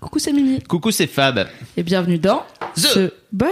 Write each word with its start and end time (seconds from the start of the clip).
Coucou, 0.00 0.18
c'est 0.18 0.32
Mimi. 0.32 0.62
Coucou, 0.62 0.90
c'est 0.90 1.06
Fab. 1.06 1.46
Et 1.76 1.82
bienvenue 1.82 2.16
dans 2.16 2.42
The 2.74 3.12
Boys 3.32 3.48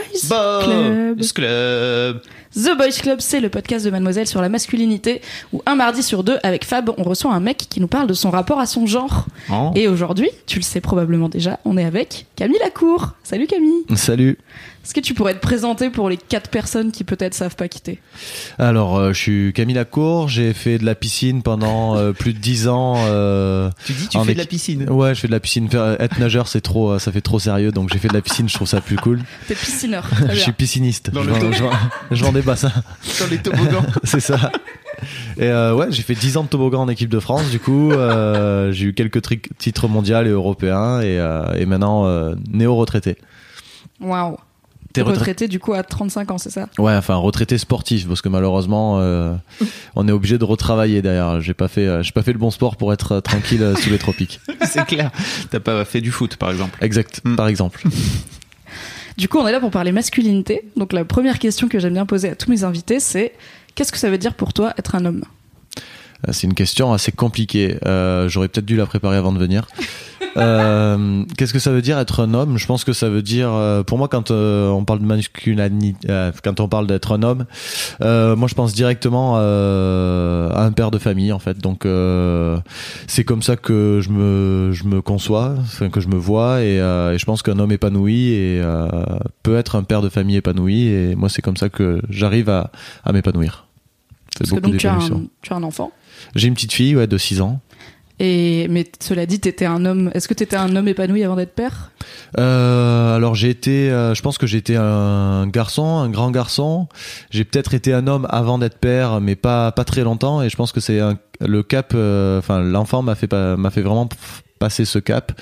Club. 0.62 1.18
Boys 1.18 1.28
Club. 1.34 2.22
The 2.54 2.74
Boys 2.74 3.02
Club, 3.02 3.20
c'est 3.20 3.40
le 3.40 3.50
podcast 3.50 3.84
de 3.84 3.90
Mademoiselle 3.90 4.26
sur 4.26 4.40
la 4.40 4.48
masculinité 4.48 5.20
où 5.52 5.60
un 5.66 5.74
mardi 5.74 6.02
sur 6.02 6.24
deux, 6.24 6.38
avec 6.42 6.64
Fab, 6.64 6.90
on 6.96 7.02
reçoit 7.02 7.34
un 7.34 7.40
mec 7.40 7.58
qui 7.68 7.82
nous 7.82 7.86
parle 7.86 8.06
de 8.06 8.14
son 8.14 8.30
rapport 8.30 8.60
à 8.60 8.64
son 8.64 8.86
genre. 8.86 9.26
Oh. 9.52 9.72
Et 9.74 9.88
aujourd'hui, 9.88 10.30
tu 10.46 10.58
le 10.58 10.64
sais 10.64 10.80
probablement 10.80 11.28
déjà, 11.28 11.60
on 11.66 11.76
est 11.76 11.84
avec 11.84 12.24
Camille 12.34 12.58
Lacour. 12.60 13.12
Salut 13.22 13.46
Camille. 13.46 13.84
Salut. 13.94 14.38
Est-ce 14.88 14.94
que 14.94 15.00
tu 15.00 15.12
pourrais 15.12 15.34
te 15.34 15.40
présenter 15.40 15.90
pour 15.90 16.08
les 16.08 16.16
quatre 16.16 16.48
personnes 16.48 16.92
qui 16.92 17.04
peut-être 17.04 17.34
savent 17.34 17.56
pas 17.56 17.68
quitter? 17.68 18.00
Alors, 18.58 18.96
euh, 18.96 19.12
je 19.12 19.18
suis 19.20 19.52
Camille 19.52 19.74
Lacour, 19.74 20.30
j'ai 20.30 20.54
fait 20.54 20.78
de 20.78 20.86
la 20.86 20.94
piscine 20.94 21.42
pendant 21.42 21.94
euh, 21.98 22.12
plus 22.12 22.32
de 22.32 22.38
10 22.38 22.68
ans. 22.68 22.94
euh, 23.00 23.68
Tu 23.84 23.92
dis, 23.92 24.08
tu 24.08 24.18
fais 24.18 24.32
de 24.32 24.38
la 24.38 24.46
piscine. 24.46 24.88
Ouais, 24.88 25.14
je 25.14 25.20
fais 25.20 25.26
de 25.26 25.32
la 25.32 25.40
piscine. 25.40 25.68
Faire- 25.68 26.00
Être 26.00 26.18
nageur, 26.18 26.48
c'est 26.48 26.62
trop, 26.62 26.98
ça 26.98 27.12
fait 27.12 27.20
trop 27.20 27.38
sérieux, 27.38 27.70
donc 27.70 27.90
j'ai 27.92 27.98
fait 27.98 28.08
de 28.08 28.14
la 28.14 28.22
piscine, 28.22 28.48
je 28.48 28.54
trouve 28.54 28.66
ça 28.66 28.80
plus 28.80 28.96
cool. 28.96 29.20
T'es 29.46 29.54
piscineur. 29.54 30.08
Très 30.10 30.34
Je 30.34 30.40
suis 30.40 30.52
pisciniste. 30.52 31.10
Dans 31.10 31.22
je, 31.22 31.28
vends, 31.28 31.52
je, 31.52 31.62
vends, 31.64 31.70
je 32.10 32.24
vends 32.24 32.32
des 32.32 32.40
bassins, 32.40 32.72
Dans 33.20 33.26
les 33.30 33.36
toboggans. 33.36 33.84
c'est 34.04 34.20
ça. 34.20 34.50
Et 35.36 35.48
euh, 35.48 35.74
ouais, 35.74 35.88
j'ai 35.90 36.00
fait 36.02 36.14
10 36.14 36.38
ans 36.38 36.44
de 36.44 36.48
toboggan 36.48 36.80
en 36.80 36.88
équipe 36.88 37.10
de 37.10 37.20
France, 37.20 37.50
du 37.50 37.60
coup. 37.60 37.92
euh, 37.92 38.72
j'ai 38.72 38.86
eu 38.86 38.94
quelques 38.94 39.20
tri- 39.20 39.42
titres 39.58 39.86
mondiaux 39.86 40.22
et 40.22 40.28
européens, 40.30 41.02
et, 41.02 41.18
euh, 41.20 41.52
et 41.58 41.66
maintenant 41.66 42.06
euh, 42.06 42.34
néo-retraité. 42.50 43.18
Waouh. 44.00 44.38
T'es 44.94 45.02
retraité 45.02 45.18
retraité 45.20 45.48
du 45.48 45.58
coup 45.60 45.74
à 45.74 45.82
35 45.82 46.30
ans, 46.30 46.38
c'est 46.38 46.50
ça? 46.50 46.68
Ouais, 46.78 46.94
enfin 46.94 47.14
retraité 47.16 47.58
sportif 47.58 48.08
parce 48.08 48.22
que 48.22 48.28
malheureusement 48.28 48.98
euh, 49.00 49.34
on 49.96 50.08
est 50.08 50.12
obligé 50.12 50.38
de 50.38 50.44
retravailler 50.44 51.02
derrière. 51.02 51.40
J'ai 51.40 51.54
pas 51.54 51.68
fait 51.68 51.86
euh, 51.86 52.02
j'ai 52.02 52.12
pas 52.12 52.22
fait 52.22 52.32
le 52.32 52.38
bon 52.38 52.50
sport 52.50 52.76
pour 52.76 52.92
être 52.92 53.12
euh, 53.12 53.20
tranquille 53.20 53.62
euh, 53.62 53.74
sous 53.76 53.90
les 53.90 53.98
tropiques. 53.98 54.40
c'est 54.66 54.84
clair. 54.86 55.10
T'as 55.50 55.60
pas 55.60 55.84
fait 55.84 56.00
du 56.00 56.10
foot, 56.10 56.36
par 56.36 56.50
exemple. 56.50 56.78
Exact, 56.82 57.20
Mm. 57.24 57.36
par 57.36 57.48
exemple. 57.48 57.82
Du 59.16 59.28
coup, 59.28 59.38
on 59.38 59.46
est 59.48 59.52
là 59.52 59.60
pour 59.60 59.70
parler 59.70 59.90
masculinité. 59.92 60.62
Donc 60.76 60.92
la 60.92 61.04
première 61.04 61.38
question 61.38 61.68
que 61.68 61.78
j'aime 61.80 61.94
bien 61.94 62.06
poser 62.06 62.30
à 62.30 62.36
tous 62.36 62.48
mes 62.50 62.64
invités, 62.64 63.00
c'est 63.00 63.32
qu'est-ce 63.74 63.92
que 63.92 63.98
ça 63.98 64.08
veut 64.10 64.18
dire 64.18 64.34
pour 64.34 64.52
toi 64.52 64.72
être 64.78 64.94
un 64.94 65.04
homme? 65.04 65.24
C'est 66.32 66.46
une 66.48 66.54
question 66.54 66.92
assez 66.92 67.12
compliquée. 67.12 67.78
Euh, 67.86 68.28
J'aurais 68.28 68.48
peut-être 68.48 68.66
dû 68.66 68.76
la 68.76 68.86
préparer 68.86 69.16
avant 69.16 69.32
de 69.32 69.38
venir. 69.38 69.68
Euh, 70.38 71.24
Qu'est-ce 71.36 71.52
que 71.52 71.58
ça 71.58 71.70
veut 71.70 71.82
dire 71.82 71.98
être 71.98 72.20
un 72.20 72.34
homme? 72.34 72.58
Je 72.58 72.66
pense 72.66 72.84
que 72.84 72.92
ça 72.92 73.08
veut 73.08 73.22
dire, 73.22 73.50
euh, 73.52 73.82
pour 73.82 73.98
moi, 73.98 74.08
quand 74.08 74.30
euh, 74.30 74.68
on 74.68 74.84
parle 74.84 75.00
de 75.00 75.04
masculinité, 75.04 76.08
euh, 76.08 76.32
quand 76.42 76.60
on 76.60 76.68
parle 76.68 76.86
d'être 76.86 77.12
un 77.12 77.22
homme, 77.22 77.44
euh, 78.00 78.36
moi 78.36 78.48
je 78.48 78.54
pense 78.54 78.72
directement 78.74 79.34
euh, 79.38 80.50
à 80.50 80.64
un 80.64 80.72
père 80.72 80.90
de 80.90 80.98
famille 80.98 81.32
en 81.32 81.38
fait. 81.38 81.58
Donc 81.58 81.86
euh, 81.86 82.58
c'est 83.06 83.24
comme 83.24 83.42
ça 83.42 83.56
que 83.56 84.00
je 84.02 84.10
me 84.10 84.72
je 84.72 84.84
me 84.84 85.02
conçois, 85.02 85.54
que 85.92 86.00
je 86.00 86.08
me 86.08 86.16
vois, 86.16 86.62
et, 86.62 86.80
euh, 86.80 87.14
et 87.14 87.18
je 87.18 87.24
pense 87.24 87.42
qu'un 87.42 87.58
homme 87.58 87.72
épanoui 87.72 88.28
et 88.30 88.60
euh, 88.62 88.88
peut 89.42 89.56
être 89.56 89.76
un 89.76 89.82
père 89.82 90.02
de 90.02 90.08
famille 90.08 90.36
épanoui. 90.36 90.86
Et 90.88 91.14
moi 91.14 91.28
c'est 91.28 91.42
comme 91.42 91.56
ça 91.56 91.68
que 91.68 92.00
j'arrive 92.10 92.48
à, 92.48 92.70
à 93.04 93.12
m'épanouir. 93.12 93.66
C'est 94.32 94.40
Parce 94.40 94.50
que 94.50 94.54
beaucoup 94.56 94.70
donc 94.72 94.80
tu 94.80 94.86
as, 94.86 94.94
un, 94.94 95.22
tu 95.42 95.52
as 95.52 95.56
un 95.56 95.62
enfant? 95.62 95.90
J'ai 96.34 96.48
une 96.48 96.54
petite 96.54 96.72
fille, 96.72 96.94
ouais, 96.96 97.06
de 97.06 97.16
6 97.18 97.40
ans. 97.40 97.60
Et 98.20 98.66
mais 98.68 98.90
cela 99.00 99.26
dit, 99.26 99.38
t'étais 99.38 99.66
un 99.66 99.84
homme. 99.84 100.10
Est-ce 100.14 100.26
que 100.28 100.34
t'étais 100.34 100.56
un 100.56 100.74
homme 100.74 100.88
épanoui 100.88 101.22
avant 101.22 101.36
d'être 101.36 101.54
père? 101.54 101.92
Euh, 102.38 103.16
alors 103.16 103.34
j'ai 103.34 103.50
été, 103.50 103.90
euh, 103.90 104.14
je 104.14 104.22
pense 104.22 104.38
que 104.38 104.46
été 104.56 104.76
un 104.76 105.46
garçon, 105.46 105.98
un 105.98 106.10
grand 106.10 106.30
garçon. 106.30 106.88
J'ai 107.30 107.44
peut-être 107.44 107.74
été 107.74 107.92
un 107.92 108.06
homme 108.06 108.26
avant 108.30 108.58
d'être 108.58 108.78
père, 108.78 109.20
mais 109.20 109.36
pas 109.36 109.72
pas 109.72 109.84
très 109.84 110.02
longtemps. 110.02 110.42
Et 110.42 110.50
je 110.50 110.56
pense 110.56 110.72
que 110.72 110.80
c'est 110.80 111.00
le 111.40 111.62
cap. 111.62 111.92
euh, 111.94 112.38
Enfin, 112.38 112.60
l'enfant 112.60 113.02
m'a 113.02 113.14
fait 113.14 113.32
m'a 113.32 113.70
fait 113.70 113.82
vraiment 113.82 114.08
passer 114.58 114.84
ce 114.84 114.98
cap 114.98 115.32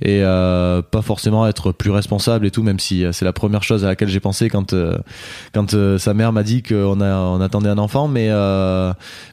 et 0.00 0.20
euh, 0.22 0.82
pas 0.82 1.02
forcément 1.02 1.46
être 1.46 1.72
plus 1.72 1.90
responsable 1.90 2.46
et 2.46 2.50
tout. 2.50 2.62
Même 2.62 2.78
si 2.78 3.04
euh, 3.04 3.12
c'est 3.12 3.24
la 3.24 3.32
première 3.32 3.62
chose 3.62 3.84
à 3.84 3.88
laquelle 3.88 4.08
j'ai 4.08 4.20
pensé 4.20 4.48
quand 4.48 4.72
euh, 4.72 4.98
quand 5.52 5.74
euh, 5.74 5.98
sa 5.98 6.14
mère 6.14 6.32
m'a 6.32 6.42
dit 6.42 6.62
qu'on 6.62 7.00
a 7.00 7.16
on 7.16 7.40
attendait 7.40 7.68
un 7.68 7.78
enfant. 7.78 8.08
Mais 8.08 8.28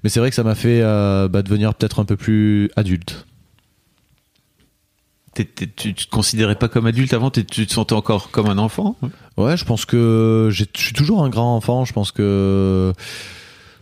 mais 0.04 0.10
c'est 0.10 0.20
vrai 0.20 0.30
que 0.30 0.36
ça 0.36 0.44
m'a 0.44 0.56
fait 0.56 0.82
bah, 0.82 1.42
devenir 1.42 1.74
peut-être 1.76 2.00
un 2.00 2.06
peu 2.06 2.16
plus 2.16 2.70
adulte. 2.76 3.26
T'es- 5.34 5.46
t'es- 5.46 5.66
tu 5.68 5.96
tu 5.96 6.06
te 6.06 6.12
considérais 6.12 6.56
pas 6.56 6.68
comme 6.68 6.86
adulte 6.86 7.12
avant, 7.14 7.32
tu 7.32 7.44
te 7.44 7.74
sentais 7.74 7.96
encore 7.96 8.30
comme 8.30 8.46
un 8.48 8.60
enfant? 8.60 8.96
Ouais, 9.36 9.58
je 9.58 9.66
pense 9.66 9.86
que 9.86 10.50
je 10.52 10.64
suis 10.76 10.94
toujours 10.94 11.24
un 11.24 11.30
grand 11.30 11.56
enfant. 11.56 11.86
Je 11.86 11.94
pense 11.94 12.12
que 12.12 12.94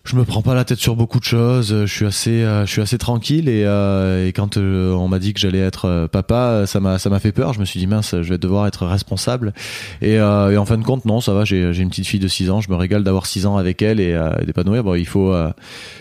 je 0.04 0.16
me 0.16 0.26
prends 0.26 0.42
pas 0.42 0.56
la 0.56 0.66
tête 0.66 0.80
sur 0.80 0.96
beaucoup 0.96 1.20
de 1.20 1.24
choses. 1.24 1.86
Je 1.86 1.94
suis 1.94 2.06
assez, 2.06 2.42
euh, 2.42 2.66
je 2.66 2.72
suis 2.72 2.82
assez 2.82 2.98
tranquille 2.98 3.48
et, 3.48 3.64
euh, 3.66 4.28
et 4.28 4.34
quand 4.34 4.58
euh, 4.58 4.94
on 4.94 5.08
m'a 5.08 5.20
dit 5.20 5.34
que 5.34 5.40
j'allais 5.40 5.60
être 5.60 5.86
euh, 5.86 6.08
papa, 6.08 6.66
ça 6.66 6.80
m'a, 6.80 6.98
ça 7.00 7.10
m'a 7.10 7.20
fait 7.20 7.32
peur. 7.32 7.54
Je 7.54 7.60
me 7.60 7.66
suis 7.66 7.80
dit 7.80 7.88
mince, 7.88 8.16
je 8.22 8.30
vais 8.30 8.38
devoir 8.38 8.68
être 8.68 8.86
responsable. 8.86 9.54
Et, 10.02 10.20
euh, 10.20 10.52
et 10.52 10.58
en 10.58 10.66
fin 10.66 10.78
de 10.78 10.84
compte, 10.84 11.06
non, 11.06 11.22
ça 11.22 11.34
va. 11.34 11.46
J'ai, 11.46 11.72
une 11.72 11.90
petite 11.90 12.08
fille 12.08 12.20
de 12.20 12.28
6 12.28 12.50
ans. 12.50 12.62
Je 12.62 12.70
me 12.70 12.76
régale 12.76 13.04
d'avoir 13.04 13.26
6 13.26 13.46
ans 13.46 13.58
avec 13.58 13.82
elle 13.82 14.00
et 14.00 14.14
euh, 14.14 14.32
d'épanouir. 14.46 14.84
Bon, 14.84 14.96
il 14.96 15.08
faut, 15.08 15.34
euh, 15.34 15.52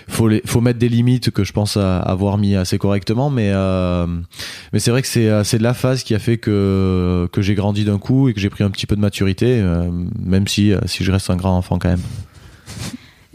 faut, 0.08 0.30
faut 0.46 0.60
mettre 0.60 0.78
des 0.78 0.88
limites 0.88 1.30
que 1.30 1.44
je 1.44 1.52
pense 1.52 1.76
avoir 1.76 2.38
mis 2.38 2.56
assez 2.56 2.78
correctement, 2.78 3.30
mais 3.30 3.50
euh, 3.52 4.06
mais 4.72 4.78
c'est 4.78 4.90
vrai 4.90 5.02
que 5.02 5.08
c'est 5.08 5.28
euh, 5.28 5.44
c'est 5.44 5.60
la 5.60 5.74
phase 5.74 6.02
qui 6.02 6.14
a 6.14 6.18
fait 6.18 6.38
que 6.38 7.28
que 7.32 7.42
j'ai 7.42 7.54
grandi 7.54 7.84
d'un 7.84 7.98
coup 7.98 8.28
et 8.28 8.34
que 8.34 8.40
j'ai 8.40 8.50
pris 8.50 8.64
un 8.64 8.70
petit 8.70 8.86
peu 8.86 8.96
de 8.96 9.00
maturité, 9.00 9.60
euh, 9.60 9.90
même 10.18 10.46
si 10.46 10.72
euh, 10.72 10.78
si 10.86 11.04
je 11.04 11.12
reste 11.12 11.30
un 11.30 11.36
grand 11.36 11.56
enfant 11.56 11.78
quand 11.78 11.88
même. 11.88 12.00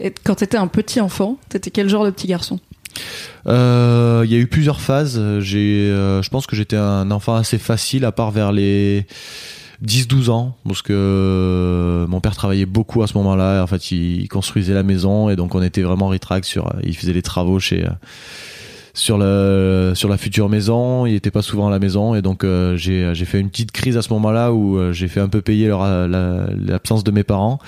Et 0.00 0.12
quand 0.24 0.36
t'étais 0.36 0.58
un 0.58 0.66
petit 0.66 1.00
enfant, 1.00 1.38
t'étais 1.48 1.70
quel 1.70 1.88
genre 1.88 2.04
de 2.04 2.10
petit 2.10 2.26
garçon? 2.26 2.60
Euh, 3.46 4.22
Il 4.26 4.32
y 4.32 4.36
a 4.36 4.38
eu 4.38 4.46
plusieurs 4.46 4.80
phases. 4.80 5.20
J'ai, 5.40 5.90
euh, 5.90 6.22
je 6.22 6.30
pense 6.30 6.46
que 6.46 6.56
j'étais 6.56 6.76
un 6.76 7.10
enfant 7.10 7.34
assez 7.34 7.58
facile, 7.58 8.04
à 8.04 8.12
part 8.12 8.30
vers 8.30 8.52
les 8.52 9.06
10-12 9.84 10.30
ans, 10.30 10.56
parce 10.66 10.82
que 10.82 10.92
euh, 10.92 12.06
mon 12.06 12.20
père 12.20 12.34
travaillait 12.34 12.66
beaucoup 12.66 13.02
à 13.02 13.06
ce 13.06 13.16
moment-là. 13.18 13.62
En 13.62 13.66
fait, 13.66 13.90
il, 13.90 14.28
construisait 14.28 14.74
la 14.74 14.82
maison 14.82 15.30
et 15.30 15.36
donc 15.36 15.54
on 15.54 15.62
était 15.62 15.82
vraiment 15.82 16.08
ritrac 16.08 16.44
sur. 16.44 16.72
Il 16.82 16.96
faisait 16.96 17.12
les 17.12 17.22
travaux 17.22 17.58
chez. 17.58 17.86
Euh, 18.96 18.98
sur 18.98 19.18
le 19.18 19.92
sur 19.94 20.08
la 20.08 20.16
future 20.16 20.48
maison, 20.48 21.06
il 21.06 21.14
était 21.14 21.30
pas 21.30 21.42
souvent 21.42 21.68
à 21.68 21.70
la 21.70 21.78
maison 21.78 22.14
et 22.14 22.22
donc 22.22 22.44
euh, 22.44 22.76
j'ai 22.76 23.14
j'ai 23.14 23.24
fait 23.24 23.38
une 23.40 23.50
petite 23.50 23.70
crise 23.72 23.96
à 23.96 24.02
ce 24.02 24.12
moment-là 24.14 24.52
où 24.52 24.78
euh, 24.78 24.92
j'ai 24.92 25.08
fait 25.08 25.20
un 25.20 25.28
peu 25.28 25.42
payer 25.42 25.68
leur 25.68 25.82
la- 25.82 26.48
l'absence 26.56 27.04
de 27.04 27.10
mes 27.10 27.22
parents. 27.24 27.58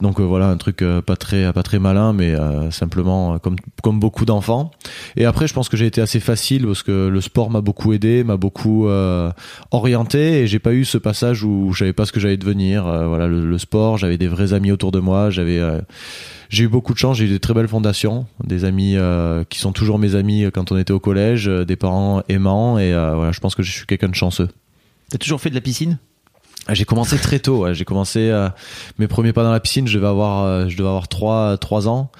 Donc 0.00 0.20
euh, 0.20 0.24
voilà 0.24 0.48
un 0.48 0.56
truc 0.56 0.82
euh, 0.82 1.00
pas 1.00 1.16
très 1.16 1.52
pas 1.52 1.62
très 1.62 1.78
malin 1.78 2.12
mais 2.12 2.34
euh, 2.34 2.70
simplement 2.70 3.34
euh, 3.34 3.38
comme 3.38 3.56
comme 3.82 4.00
beaucoup 4.00 4.24
d'enfants. 4.24 4.70
Et 5.16 5.24
après 5.24 5.46
je 5.46 5.54
pense 5.54 5.68
que 5.68 5.76
j'ai 5.76 5.86
été 5.86 6.00
assez 6.00 6.20
facile 6.20 6.66
parce 6.66 6.82
que 6.82 7.08
le 7.08 7.20
sport 7.20 7.50
m'a 7.50 7.60
beaucoup 7.60 7.92
aidé, 7.92 8.24
m'a 8.24 8.36
beaucoup 8.36 8.88
euh, 8.88 9.30
orienté 9.70 10.40
et 10.42 10.46
j'ai 10.46 10.58
pas 10.58 10.72
eu 10.72 10.84
ce 10.84 10.98
passage 10.98 11.44
où 11.44 11.72
je 11.72 11.80
savais 11.80 11.92
pas 11.92 12.06
ce 12.06 12.12
que 12.12 12.20
j'allais 12.20 12.36
devenir. 12.36 12.86
Euh, 12.86 13.06
voilà 13.06 13.28
le, 13.28 13.46
le 13.48 13.58
sport, 13.58 13.98
j'avais 13.98 14.18
des 14.18 14.28
vrais 14.28 14.52
amis 14.52 14.72
autour 14.72 14.90
de 14.92 14.98
moi, 15.00 15.30
j'avais 15.30 15.58
euh, 15.58 15.80
j'ai 16.52 16.64
eu 16.64 16.68
beaucoup 16.68 16.92
de 16.92 16.98
chance, 16.98 17.16
j'ai 17.16 17.24
eu 17.24 17.28
des 17.28 17.40
très 17.40 17.54
belles 17.54 17.66
fondations, 17.66 18.26
des 18.44 18.64
amis 18.64 18.94
euh, 18.96 19.42
qui 19.48 19.58
sont 19.58 19.72
toujours 19.72 19.98
mes 19.98 20.14
amis 20.14 20.44
quand 20.52 20.70
on 20.70 20.76
était 20.76 20.92
au 20.92 21.00
collège, 21.00 21.48
euh, 21.48 21.64
des 21.64 21.76
parents 21.76 22.22
aimants 22.28 22.78
et 22.78 22.92
euh, 22.92 23.14
voilà, 23.14 23.32
je 23.32 23.40
pense 23.40 23.54
que 23.54 23.62
je 23.62 23.72
suis 23.72 23.86
quelqu'un 23.86 24.10
de 24.10 24.14
chanceux. 24.14 24.48
T'as 25.10 25.16
toujours 25.18 25.40
fait 25.40 25.48
de 25.50 25.54
la 25.54 25.62
piscine? 25.62 25.98
Ah, 26.68 26.74
J'ai 26.74 26.84
commencé 26.84 27.16
très 27.16 27.38
tôt. 27.40 27.64
ouais. 27.64 27.74
J'ai 27.74 27.84
commencé 27.84 28.28
euh, 28.30 28.48
mes 28.98 29.08
premiers 29.08 29.32
pas 29.32 29.42
dans 29.42 29.50
la 29.50 29.58
piscine. 29.60 29.88
Je 29.88 29.94
devais 29.98 30.06
avoir, 30.06 30.44
euh, 30.44 30.68
je 30.68 30.76
devais 30.76 30.88
avoir 30.88 31.08
trois, 31.08 31.56
trois 31.58 31.88
ans. 31.88 32.12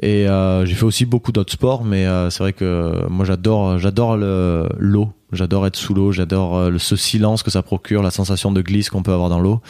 Et 0.00 0.26
euh, 0.28 0.64
j'ai 0.64 0.74
fait 0.74 0.84
aussi 0.84 1.04
beaucoup 1.04 1.30
d'autres 1.32 1.52
sports, 1.52 1.84
mais 1.84 2.06
euh, 2.06 2.30
c'est 2.30 2.38
vrai 2.42 2.52
que 2.54 3.06
moi 3.10 3.26
j'adore, 3.26 3.78
j'adore 3.78 4.16
le- 4.16 4.66
l'eau. 4.78 5.12
J'adore 5.32 5.66
être 5.66 5.76
sous 5.76 5.94
l'eau. 5.94 6.12
J'adore 6.12 6.56
euh, 6.56 6.78
ce 6.78 6.94
silence 6.94 7.42
que 7.42 7.50
ça 7.50 7.62
procure, 7.62 8.02
la 8.02 8.10
sensation 8.10 8.52
de 8.52 8.60
glisse 8.60 8.90
qu'on 8.90 9.02
peut 9.02 9.12
avoir 9.12 9.30
dans 9.30 9.40
l'eau. 9.40 9.60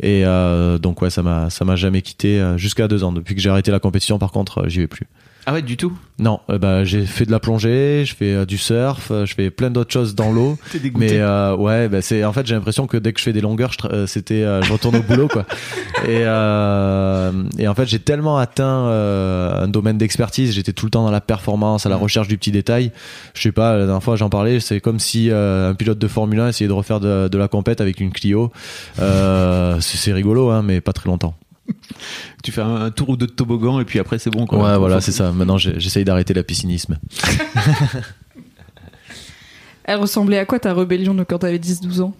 Et 0.00 0.24
euh, 0.24 0.78
donc 0.78 1.02
ouais, 1.02 1.10
ça 1.10 1.22
m'a, 1.22 1.50
ça 1.50 1.64
m'a 1.64 1.76
jamais 1.76 2.02
quitté 2.02 2.40
euh, 2.40 2.56
jusqu'à 2.56 2.88
deux 2.88 3.04
ans. 3.04 3.12
Depuis 3.12 3.34
que 3.34 3.40
j'ai 3.40 3.50
arrêté 3.50 3.70
la 3.70 3.80
compétition, 3.80 4.18
par 4.18 4.32
contre, 4.32 4.68
j'y 4.68 4.80
vais 4.80 4.86
plus. 4.86 5.06
Ah 5.44 5.52
ouais, 5.52 5.62
du 5.62 5.76
tout. 5.76 5.92
Non, 6.18 6.40
euh, 6.50 6.58
bah, 6.58 6.84
j'ai 6.84 7.04
fait 7.04 7.26
de 7.26 7.32
la 7.32 7.40
plongée, 7.40 8.04
je 8.06 8.14
fais 8.14 8.32
euh, 8.32 8.46
du 8.46 8.58
surf, 8.58 9.10
euh, 9.10 9.26
je 9.26 9.34
fais 9.34 9.50
plein 9.50 9.70
d'autres 9.70 9.92
choses 9.92 10.14
dans 10.14 10.30
l'eau. 10.30 10.56
T'es 10.70 10.78
dégoûté. 10.78 11.18
Mais 11.18 11.54
ouais, 11.56 11.88
bah, 11.88 12.00
c'est 12.00 12.24
en 12.24 12.32
fait 12.32 12.46
j'ai 12.46 12.54
l'impression 12.54 12.86
que 12.86 12.96
dès 12.96 13.12
que 13.12 13.18
je 13.18 13.24
fais 13.24 13.32
des 13.32 13.40
longueurs, 13.40 13.72
je, 13.72 14.06
c'était 14.06 14.42
je 14.62 14.72
retourne 14.72 14.96
au 14.96 15.02
boulot 15.02 15.28
quoi. 15.28 15.44
Et, 16.04 16.24
euh, 16.24 17.30
et 17.58 17.68
en 17.68 17.74
fait 17.74 17.86
j'ai 17.86 18.00
tellement 18.00 18.36
atteint 18.36 18.86
euh, 18.86 19.64
un 19.64 19.68
domaine 19.68 19.98
d'expertise, 19.98 20.52
j'étais 20.52 20.72
tout 20.72 20.86
le 20.86 20.90
temps 20.90 21.04
dans 21.04 21.12
la 21.12 21.20
performance, 21.20 21.86
à 21.86 21.88
la 21.88 21.96
recherche 21.96 22.26
du 22.26 22.36
petit 22.36 22.50
détail. 22.50 22.90
Je 23.34 23.42
sais 23.42 23.52
pas, 23.52 23.76
la 23.76 23.84
dernière 23.84 24.02
fois 24.02 24.16
j'en 24.16 24.28
parlais, 24.28 24.58
c'est 24.58 24.80
comme 24.80 24.98
si 24.98 25.30
euh, 25.30 25.70
un 25.70 25.74
pilote 25.74 25.98
de 25.98 26.08
Formule 26.08 26.40
1 26.40 26.48
essayait 26.48 26.68
de 26.68 26.72
refaire 26.72 26.98
de, 26.98 27.28
de 27.28 27.38
la 27.38 27.46
compète 27.46 27.80
avec 27.80 28.00
une 28.00 28.10
Clio. 28.10 28.50
Euh, 29.00 29.78
c'est 29.80 29.96
c'est 29.96 30.12
rigolo 30.12 30.50
hein, 30.50 30.62
mais 30.62 30.80
pas 30.80 30.92
très 30.92 31.08
longtemps. 31.08 31.34
Tu 32.42 32.50
fais 32.52 32.60
un, 32.62 32.74
un 32.82 32.90
tour 32.90 33.10
ou 33.10 33.16
deux 33.16 33.26
de 33.26 33.32
toboggan 33.32 33.78
et 33.80 33.84
puis 33.84 33.98
après 33.98 34.18
c'est 34.18 34.30
bon. 34.30 34.46
Quoi. 34.46 34.58
Ouais, 34.58 34.78
voilà, 34.78 35.00
c'est 35.00 35.12
ça. 35.12 35.30
Maintenant 35.32 35.58
j'essaye 35.58 36.04
d'arrêter 36.04 36.34
la 36.34 36.42
piscinisme. 36.42 36.98
Elle 39.84 39.98
ressemblait 39.98 40.38
à 40.38 40.44
quoi 40.44 40.58
ta 40.60 40.74
rébellion 40.74 41.14
de 41.14 41.24
quand 41.24 41.38
t'avais 41.38 41.58
10-12 41.58 42.02
ans? 42.02 42.14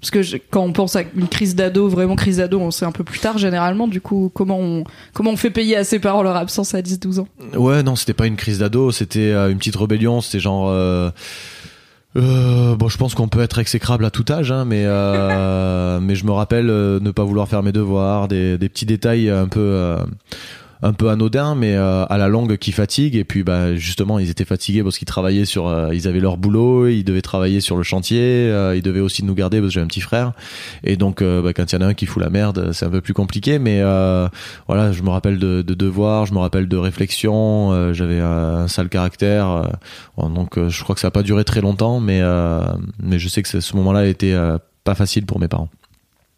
Parce 0.00 0.10
que 0.12 0.22
je- 0.22 0.36
quand 0.50 0.62
on 0.62 0.72
pense 0.72 0.94
à 0.94 1.02
une 1.16 1.26
crise 1.26 1.56
d'ado, 1.56 1.88
vraiment 1.88 2.14
crise 2.14 2.36
d'ado, 2.36 2.60
on 2.60 2.70
sait 2.70 2.84
un 2.84 2.92
peu 2.92 3.02
plus 3.02 3.18
tard 3.18 3.36
généralement. 3.38 3.88
Du 3.88 4.00
coup, 4.00 4.30
comment 4.32 4.58
on, 4.60 4.84
comment 5.12 5.30
on 5.32 5.36
fait 5.36 5.50
payer 5.50 5.76
à 5.76 5.82
ses 5.84 5.98
parents 5.98 6.22
leur 6.22 6.36
absence 6.36 6.74
à 6.74 6.82
10-12 6.82 7.18
ans? 7.20 7.28
Ouais, 7.54 7.82
non, 7.82 7.96
c'était 7.96 8.14
pas 8.14 8.26
une 8.26 8.36
crise 8.36 8.58
d'ado, 8.60 8.92
c'était 8.92 9.32
euh, 9.32 9.50
une 9.50 9.58
petite 9.58 9.74
rébellion, 9.76 10.20
c'était 10.20 10.38
genre. 10.38 10.68
Euh, 10.68 11.10
euh, 12.16 12.74
bon, 12.74 12.88
je 12.88 12.96
pense 12.96 13.14
qu'on 13.14 13.28
peut 13.28 13.42
être 13.42 13.58
exécrable 13.58 14.04
à 14.04 14.10
tout 14.10 14.24
âge, 14.30 14.50
hein, 14.50 14.64
mais 14.64 14.84
euh, 14.86 16.00
mais 16.02 16.14
je 16.14 16.24
me 16.24 16.32
rappelle 16.32 16.70
euh, 16.70 17.00
ne 17.00 17.10
pas 17.10 17.24
vouloir 17.24 17.48
faire 17.48 17.62
mes 17.62 17.72
devoirs, 17.72 18.28
des, 18.28 18.56
des 18.58 18.68
petits 18.68 18.86
détails 18.86 19.28
un 19.28 19.48
peu 19.48 19.60
euh, 19.60 19.98
un 20.82 20.92
peu 20.92 21.08
anodins, 21.08 21.54
mais 21.54 21.74
euh, 21.74 22.04
à 22.06 22.18
la 22.18 22.28
longue 22.28 22.56
qui 22.56 22.72
fatiguent. 22.72 23.16
Et 23.16 23.24
puis, 23.24 23.42
bah 23.42 23.74
justement, 23.74 24.18
ils 24.18 24.30
étaient 24.30 24.44
fatigués 24.44 24.82
parce 24.82 24.98
qu'ils 24.98 25.06
travaillaient 25.06 25.44
sur, 25.44 25.66
euh, 25.66 25.94
ils 25.94 26.06
avaient 26.06 26.20
leur 26.20 26.36
boulot, 26.36 26.86
ils 26.86 27.04
devaient 27.04 27.22
travailler 27.22 27.60
sur 27.60 27.76
le 27.76 27.82
chantier, 27.82 28.20
euh, 28.20 28.76
ils 28.76 28.82
devaient 28.82 29.00
aussi 29.00 29.24
nous 29.24 29.34
garder 29.34 29.60
parce 29.60 29.70
que 29.70 29.74
j'ai 29.74 29.80
un 29.80 29.86
petit 29.86 30.00
frère. 30.00 30.32
Et 30.84 30.96
donc, 30.96 31.22
bah, 31.22 31.52
quand 31.52 31.72
il 31.72 31.74
y 31.74 31.78
en 31.78 31.82
a 31.82 31.88
un 31.88 31.94
qui 31.94 32.06
fout 32.06 32.22
la 32.22 32.30
merde, 32.30 32.72
c'est 32.72 32.86
un 32.86 32.90
peu 32.90 33.00
plus 33.00 33.14
compliqué, 33.14 33.58
mais 33.58 33.82
voilà, 34.66 34.92
je 34.92 35.02
me 35.02 35.10
rappelle 35.10 35.38
de, 35.38 35.62
de 35.62 35.74
devoirs, 35.74 36.26
je 36.26 36.34
me 36.34 36.38
rappelle 36.38 36.68
de 36.68 36.76
réflexions, 36.76 37.92
j'avais 37.92 38.20
un, 38.20 38.68
sale 38.68 38.88
caractère, 38.88 39.70
donc 40.16 40.58
je 40.68 40.82
crois 40.82 40.94
que 40.94 41.00
ça 41.00 41.08
n'a 41.08 41.12
pas 41.12 41.22
duré 41.22 41.44
très 41.44 41.60
longtemps, 41.60 42.00
mais 42.00 42.22
mais 43.02 43.18
je 43.18 43.28
sais 43.28 43.42
que 43.42 43.60
ce 43.60 43.76
moment-là 43.76 44.00
a 44.00 44.06
été 44.06 44.38
pas 44.84 44.94
facile 44.94 45.26
pour 45.26 45.38
mes 45.40 45.48
parents. 45.48 45.68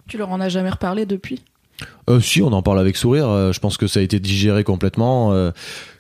Tu 0.09 0.19
leur 0.19 0.31
en 0.31 0.41
as 0.41 0.49
jamais 0.49 0.71
reparlé 0.71 1.07
depuis? 1.07 1.43
Euh, 2.09 2.21
si, 2.21 2.43
on 2.43 2.53
en 2.53 2.63
parle 2.63 2.79
avec 2.79 2.97
sourire. 2.97 3.29
euh, 3.29 3.53
je 3.53 3.61
pense 3.61 3.77
que 3.77 3.87
ça 3.87 4.01
a 4.01 4.03
été 4.03 4.21
digéré 4.21 4.65
complètement. 4.65 5.33
euh, 5.33 5.51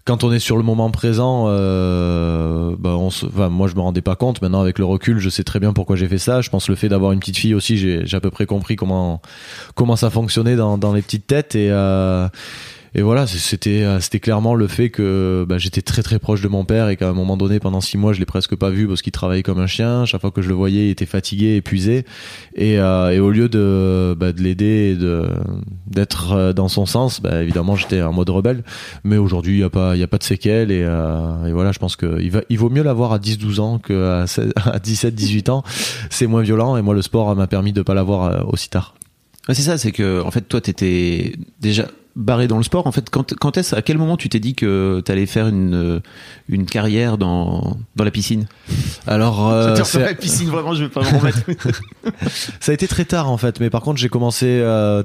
quand 0.05 0.25
on 0.25 0.33
est 0.33 0.39
sur 0.41 0.57
le 0.57 0.63
moment 0.63 0.91
présent, 0.91 1.45
euh, 1.49 2.75
bah 2.79 2.97
on 2.97 3.11
se, 3.11 3.27
moi 3.27 3.69
je 3.69 3.75
me 3.77 3.81
rendais 3.81 4.01
pas 4.01 4.17
compte. 4.17 4.43
Maintenant 4.43 4.61
avec 4.61 4.79
le 4.79 4.85
recul, 4.85 5.19
je 5.19 5.29
sais 5.29 5.45
très 5.45 5.61
bien 5.61 5.73
pourquoi 5.73 5.95
j'ai 5.95 6.09
fait 6.09 6.19
ça. 6.19 6.41
Je 6.41 6.51
pense 6.51 6.69
le 6.69 6.75
fait 6.75 6.89
d'avoir 6.89 7.13
une 7.13 7.21
petite 7.21 7.37
fille 7.37 7.55
aussi, 7.55 7.77
j'ai 7.77 8.17
à 8.17 8.21
peu 8.21 8.31
près 8.31 8.47
compris 8.47 8.77
comment 8.77 9.21
comment 9.75 9.97
ça 9.97 10.11
fonctionnait 10.11 10.57
dans, 10.57 10.79
dans 10.79 10.93
les 10.95 11.03
petites 11.03 11.27
têtes 11.27 11.55
et 11.55 11.71
et 12.95 13.03
voilà, 13.03 13.27
c'était 13.27 13.83
euh, 13.83 14.01
c'était 14.01 14.21
clairement 14.21 14.55
le 14.55 14.67
fait 14.67 14.91
que 14.91 15.45
bah, 15.49 15.59
j'étais 15.59 15.83
très 15.83 16.03
très 16.03 16.19
proche 16.19 16.41
de 16.43 16.49
mon 16.49 16.65
père 16.65 16.89
et 16.89 16.97
qu'à 16.97 17.09
un 17.09 17.13
moment 17.13 17.37
donné, 17.37 17.61
pendant 17.61 17.81
six 17.81 17.97
mois, 17.99 18.13
je 18.13 18.19
l'ai 18.19 18.27
presque 18.27 18.57
pas 18.57 18.71
vu 18.71 18.89
parce 18.89 19.03
qu'il 19.03 19.13
travaillait 19.13 19.43
comme 19.43 19.61
un 19.61 19.67
chien. 19.67 20.05
Chaque 20.07 20.21
fois 20.21 20.31
que 20.31 20.43
je 20.43 20.49
le 20.49 20.55
voyais, 20.55 20.87
il 20.87 20.91
était 20.91 21.07
fatigué, 21.07 21.57
épuisé. 21.57 22.05
Et, 22.57 22.79
euh, 22.81 23.11
et 23.11 23.21
au 23.21 23.31
lieu 23.31 23.49
de, 23.49 24.17
bah, 24.19 24.33
de 24.33 24.43
l'aider 24.43 24.93
et 24.93 24.97
de 24.97 25.29
d'être 25.87 26.33
euh, 26.33 26.53
dans 26.53 26.69
son 26.69 26.87
sens, 26.87 27.21
bah, 27.21 27.43
évidemment, 27.43 27.77
j'étais 27.77 28.03
en 28.03 28.13
mode 28.13 28.31
rebelle. 28.31 28.65
Mais 29.05 29.17
aujourd'hui, 29.19 29.55
il 29.55 29.61
y 29.61 29.65
a 29.65 29.71
pas 29.71 29.95
il 29.95 30.01
y 30.01 30.05
a 30.05 30.09
pas 30.09 30.19
de 30.19 30.25
séquelles 30.25 30.71
et, 30.71 30.83
euh, 30.85 31.47
et 31.47 31.53
voilà, 31.53 31.73
je 31.73 31.79
pense 31.79 31.97
que 31.97 32.21
il 32.21 32.31
va 32.31 32.43
il 32.49 32.59
vaut 32.59 32.71
mieux 32.71 32.83
l'avoir 32.83 33.13
à 33.13 33.19
10-12 33.19 33.61
ans 33.61 33.79
que 33.79 34.23
à 34.23 34.27
16 34.27 34.53
à 34.57 34.79
17-18 34.79 35.51
ans. 35.51 35.63
C'est 36.11 36.27
moins 36.27 36.43
violent 36.43 36.77
et 36.77 36.83
moi, 36.83 36.95
le 36.95 37.03
sport 37.03 37.35
m'a 37.37 37.47
permis 37.47 37.73
de 37.73 37.83
pas 37.83 37.95
l'avoir 37.95 38.25
euh, 38.25 38.43
aussi 38.47 38.69
tard. 38.69 38.95
Ouais, 39.49 39.55
c'est 39.55 39.63
ça, 39.63 39.79
c'est 39.79 39.93
que 39.93 40.23
en 40.23 40.31
fait 40.31 40.43
toi 40.43 40.61
t'étais 40.61 41.33
déjà 41.61 41.87
barré 42.17 42.49
dans 42.49 42.57
le 42.57 42.63
sport. 42.63 42.87
En 42.87 42.93
fait, 42.93 43.09
quand, 43.11 43.35
quand 43.35 43.57
est-ce, 43.57 43.75
à 43.77 43.83
quel 43.83 43.99
moment 43.99 44.17
tu 44.17 44.29
t'es 44.29 44.41
dit 44.41 44.55
que 44.55 45.01
t'allais 45.05 45.27
faire 45.27 45.49
une 45.49 45.75
euh, 45.75 46.01
une 46.49 46.67
carrière 46.67 47.19
dans 47.19 47.77
dans 47.97 48.05
la 48.05 48.11
piscine? 48.11 48.47
Alors, 49.07 49.49
euh, 49.49 49.77
c'est- 49.85 49.99
la 50.01 50.15
piscine, 50.15 50.49
vraiment, 50.49 50.75
je 50.75 50.85
vais 50.85 50.91
pas 50.91 51.03
me 51.03 51.19
remettre. 51.19 51.41
Ça 52.61 52.73
a 52.73 52.75
été 52.75 52.89
très 52.89 53.05
tard 53.05 53.31
en 53.31 53.37
fait, 53.37 53.61
mais 53.61 53.71
par 53.71 53.83
contre 53.83 53.99
j'ai 54.01 54.09
commencé 54.09 54.47
euh, 54.47 55.03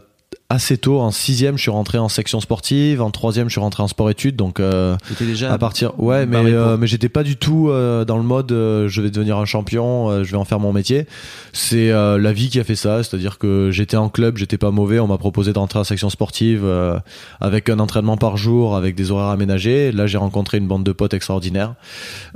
assez 0.50 0.77
tôt. 0.77 1.00
En 1.00 1.12
sixième, 1.12 1.57
je 1.57 1.63
suis 1.63 1.71
rentré 1.71 1.97
en 1.97 2.07
section 2.07 2.39
sportive. 2.39 3.01
En 3.01 3.09
troisième, 3.09 3.47
je 3.47 3.53
suis 3.53 3.62
rentré 3.62 3.81
en 3.81 3.88
sport-études. 3.88 4.36
Donc 4.36 4.59
euh, 4.59 4.95
déjà 5.19 5.51
à 5.51 5.57
partir, 5.57 6.00
ouais, 6.00 6.25
mais 6.25 6.38
euh, 6.38 6.77
mais 6.77 6.88
j'étais 6.88 7.09
pas 7.09 7.24
du 7.24 7.36
tout 7.36 7.69
euh, 7.69 8.06
dans 8.06 8.18
le 8.18 8.24
mode 8.24 8.51
euh, 8.51 8.88
je 8.88 9.01
vais 9.01 9.09
devenir 9.09 9.38
un 9.38 9.45
champion, 9.45 10.09
euh, 10.09 10.24
je 10.24 10.31
vais 10.31 10.38
en 10.38 10.45
faire 10.45 10.59
mon 10.59 10.71
métier. 10.71 11.07
C'est 11.53 11.89
euh, 11.92 12.18
la 12.18 12.31
vie 12.31 12.50
qui 12.50 12.59
a 12.59 12.63
fait 12.63 12.75
ça, 12.75 13.01
c'est-à-dire 13.03 13.38
que 13.38 13.69
j'étais 13.71 13.97
en 13.97 14.09
club, 14.09 14.38
j'étais 14.38 14.57
pas 14.57 14.71
mauvais. 14.71 15.00
On 15.00 15.07
m'a 15.07 15.18
proposé 15.18 15.51
d'entrer 15.51 15.80
en 15.80 15.83
section 15.83 16.09
sportive 16.09 16.62
euh, 16.63 17.00
avec 17.41 17.69
un 17.69 17.80
entraînement 17.80 18.18
par 18.18 18.38
jour, 18.38 18.75
avec 18.75 18.95
des 18.95 19.12
horaires 19.12 19.30
aménagés. 19.30 19.91
Là, 19.91 20.06
j'ai 20.06 20.18
rencontré 20.18 20.59
une 20.59 20.68
bande 20.68 20.83
de 20.83 20.91
potes 20.91 21.13
extraordinaires. 21.13 21.74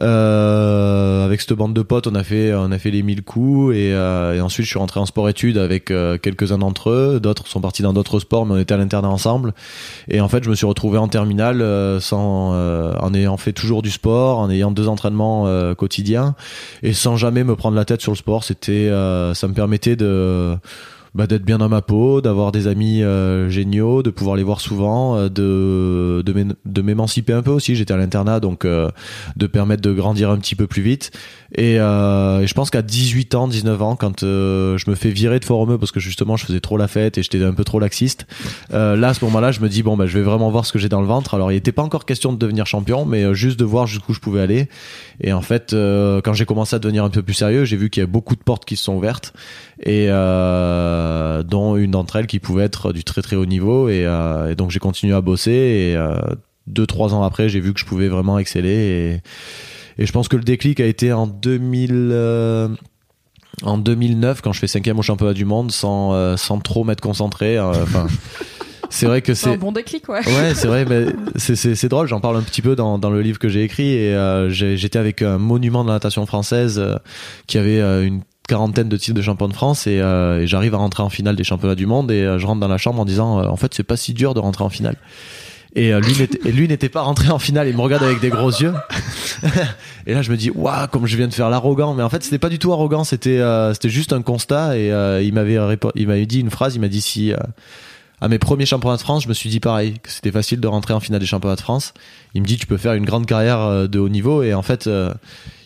Euh, 0.01 1.25
avec 1.25 1.41
cette 1.41 1.53
bande 1.53 1.73
de 1.73 1.81
potes, 1.81 2.07
on 2.07 2.15
a 2.15 2.23
fait 2.23 2.53
on 2.53 2.71
a 2.71 2.79
fait 2.79 2.91
les 2.91 3.03
1000 3.03 3.23
coups 3.23 3.75
et, 3.75 3.93
euh, 3.93 4.35
et 4.35 4.41
ensuite 4.41 4.65
je 4.65 4.71
suis 4.71 4.79
rentré 4.79 4.99
en 4.99 5.05
sport-études 5.05 5.57
avec 5.57 5.91
euh, 5.91 6.17
quelques-uns 6.17 6.57
d'entre 6.57 6.89
eux. 6.89 7.19
D'autres 7.21 7.47
sont 7.47 7.61
partis 7.61 7.81
dans 7.81 7.93
d'autres 7.99 8.19
sports, 8.19 8.45
mais 8.45 8.53
on 8.53 8.57
était 8.57 8.73
à 8.73 8.77
l'internat 8.77 9.09
ensemble. 9.09 9.53
Et 10.07 10.21
en 10.21 10.29
fait, 10.29 10.43
je 10.43 10.49
me 10.49 10.55
suis 10.55 10.65
retrouvé 10.65 10.97
en 10.97 11.07
terminale 11.07 11.61
euh, 11.61 11.99
sans, 11.99 12.53
euh, 12.53 12.93
en 12.99 13.13
ayant 13.13 13.37
fait 13.37 13.51
toujours 13.51 13.81
du 13.81 13.91
sport, 13.91 14.39
en 14.39 14.49
ayant 14.49 14.71
deux 14.71 14.87
entraînements 14.87 15.47
euh, 15.47 15.75
quotidiens 15.75 16.35
et 16.81 16.93
sans 16.93 17.17
jamais 17.17 17.43
me 17.43 17.55
prendre 17.55 17.75
la 17.75 17.85
tête 17.85 18.01
sur 18.01 18.11
le 18.11 18.17
sport. 18.17 18.43
C'était, 18.43 18.89
ça 19.33 19.47
me 19.47 19.53
permettait 19.53 19.95
de 19.95 20.57
bah, 21.15 21.27
d'être 21.27 21.43
bien 21.43 21.57
dans 21.57 21.69
ma 21.69 21.81
peau, 21.81 22.21
d'avoir 22.21 22.51
des 22.51 22.67
amis 22.67 23.03
euh, 23.03 23.49
géniaux, 23.49 24.03
de 24.03 24.09
pouvoir 24.09 24.35
les 24.35 24.43
voir 24.43 24.61
souvent, 24.61 25.15
euh, 25.17 25.29
de 25.29 26.21
de 26.25 26.33
m'é- 26.33 26.53
de 26.65 26.81
m'émanciper 26.81 27.33
un 27.33 27.41
peu 27.41 27.51
aussi. 27.51 27.75
J'étais 27.75 27.93
à 27.93 27.97
l'internat, 27.97 28.39
donc 28.39 28.65
euh, 28.65 28.89
de 29.35 29.47
permettre 29.47 29.81
de 29.81 29.91
grandir 29.93 30.29
un 30.29 30.37
petit 30.37 30.55
peu 30.55 30.67
plus 30.67 30.81
vite. 30.81 31.11
Et, 31.55 31.79
euh, 31.79 32.41
et 32.41 32.47
je 32.47 32.53
pense 32.53 32.69
qu'à 32.69 32.83
18 32.83 33.33
ans, 33.33 33.47
19 33.47 33.81
ans, 33.81 33.95
quand 33.95 34.21
euh, 34.21 34.77
je 34.77 34.87
me 34.89 34.95
fais 34.95 35.09
virer 35.09 35.39
de 35.39 35.45
Foromeux 35.45 35.79
parce 35.79 35.91
que 35.91 35.99
justement 35.99 36.37
je 36.37 36.45
faisais 36.45 36.59
trop 36.59 36.77
la 36.77 36.87
fête 36.87 37.17
et 37.17 37.23
j'étais 37.23 37.43
un 37.43 37.53
peu 37.53 37.63
trop 37.63 37.79
laxiste, 37.79 38.27
euh, 38.73 38.95
là 38.95 39.09
à 39.09 39.13
ce 39.15 39.25
moment-là, 39.25 39.51
je 39.51 39.59
me 39.61 39.67
dis 39.69 39.81
bon 39.81 39.97
bah 39.97 40.05
je 40.05 40.15
vais 40.17 40.23
vraiment 40.23 40.51
voir 40.51 40.65
ce 40.67 40.71
que 40.73 40.77
j'ai 40.79 40.89
dans 40.89 41.01
le 41.01 41.07
ventre. 41.07 41.33
Alors 41.33 41.51
il 41.51 41.55
n'était 41.55 41.71
pas 41.71 41.81
encore 41.81 42.05
question 42.05 42.31
de 42.33 42.37
devenir 42.37 42.67
champion, 42.67 43.05
mais 43.05 43.33
juste 43.33 43.59
de 43.59 43.65
voir 43.65 43.87
jusqu'où 43.87 44.13
je 44.13 44.19
pouvais 44.19 44.41
aller. 44.41 44.69
Et 45.21 45.33
en 45.33 45.41
fait, 45.41 45.71
quand 46.23 46.33
j'ai 46.33 46.45
commencé 46.45 46.75
à 46.75 46.79
devenir 46.79 47.03
un 47.03 47.09
peu 47.09 47.23
plus 47.23 47.33
sérieux, 47.33 47.65
j'ai 47.65 47.77
vu 47.77 47.89
qu'il 47.89 48.01
y 48.01 48.03
avait 48.03 48.11
beaucoup 48.11 48.35
de 48.35 48.41
portes 48.43 48.63
qui 48.65 48.75
se 48.75 48.83
sont 48.83 48.95
ouvertes 48.95 49.33
et 49.81 50.07
euh, 50.09 51.43
dont 51.43 51.75
une 51.77 51.91
d'entre 51.91 52.15
elles 52.17 52.27
qui 52.27 52.39
pouvait 52.39 52.63
être 52.63 52.91
du 52.93 53.03
très 53.03 53.21
très 53.21 53.35
haut 53.35 53.45
niveau. 53.45 53.89
Et, 53.89 54.05
euh, 54.05 54.51
et 54.51 54.55
donc 54.55 54.71
j'ai 54.71 54.79
continué 54.79 55.13
à 55.13 55.21
bosser 55.21 55.51
et 55.51 55.95
euh, 55.95 56.15
deux 56.67 56.85
trois 56.85 57.13
ans 57.13 57.23
après, 57.23 57.49
j'ai 57.49 57.59
vu 57.59 57.73
que 57.73 57.79
je 57.79 57.85
pouvais 57.85 58.07
vraiment 58.09 58.37
exceller 58.39 59.21
et, 59.97 60.01
et 60.01 60.05
je 60.05 60.11
pense 60.11 60.27
que 60.27 60.35
le 60.37 60.43
déclic 60.43 60.79
a 60.79 60.85
été 60.85 61.11
en 61.13 61.27
2000. 61.27 62.09
euh, 62.11 62.67
en 63.63 63.77
2009, 63.77 64.41
quand 64.41 64.53
je 64.53 64.59
fais 64.59 64.67
cinquième 64.67 64.99
au 64.99 65.01
championnat 65.01 65.33
du 65.33 65.43
monde, 65.43 65.71
sans, 65.71 66.37
sans 66.37 66.59
trop 66.59 66.85
m'être 66.85 67.01
concentré. 67.01 67.59
Enfin, 67.59 68.07
c'est 68.89 69.05
vrai 69.05 69.21
que 69.21 69.33
C'est 69.33 69.49
un 69.49 69.57
bon 69.57 69.73
déclic, 69.73 70.07
ouais. 70.07 70.19
Ouais, 70.25 70.53
c'est 70.55 70.67
vrai, 70.67 70.85
mais 70.85 71.07
c'est- 71.35 71.57
c'est 71.57 71.75
c'est 71.75 71.89
drôle. 71.89 72.07
J'en 72.07 72.21
parle 72.21 72.37
un 72.37 72.41
petit 72.41 72.61
peu 72.61 72.77
dans, 72.77 72.97
dans 72.99 73.09
le 73.09 73.21
livre 73.21 73.37
que 73.37 73.49
j'ai 73.49 73.63
écrit 73.63 73.89
et 73.95 74.13
euh, 74.15 74.49
j'étais 74.49 74.97
avec 74.99 75.21
un 75.23 75.37
monument 75.39 75.83
de 75.83 75.89
la 75.89 75.95
natation 75.95 76.25
française 76.25 76.79
euh, 76.79 76.95
qui 77.47 77.57
avait 77.57 77.81
euh, 77.81 78.05
une 78.05 78.21
quarantaine 78.49 78.89
de 78.89 78.97
titres 78.97 79.15
de 79.15 79.21
champion 79.21 79.47
de 79.47 79.53
France 79.53 79.87
et, 79.87 79.99
euh, 80.01 80.41
et 80.41 80.47
j'arrive 80.47 80.73
à 80.73 80.77
rentrer 80.77 81.03
en 81.03 81.09
finale 81.09 81.35
des 81.35 81.43
championnats 81.45 81.75
du 81.75 81.85
monde 81.85 82.11
et 82.11 82.23
euh, 82.23 82.39
je 82.39 82.45
rentre 82.45 82.59
dans 82.59 82.67
la 82.67 82.77
chambre 82.77 82.99
en 82.99 83.05
disant 83.05 83.39
euh, 83.39 83.47
en 83.47 83.55
fait 83.55 83.73
c'est 83.73 83.83
pas 83.83 83.95
si 83.95 84.13
dur 84.13 84.33
de 84.33 84.39
rentrer 84.39 84.63
en 84.63 84.69
finale. 84.69 84.95
Et 85.75 85.93
lui 86.01 86.67
n'était- 86.67 86.89
pas 86.89 87.01
rentré 87.01 87.29
en 87.29 87.37
finale. 87.37 87.67
Il 87.67 87.75
me 87.75 87.81
regarde 87.81 88.03
avec 88.03 88.19
des 88.19 88.29
gros 88.29 88.49
yeux. 88.49 88.73
et 90.07 90.15
là, 90.15 90.23
je 90.23 90.31
me 90.31 90.35
dis, 90.35 90.49
waouh, 90.49 90.87
comme 90.87 91.05
je 91.05 91.15
viens 91.15 91.27
de 91.27 91.33
faire 91.33 91.51
l'arrogant. 91.51 91.93
Mais 91.93 92.01
en 92.01 92.09
fait, 92.09 92.23
c'était 92.23 92.39
pas 92.39 92.49
du 92.49 92.57
tout 92.57 92.73
arrogant. 92.73 93.03
C'était, 93.03 93.39
c'était 93.73 93.89
juste 93.89 94.11
un 94.11 94.23
constat. 94.23 94.75
Et 94.79 94.87
il 95.23 95.31
m'avait, 95.31 95.59
il 95.93 96.07
m'avait 96.07 96.25
dit 96.25 96.39
une 96.39 96.49
phrase. 96.49 96.73
Il 96.73 96.81
m'a 96.81 96.87
dit 96.87 97.01
si 97.01 97.33
à 98.19 98.27
mes 98.27 98.39
premiers 98.39 98.65
championnats 98.65 98.97
de 98.97 99.01
France, 99.01 99.23
je 99.25 99.29
me 99.29 99.33
suis 99.35 99.51
dit 99.51 99.59
pareil, 99.59 99.99
que 100.01 100.09
c'était 100.11 100.31
facile 100.31 100.59
de 100.59 100.67
rentrer 100.67 100.95
en 100.95 100.99
finale 100.99 101.19
des 101.21 101.27
championnats 101.27 101.55
de 101.55 101.61
France. 101.61 101.93
Il 102.33 102.41
me 102.41 102.47
dit, 102.47 102.57
tu 102.57 102.65
peux 102.65 102.77
faire 102.77 102.93
une 102.93 103.05
grande 103.05 103.27
carrière 103.27 103.87
de 103.87 103.99
haut 103.99 104.09
niveau. 104.09 104.41
Et 104.41 104.55
en 104.55 104.63
fait, 104.63 104.89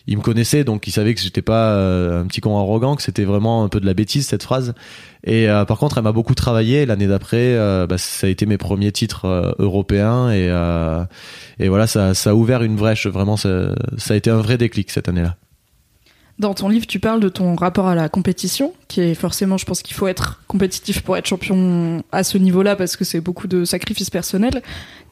il 0.06 0.18
me 0.18 0.22
connaissait, 0.22 0.64
donc 0.64 0.86
il 0.86 0.90
savait 0.90 1.14
que 1.14 1.20
j'étais 1.20 1.42
pas 1.42 1.70
euh, 1.70 2.22
un 2.22 2.26
petit 2.26 2.40
con 2.40 2.58
arrogant, 2.58 2.94
que 2.94 3.02
c'était 3.02 3.24
vraiment 3.24 3.64
un 3.64 3.68
peu 3.68 3.80
de 3.80 3.86
la 3.86 3.94
bêtise 3.94 4.26
cette 4.26 4.42
phrase. 4.42 4.74
Et 5.24 5.48
euh, 5.48 5.64
par 5.64 5.78
contre, 5.78 5.96
elle 5.96 6.04
m'a 6.04 6.12
beaucoup 6.12 6.34
travaillé. 6.34 6.84
L'année 6.84 7.06
d'après, 7.06 7.54
euh, 7.54 7.86
bah, 7.86 7.96
ça 7.96 8.26
a 8.26 8.30
été 8.30 8.44
mes 8.44 8.58
premiers 8.58 8.92
titres 8.92 9.54
européens 9.58 10.30
et 10.30 10.44
et 11.58 11.68
voilà, 11.68 11.86
ça, 11.86 12.12
a 12.12 12.34
ouvert 12.34 12.62
une 12.62 12.76
brèche. 12.76 13.06
Vraiment, 13.06 13.36
ça, 13.36 13.74
ça 13.96 14.14
a 14.14 14.16
été 14.16 14.28
un 14.28 14.38
vrai 14.38 14.58
déclic 14.58 14.90
cette 14.90 15.08
année-là. 15.08 15.36
Dans 16.40 16.52
ton 16.52 16.68
livre, 16.68 16.86
tu 16.86 16.98
parles 16.98 17.20
de 17.20 17.28
ton 17.28 17.54
rapport 17.54 17.86
à 17.86 17.94
la 17.94 18.08
compétition, 18.08 18.74
qui 18.88 19.00
est 19.00 19.14
forcément, 19.14 19.56
je 19.56 19.64
pense 19.64 19.82
qu'il 19.82 19.94
faut 19.94 20.08
être 20.08 20.42
compétitif 20.48 21.02
pour 21.02 21.16
être 21.16 21.26
champion 21.26 22.02
à 22.10 22.24
ce 22.24 22.38
niveau-là, 22.38 22.74
parce 22.74 22.96
que 22.96 23.04
c'est 23.04 23.20
beaucoup 23.20 23.46
de 23.46 23.64
sacrifices 23.64 24.10
personnels. 24.10 24.60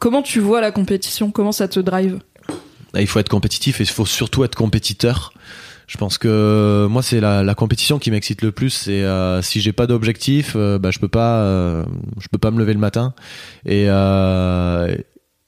Comment 0.01 0.23
tu 0.23 0.41
vois 0.41 0.61
la 0.61 0.73
compétition? 0.73 1.31
Comment 1.31 1.53
ça 1.53 1.69
te 1.69 1.79
drive? 1.79 2.19
Il 3.01 3.07
faut 3.07 3.19
être 3.19 3.29
compétitif 3.29 3.81
et 3.81 3.85
il 3.85 3.91
faut 3.91 4.07
surtout 4.07 4.45
être 4.45 4.55
compétiteur. 4.55 5.33
Je 5.87 5.99
pense 5.99 6.17
que 6.17 6.87
moi 6.91 7.03
c'est 7.03 7.21
la, 7.21 7.43
la 7.43 7.55
compétition 7.55 7.99
qui 7.99 8.11
m'excite 8.11 8.43
le 8.43 8.53
plus. 8.53 8.71
C'est 8.71 9.03
euh, 9.03 9.43
si 9.43 9.61
j'ai 9.61 9.73
pas 9.73 9.87
d'objectif, 9.87 10.55
euh, 10.57 10.79
bah, 10.79 10.91
je 10.91 10.99
peux 10.99 11.09
pas, 11.09 11.43
euh, 11.43 11.85
je 12.19 12.29
peux 12.29 12.39
pas 12.39 12.51
me 12.51 12.59
lever 12.59 12.73
le 12.73 12.79
matin. 12.79 13.15
Et, 13.67 13.87
euh, 13.89 14.95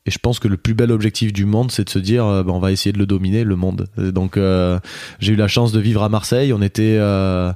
et 0.07 0.11
je 0.11 0.19
pense 0.19 0.39
que 0.39 0.49
le 0.49 0.59
plus 0.59 0.75
bel 0.75 0.93
objectif 0.93 1.33
du 1.33 1.47
monde, 1.47 1.71
c'est 1.71 1.85
de 1.85 1.91
se 1.91 1.99
dire, 1.99 2.27
euh, 2.27 2.43
bah, 2.43 2.53
on 2.53 2.59
va 2.59 2.73
essayer 2.73 2.93
de 2.93 2.99
le 2.99 3.07
dominer, 3.07 3.43
le 3.43 3.57
monde. 3.57 3.89
Et 3.97 4.13
donc 4.13 4.37
euh, 4.37 4.79
j'ai 5.19 5.33
eu 5.33 5.37
la 5.37 5.49
chance 5.49 5.73
de 5.73 5.81
vivre 5.81 6.03
à 6.03 6.09
Marseille. 6.11 6.53
On 6.53 6.61
était 6.61 6.97
euh, 6.99 7.53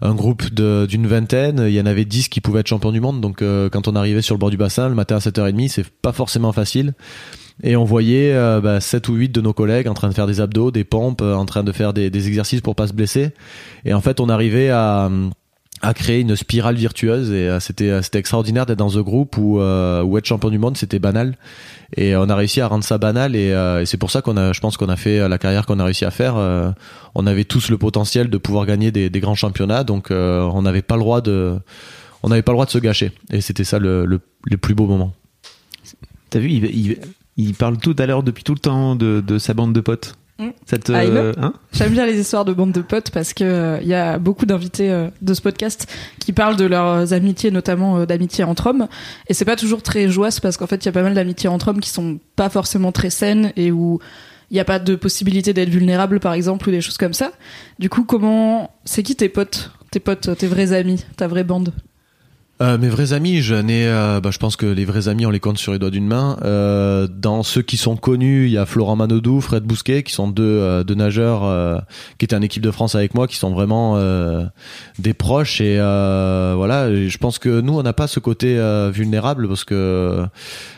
un 0.00 0.14
groupe 0.14 0.52
d'une 0.52 1.06
vingtaine. 1.06 1.64
Il 1.68 1.74
y 1.74 1.80
en 1.80 1.86
avait 1.86 2.04
10 2.04 2.28
qui 2.28 2.40
pouvaient 2.40 2.60
être 2.60 2.68
champions 2.68 2.92
du 2.92 3.00
monde. 3.00 3.20
Donc 3.20 3.40
euh, 3.40 3.68
quand 3.68 3.86
on 3.86 3.94
arrivait 3.94 4.22
sur 4.22 4.34
le 4.34 4.40
bord 4.40 4.50
du 4.50 4.56
bassin 4.56 4.88
le 4.88 4.96
matin 4.96 5.16
à 5.16 5.20
7h30, 5.20 5.68
c'est 5.68 5.88
pas 5.88 6.12
forcément 6.12 6.52
facile. 6.52 6.94
Et 7.62 7.76
on 7.76 7.84
voyait 7.84 8.32
euh, 8.32 8.60
bah, 8.60 8.80
7 8.80 9.08
ou 9.08 9.14
8 9.14 9.28
de 9.30 9.40
nos 9.40 9.52
collègues 9.52 9.88
en 9.88 9.94
train 9.94 10.08
de 10.08 10.14
faire 10.14 10.26
des 10.26 10.40
abdos, 10.40 10.70
des 10.70 10.84
pompes, 10.84 11.22
euh, 11.22 11.34
en 11.34 11.44
train 11.44 11.64
de 11.64 11.72
faire 11.72 11.92
des, 11.92 12.06
exercices 12.26 12.60
pour 12.60 12.74
pas 12.74 12.86
se 12.86 12.92
blesser. 12.92 13.30
Et 13.84 13.94
en 13.94 14.00
fait, 14.00 14.20
on 14.20 14.28
arrivait 14.28 14.70
à, 14.70 15.10
à 15.82 15.94
créer 15.94 16.20
une 16.20 16.36
spirale 16.36 16.76
virtueuse 16.76 17.30
et 17.30 17.48
euh, 17.48 17.60
c'était 17.60 17.90
euh, 17.90 18.02
c'était 18.02 18.18
extraordinaire 18.18 18.66
d'être 18.66 18.78
dans 18.78 18.88
ce 18.88 19.00
groupe 19.00 19.36
où, 19.36 19.60
où 19.60 20.18
être 20.18 20.26
champion 20.26 20.50
du 20.50 20.58
monde 20.58 20.76
c'était 20.76 20.98
banal. 20.98 21.36
Et 21.96 22.16
on 22.16 22.28
a 22.30 22.36
réussi 22.36 22.62
à 22.62 22.68
rendre 22.68 22.84
ça 22.84 22.96
banal 22.96 23.36
et, 23.36 23.54
c'est 23.84 23.98
pour 23.98 24.10
ça 24.10 24.22
qu'on 24.22 24.38
a 24.38 24.52
je 24.52 24.60
pense 24.60 24.78
qu'on 24.78 24.88
a 24.88 24.96
fait 24.96 25.28
la 25.28 25.36
carrière 25.36 25.66
qu'on 25.66 25.78
a 25.78 25.84
réussi 25.84 26.06
à 26.06 26.10
faire 26.10 26.36
on 27.14 27.26
avait 27.26 27.44
tous 27.44 27.68
le 27.68 27.76
potentiel 27.76 28.30
de 28.30 28.38
pouvoir 28.38 28.64
gagner 28.64 28.90
des, 28.90 29.10
grands 29.20 29.34
championnats 29.34 29.84
donc 29.84 30.06
on 30.10 30.62
n'avait 30.62 30.80
pas 30.80 30.94
le 30.94 31.02
droit 31.02 31.20
de 31.20 31.58
on 32.22 32.28
n'avait 32.28 32.42
pas 32.42 32.52
le 32.52 32.56
droit 32.56 32.66
de 32.66 32.70
se 32.70 32.78
gâcher. 32.78 33.12
Et 33.30 33.40
c'était 33.40 33.64
ça 33.64 33.78
le, 33.78 34.06
le, 34.06 34.56
plus 34.56 34.74
beau 34.74 34.86
moment. 34.86 35.12
T'as 36.30 36.38
vu, 36.38 36.50
il, 36.50 36.98
il 37.36 37.54
parle 37.54 37.78
tout 37.78 37.96
à 37.98 38.06
l'heure 38.06 38.22
depuis 38.22 38.44
tout 38.44 38.54
le 38.54 38.60
temps 38.60 38.94
de, 38.94 39.22
de 39.26 39.38
sa 39.38 39.54
bande 39.54 39.72
de 39.72 39.80
potes. 39.80 40.16
Mm. 40.38 40.50
Ah, 40.94 41.04
veut 41.04 41.32
hein 41.38 41.52
J'aime 41.72 41.92
bien 41.92 42.06
les 42.06 42.18
histoires 42.18 42.44
de 42.44 42.52
bande 42.52 42.72
de 42.72 42.80
potes 42.80 43.10
parce 43.10 43.34
que 43.34 43.44
euh, 43.44 43.78
il 43.82 43.88
y 43.88 43.94
a 43.94 44.18
beaucoup 44.18 44.46
d'invités 44.46 44.90
euh, 44.90 45.08
de 45.20 45.34
ce 45.34 45.40
podcast 45.40 45.86
qui 46.18 46.32
parlent 46.32 46.56
de 46.56 46.64
leurs 46.64 47.12
amitiés, 47.12 47.50
notamment 47.50 47.98
euh, 47.98 48.06
d'amitié 48.06 48.44
entre 48.44 48.68
hommes. 48.68 48.88
Et 49.28 49.34
c'est 49.34 49.44
pas 49.44 49.56
toujours 49.56 49.82
très 49.82 50.08
joyeux 50.08 50.32
parce 50.42 50.56
qu'en 50.56 50.66
fait, 50.66 50.84
il 50.84 50.86
y 50.86 50.88
a 50.88 50.92
pas 50.92 51.02
mal 51.02 51.14
d'amitiés 51.14 51.48
entre 51.48 51.68
hommes 51.68 51.80
qui 51.80 51.90
sont 51.90 52.18
pas 52.36 52.48
forcément 52.48 52.92
très 52.92 53.10
saines 53.10 53.52
et 53.56 53.70
où 53.70 54.00
il 54.50 54.54
n'y 54.54 54.60
a 54.60 54.64
pas 54.64 54.78
de 54.78 54.96
possibilité 54.96 55.52
d'être 55.52 55.70
vulnérable, 55.70 56.20
par 56.20 56.34
exemple, 56.34 56.68
ou 56.68 56.72
des 56.72 56.80
choses 56.80 56.98
comme 56.98 57.14
ça. 57.14 57.32
Du 57.78 57.88
coup, 57.88 58.04
comment 58.04 58.70
c'est 58.84 59.02
qui 59.02 59.16
tes 59.16 59.28
potes, 59.28 59.70
tes 59.90 60.00
potes, 60.00 60.36
tes 60.36 60.46
vrais 60.46 60.72
amis, 60.72 61.04
ta 61.16 61.26
vraie 61.26 61.44
bande? 61.44 61.72
Euh, 62.62 62.78
mes 62.78 62.88
vrais 62.88 63.12
amis, 63.12 63.42
j'en 63.42 63.66
ai, 63.66 63.88
euh, 63.88 64.20
bah, 64.20 64.30
je 64.30 64.38
pense 64.38 64.54
que 64.54 64.66
les 64.66 64.84
vrais 64.84 65.08
amis, 65.08 65.26
on 65.26 65.30
les 65.30 65.40
compte 65.40 65.58
sur 65.58 65.72
les 65.72 65.80
doigts 65.80 65.90
d'une 65.90 66.06
main. 66.06 66.38
Euh, 66.44 67.08
dans 67.10 67.42
ceux 67.42 67.60
qui 67.60 67.76
sont 67.76 67.96
connus, 67.96 68.46
il 68.46 68.52
y 68.52 68.58
a 68.58 68.66
Florent 68.66 68.94
Manodou, 68.94 69.40
Fred 69.40 69.64
Bousquet, 69.64 70.04
qui 70.04 70.12
sont 70.12 70.28
deux, 70.28 70.44
euh, 70.44 70.84
deux 70.84 70.94
nageurs 70.94 71.42
euh, 71.42 71.78
qui 72.18 72.24
étaient 72.24 72.36
en 72.36 72.42
équipe 72.42 72.62
de 72.62 72.70
France 72.70 72.94
avec 72.94 73.16
moi, 73.16 73.26
qui 73.26 73.34
sont 73.34 73.52
vraiment 73.52 73.96
euh, 73.96 74.44
des 75.00 75.12
proches. 75.12 75.60
Et 75.60 75.78
voilà, 75.78 76.94
je 76.94 77.18
pense 77.18 77.40
que 77.40 77.60
nous, 77.60 77.76
on 77.76 77.82
n'a 77.82 77.92
pas 77.92 78.06
ce 78.06 78.20
côté 78.20 78.56
vulnérable 78.92 79.48
parce 79.48 79.64
que 79.64 80.24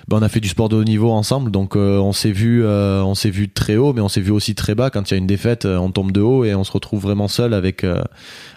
bah, 0.08 0.16
on 0.18 0.22
a 0.22 0.28
fait 0.30 0.40
du 0.40 0.48
sport 0.48 0.70
de 0.70 0.76
haut 0.76 0.84
niveau 0.84 1.10
ensemble, 1.10 1.50
donc 1.50 1.76
on 1.76 2.12
s'est 2.12 2.32
vu, 2.32 2.64
on 2.66 3.14
s'est 3.14 3.30
vu 3.30 3.50
très 3.50 3.76
haut, 3.76 3.92
mais 3.92 4.00
on 4.00 4.08
s'est 4.08 4.22
vu 4.22 4.30
aussi 4.30 4.54
très 4.54 4.74
bas. 4.74 4.88
Quand 4.88 5.10
il 5.10 5.14
y 5.14 5.16
a 5.16 5.18
une 5.18 5.26
défaite, 5.26 5.66
on 5.66 5.90
tombe 5.90 6.12
de 6.12 6.22
haut 6.22 6.44
et 6.44 6.54
on 6.54 6.64
se 6.64 6.72
retrouve 6.72 7.02
vraiment 7.02 7.28
seul 7.28 7.52
avec 7.52 7.84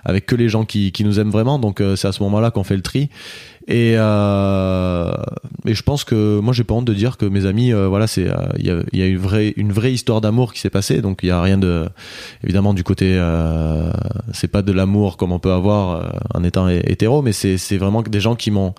avec 0.06 0.26
que 0.26 0.36
les 0.36 0.48
gens 0.48 0.64
qui, 0.64 0.94
qui 0.94 1.04
nous 1.04 1.20
aiment 1.20 1.32
vraiment. 1.32 1.60
Donc 1.60 1.84
c'est 1.96 2.08
à 2.08 2.14
ce 2.14 2.24
moment-là 2.24 2.52
qu'on 2.52 2.64
fait 2.64 2.78
le 2.78 2.82
tri. 2.82 3.10
Et, 3.70 3.96
euh, 3.98 5.12
et 5.66 5.74
je 5.74 5.84
pense 5.84 6.06
que 6.06 6.40
moi 6.40 6.54
j'ai 6.54 6.64
pas 6.64 6.74
honte 6.74 6.86
de 6.86 6.94
dire 6.94 7.18
que 7.18 7.26
mes 7.26 7.46
amis, 7.46 7.74
euh, 7.74 7.90
voilà, 7.90 8.08
c'est 8.08 8.26
euh, 8.30 8.34
il 8.58 8.66
y 8.66 8.72
a, 8.72 8.78
il 8.94 9.00
y 9.00 9.02
a 9.02 9.08
une 9.08 9.18
vraie 9.18 9.54
une 9.58 9.74
vraie 9.74 9.92
histoire 9.92 10.22
d'amour 10.22 10.54
qui 10.54 10.62
s'est 10.62 10.70
passée. 10.70 11.02
Donc 11.02 11.20
il 11.24 11.28
y 11.28 11.32
a 11.32 11.42
rien 11.42 11.58
de 11.58 11.86
évidemment 12.46 12.74
du 12.74 12.86
côté, 12.86 13.16
euh, 13.18 13.92
c'est 14.32 14.48
pas 14.48 14.62
de 14.62 14.72
l'amour 14.72 15.18
comme 15.18 15.34
on 15.34 15.40
peut 15.40 15.52
avoir 15.52 15.98
euh, 15.98 16.08
en 16.34 16.46
étant 16.46 16.70
hé- 16.70 16.82
hétéro, 16.86 17.22
mais 17.22 17.34
c'est 17.34 17.58
vraiment 17.78 18.02
des 18.04 18.22
gens 18.22 18.36
qui 18.36 18.52
m'ont 18.52 18.74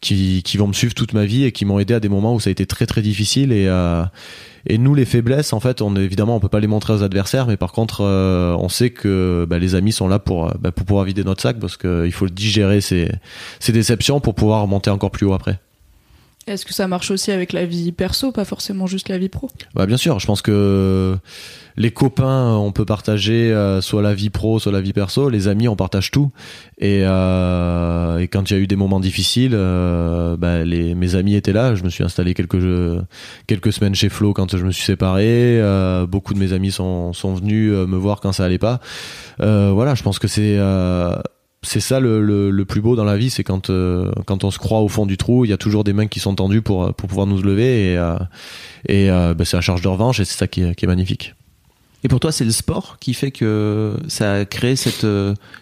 qui 0.00 0.42
qui 0.42 0.56
vont 0.56 0.66
me 0.66 0.72
suivre 0.72 0.94
toute 0.94 1.12
ma 1.12 1.24
vie 1.24 1.44
et 1.44 1.52
qui 1.52 1.64
m'ont 1.64 1.78
aidé 1.78 1.94
à 1.94 2.00
des 2.00 2.08
moments 2.08 2.34
où 2.34 2.40
ça 2.40 2.48
a 2.48 2.50
été 2.50 2.66
très 2.66 2.86
très 2.86 3.00
difficile 3.02 3.52
et 3.52 3.66
euh, 3.68 4.02
et 4.66 4.78
nous, 4.78 4.94
les 4.94 5.04
faiblesses, 5.04 5.52
en 5.52 5.60
fait, 5.60 5.82
on 5.82 5.96
évidemment, 5.96 6.36
on 6.36 6.40
peut 6.40 6.48
pas 6.48 6.60
les 6.60 6.66
montrer 6.66 6.92
aux 6.92 7.02
adversaires, 7.02 7.46
mais 7.46 7.56
par 7.56 7.72
contre, 7.72 8.02
euh, 8.02 8.54
on 8.58 8.68
sait 8.68 8.90
que 8.90 9.46
bah, 9.48 9.58
les 9.58 9.74
amis 9.74 9.92
sont 9.92 10.08
là 10.08 10.18
pour 10.18 10.48
euh, 10.48 10.52
bah, 10.60 10.70
pour 10.70 10.86
pouvoir 10.86 11.04
vider 11.04 11.24
notre 11.24 11.42
sac, 11.42 11.58
parce 11.58 11.76
qu'il 11.76 12.12
faut 12.12 12.28
digérer 12.28 12.80
ces 12.80 13.10
ces 13.58 13.72
déceptions 13.72 14.20
pour 14.20 14.34
pouvoir 14.34 14.66
monter 14.66 14.90
encore 14.90 15.10
plus 15.10 15.26
haut 15.26 15.34
après. 15.34 15.58
Est-ce 16.46 16.66
que 16.66 16.74
ça 16.74 16.88
marche 16.88 17.10
aussi 17.10 17.30
avec 17.30 17.52
la 17.52 17.66
vie 17.66 17.92
perso, 17.92 18.32
pas 18.32 18.44
forcément 18.44 18.86
juste 18.86 19.08
la 19.08 19.18
vie 19.18 19.28
pro? 19.28 19.48
Bah 19.74 19.86
bien 19.86 19.96
sûr, 19.96 20.18
je 20.18 20.26
pense 20.26 20.42
que 20.42 21.16
les 21.76 21.90
copains, 21.90 22.56
on 22.56 22.72
peut 22.72 22.84
partager 22.84 23.52
euh, 23.52 23.80
soit 23.80 24.02
la 24.02 24.12
vie 24.12 24.28
pro, 24.28 24.58
soit 24.58 24.72
la 24.72 24.80
vie 24.80 24.92
perso. 24.92 25.30
Les 25.30 25.48
amis, 25.48 25.68
on 25.68 25.76
partage 25.76 26.10
tout. 26.10 26.30
Et, 26.78 27.02
euh, 27.04 28.18
et 28.18 28.28
quand 28.28 28.50
il 28.50 28.54
y 28.54 28.56
a 28.56 28.60
eu 28.60 28.66
des 28.66 28.76
moments 28.76 29.00
difficiles, 29.00 29.52
euh, 29.54 30.36
bah, 30.36 30.64
les, 30.64 30.94
mes 30.94 31.14
amis 31.14 31.34
étaient 31.34 31.52
là. 31.52 31.74
Je 31.74 31.84
me 31.84 31.90
suis 31.90 32.04
installé 32.04 32.34
quelques 32.34 32.60
quelques 33.46 33.72
semaines 33.72 33.94
chez 33.94 34.08
Flo 34.08 34.32
quand 34.32 34.56
je 34.56 34.64
me 34.64 34.72
suis 34.72 34.84
séparé. 34.84 35.60
Euh, 35.60 36.06
beaucoup 36.06 36.34
de 36.34 36.38
mes 36.38 36.52
amis 36.52 36.72
sont 36.72 37.12
sont 37.12 37.34
venus 37.34 37.72
euh, 37.72 37.86
me 37.86 37.96
voir 37.96 38.20
quand 38.20 38.32
ça 38.32 38.44
allait 38.44 38.58
pas. 38.58 38.80
Euh, 39.40 39.70
voilà, 39.72 39.94
je 39.94 40.02
pense 40.02 40.18
que 40.18 40.28
c'est 40.28 40.56
euh, 40.58 41.16
c'est 41.62 41.80
ça 41.80 42.00
le, 42.00 42.50
le, 42.50 42.64
plus 42.64 42.80
beau 42.80 42.96
dans 42.96 43.04
la 43.04 43.16
vie, 43.16 43.30
c'est 43.30 43.44
quand 43.44 43.70
euh, 43.70 44.10
quand 44.26 44.42
on 44.44 44.50
se 44.50 44.58
croit 44.58 44.80
au 44.80 44.88
fond 44.88 45.06
du 45.06 45.16
trou, 45.16 45.44
il 45.44 45.48
y 45.48 45.54
a 45.54 45.56
toujours 45.56 45.84
des 45.84 45.92
mains 45.92 46.08
qui 46.08 46.18
sont 46.18 46.34
tendues 46.34 46.62
pour 46.62 46.92
pour 46.94 47.08
pouvoir 47.08 47.26
nous 47.26 47.40
lever 47.40 47.92
et 47.92 47.96
euh, 47.96 48.18
et 48.88 49.10
euh, 49.10 49.32
bah, 49.34 49.44
c'est 49.44 49.56
la 49.56 49.60
charge 49.60 49.80
de 49.80 49.88
revanche 49.88 50.18
et 50.18 50.24
c'est 50.24 50.36
ça 50.36 50.48
qui 50.48 50.62
est, 50.62 50.86
magnifique. 50.86 51.34
Et 52.04 52.08
pour 52.08 52.18
toi, 52.18 52.32
c'est 52.32 52.44
le 52.44 52.50
sport 52.50 52.96
qui 52.98 53.14
fait 53.14 53.30
que 53.30 53.94
ça 54.08 54.32
a 54.32 54.44
créé 54.44 54.74
cette, 54.74 55.06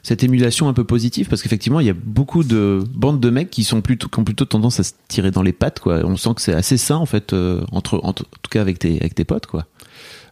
cette 0.02 0.24
émulation 0.24 0.68
un 0.68 0.72
peu 0.72 0.84
positive? 0.84 1.28
Parce 1.28 1.42
qu'effectivement, 1.42 1.80
il 1.80 1.86
y 1.86 1.90
a 1.90 1.94
beaucoup 1.94 2.44
de 2.44 2.82
bandes 2.94 3.20
de 3.20 3.28
mecs 3.28 3.50
qui, 3.50 3.62
sont 3.62 3.82
plutôt, 3.82 4.08
qui 4.08 4.18
ont 4.18 4.24
plutôt 4.24 4.46
tendance 4.46 4.80
à 4.80 4.84
se 4.84 4.92
tirer 5.08 5.30
dans 5.30 5.42
les 5.42 5.52
pattes. 5.52 5.80
Quoi. 5.80 6.00
On 6.02 6.16
sent 6.16 6.30
que 6.34 6.40
c'est 6.40 6.54
assez 6.54 6.78
sain, 6.78 6.96
en 6.96 7.04
fait, 7.04 7.34
entre, 7.72 8.00
en, 8.02 8.14
tout 8.14 8.24
cas 8.50 8.62
avec 8.62 8.78
tes, 8.78 8.98
avec 9.00 9.14
tes 9.14 9.24
potes. 9.24 9.44
Quoi. 9.44 9.66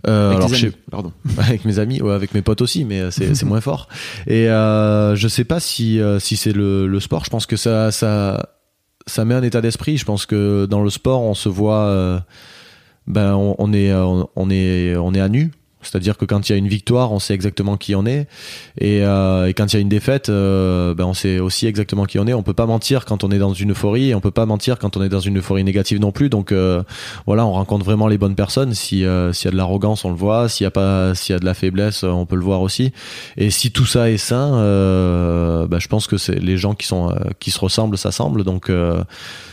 Euh, 0.06 0.28
Avec 0.30 0.38
alors 0.38 0.54
amis, 0.54 0.72
pardon. 0.90 1.12
avec 1.38 1.64
mes 1.64 1.78
amis, 1.78 2.00
ouais, 2.00 2.12
avec 2.14 2.32
mes 2.34 2.42
potes 2.42 2.62
aussi, 2.62 2.84
mais 2.84 3.00
euh, 3.00 3.10
c'est 3.10 3.42
moins 3.44 3.60
fort. 3.60 3.88
Et 4.26 4.48
euh, 4.48 5.16
je 5.16 5.26
sais 5.28 5.44
pas 5.44 5.58
si 5.60 6.00
euh, 6.00 6.18
si 6.20 6.36
c'est 6.36 6.52
le, 6.52 6.86
le 6.86 7.00
sport. 7.00 7.24
Je 7.24 7.30
pense 7.30 7.46
que 7.46 7.56
ça 7.56 7.90
ça 7.90 8.50
ça 9.06 9.24
met 9.24 9.34
un 9.34 9.42
état 9.42 9.60
d'esprit. 9.60 9.96
Je 9.96 10.04
pense 10.04 10.26
que 10.26 10.66
dans 10.66 10.82
le 10.82 10.90
sport, 10.90 11.22
on 11.22 11.34
se 11.34 11.48
voit, 11.48 11.86
euh, 11.86 12.20
ben 13.06 13.34
on, 13.34 13.56
on 13.58 13.72
est 13.72 13.90
euh, 13.90 14.22
on 14.36 14.50
est 14.50 14.94
on 14.96 15.14
est 15.14 15.20
à 15.20 15.28
nu. 15.28 15.50
C'est-à-dire 15.80 16.16
que 16.16 16.24
quand 16.24 16.48
il 16.48 16.52
y 16.52 16.54
a 16.54 16.58
une 16.58 16.68
victoire, 16.68 17.12
on 17.12 17.18
sait 17.20 17.34
exactement 17.34 17.76
qui 17.76 17.94
on 17.94 18.04
est, 18.04 18.26
et, 18.80 19.02
euh, 19.04 19.46
et 19.46 19.54
quand 19.54 19.72
il 19.72 19.76
y 19.76 19.78
a 19.78 19.80
une 19.80 19.88
défaite, 19.88 20.28
euh, 20.28 20.94
ben 20.94 21.04
on 21.04 21.14
sait 21.14 21.38
aussi 21.38 21.66
exactement 21.66 22.04
qui 22.04 22.18
on 22.18 22.26
est. 22.26 22.34
On 22.34 22.42
peut 22.42 22.52
pas 22.52 22.66
mentir 22.66 23.04
quand 23.04 23.22
on 23.22 23.30
est 23.30 23.38
dans 23.38 23.52
une 23.52 23.70
euphorie, 23.70 24.10
et 24.10 24.14
on 24.14 24.20
peut 24.20 24.30
pas 24.32 24.46
mentir 24.46 24.78
quand 24.78 24.96
on 24.96 25.02
est 25.02 25.08
dans 25.08 25.20
une 25.20 25.38
euphorie 25.38 25.64
négative 25.64 26.00
non 26.00 26.10
plus. 26.10 26.28
Donc 26.30 26.50
euh, 26.50 26.82
voilà, 27.26 27.46
on 27.46 27.52
rencontre 27.52 27.84
vraiment 27.84 28.08
les 28.08 28.18
bonnes 28.18 28.34
personnes. 28.34 28.74
Si 28.74 29.04
euh, 29.04 29.32
s'il 29.32 29.46
y 29.46 29.48
a 29.48 29.52
de 29.52 29.56
l'arrogance, 29.56 30.04
on 30.04 30.10
le 30.10 30.16
voit. 30.16 30.48
S'il 30.48 30.64
y 30.64 30.66
a 30.66 30.70
pas, 30.70 31.14
s'il 31.14 31.32
y 31.32 31.36
a 31.36 31.38
de 31.38 31.44
la 31.44 31.54
faiblesse, 31.54 32.02
on 32.02 32.26
peut 32.26 32.36
le 32.36 32.42
voir 32.42 32.60
aussi. 32.60 32.92
Et 33.36 33.50
si 33.50 33.70
tout 33.70 33.86
ça 33.86 34.10
est 34.10 34.18
sain, 34.18 34.54
euh, 34.56 35.66
bah, 35.68 35.78
je 35.78 35.88
pense 35.88 36.06
que 36.06 36.16
c'est 36.18 36.40
les 36.40 36.56
gens 36.56 36.74
qui 36.74 36.86
sont 36.86 37.10
euh, 37.10 37.14
qui 37.38 37.50
se 37.50 37.60
ressemblent 37.60 37.96
s'assemblent. 37.96 38.44
Donc 38.44 38.68
euh, 38.68 39.02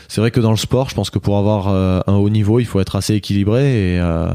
c'est 0.08 0.20
vrai 0.20 0.30
que 0.30 0.40
dans 0.40 0.52
le 0.52 0.56
sport, 0.56 0.88
je 0.88 0.94
pense 0.94 1.10
que 1.10 1.18
pour 1.18 1.36
avoir 1.36 1.68
euh, 1.68 2.00
un 2.06 2.14
haut 2.14 2.30
niveau, 2.30 2.60
il 2.60 2.64
faut 2.64 2.80
être 2.80 2.96
assez 2.96 3.14
équilibré. 3.14 3.94
Et, 3.94 4.00
euh, 4.00 4.28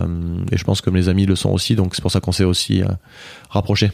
et 0.51 0.57
je 0.57 0.63
pense 0.63 0.81
que 0.81 0.89
mes 0.89 1.07
amis 1.07 1.25
le 1.25 1.35
sont 1.35 1.51
aussi. 1.51 1.75
Donc 1.81 1.95
c'est 1.95 2.01
pour 2.01 2.11
ça 2.11 2.19
qu'on 2.19 2.31
s'est 2.31 2.43
aussi 2.43 2.83
euh, 2.83 2.87
rapprochés. 3.49 3.91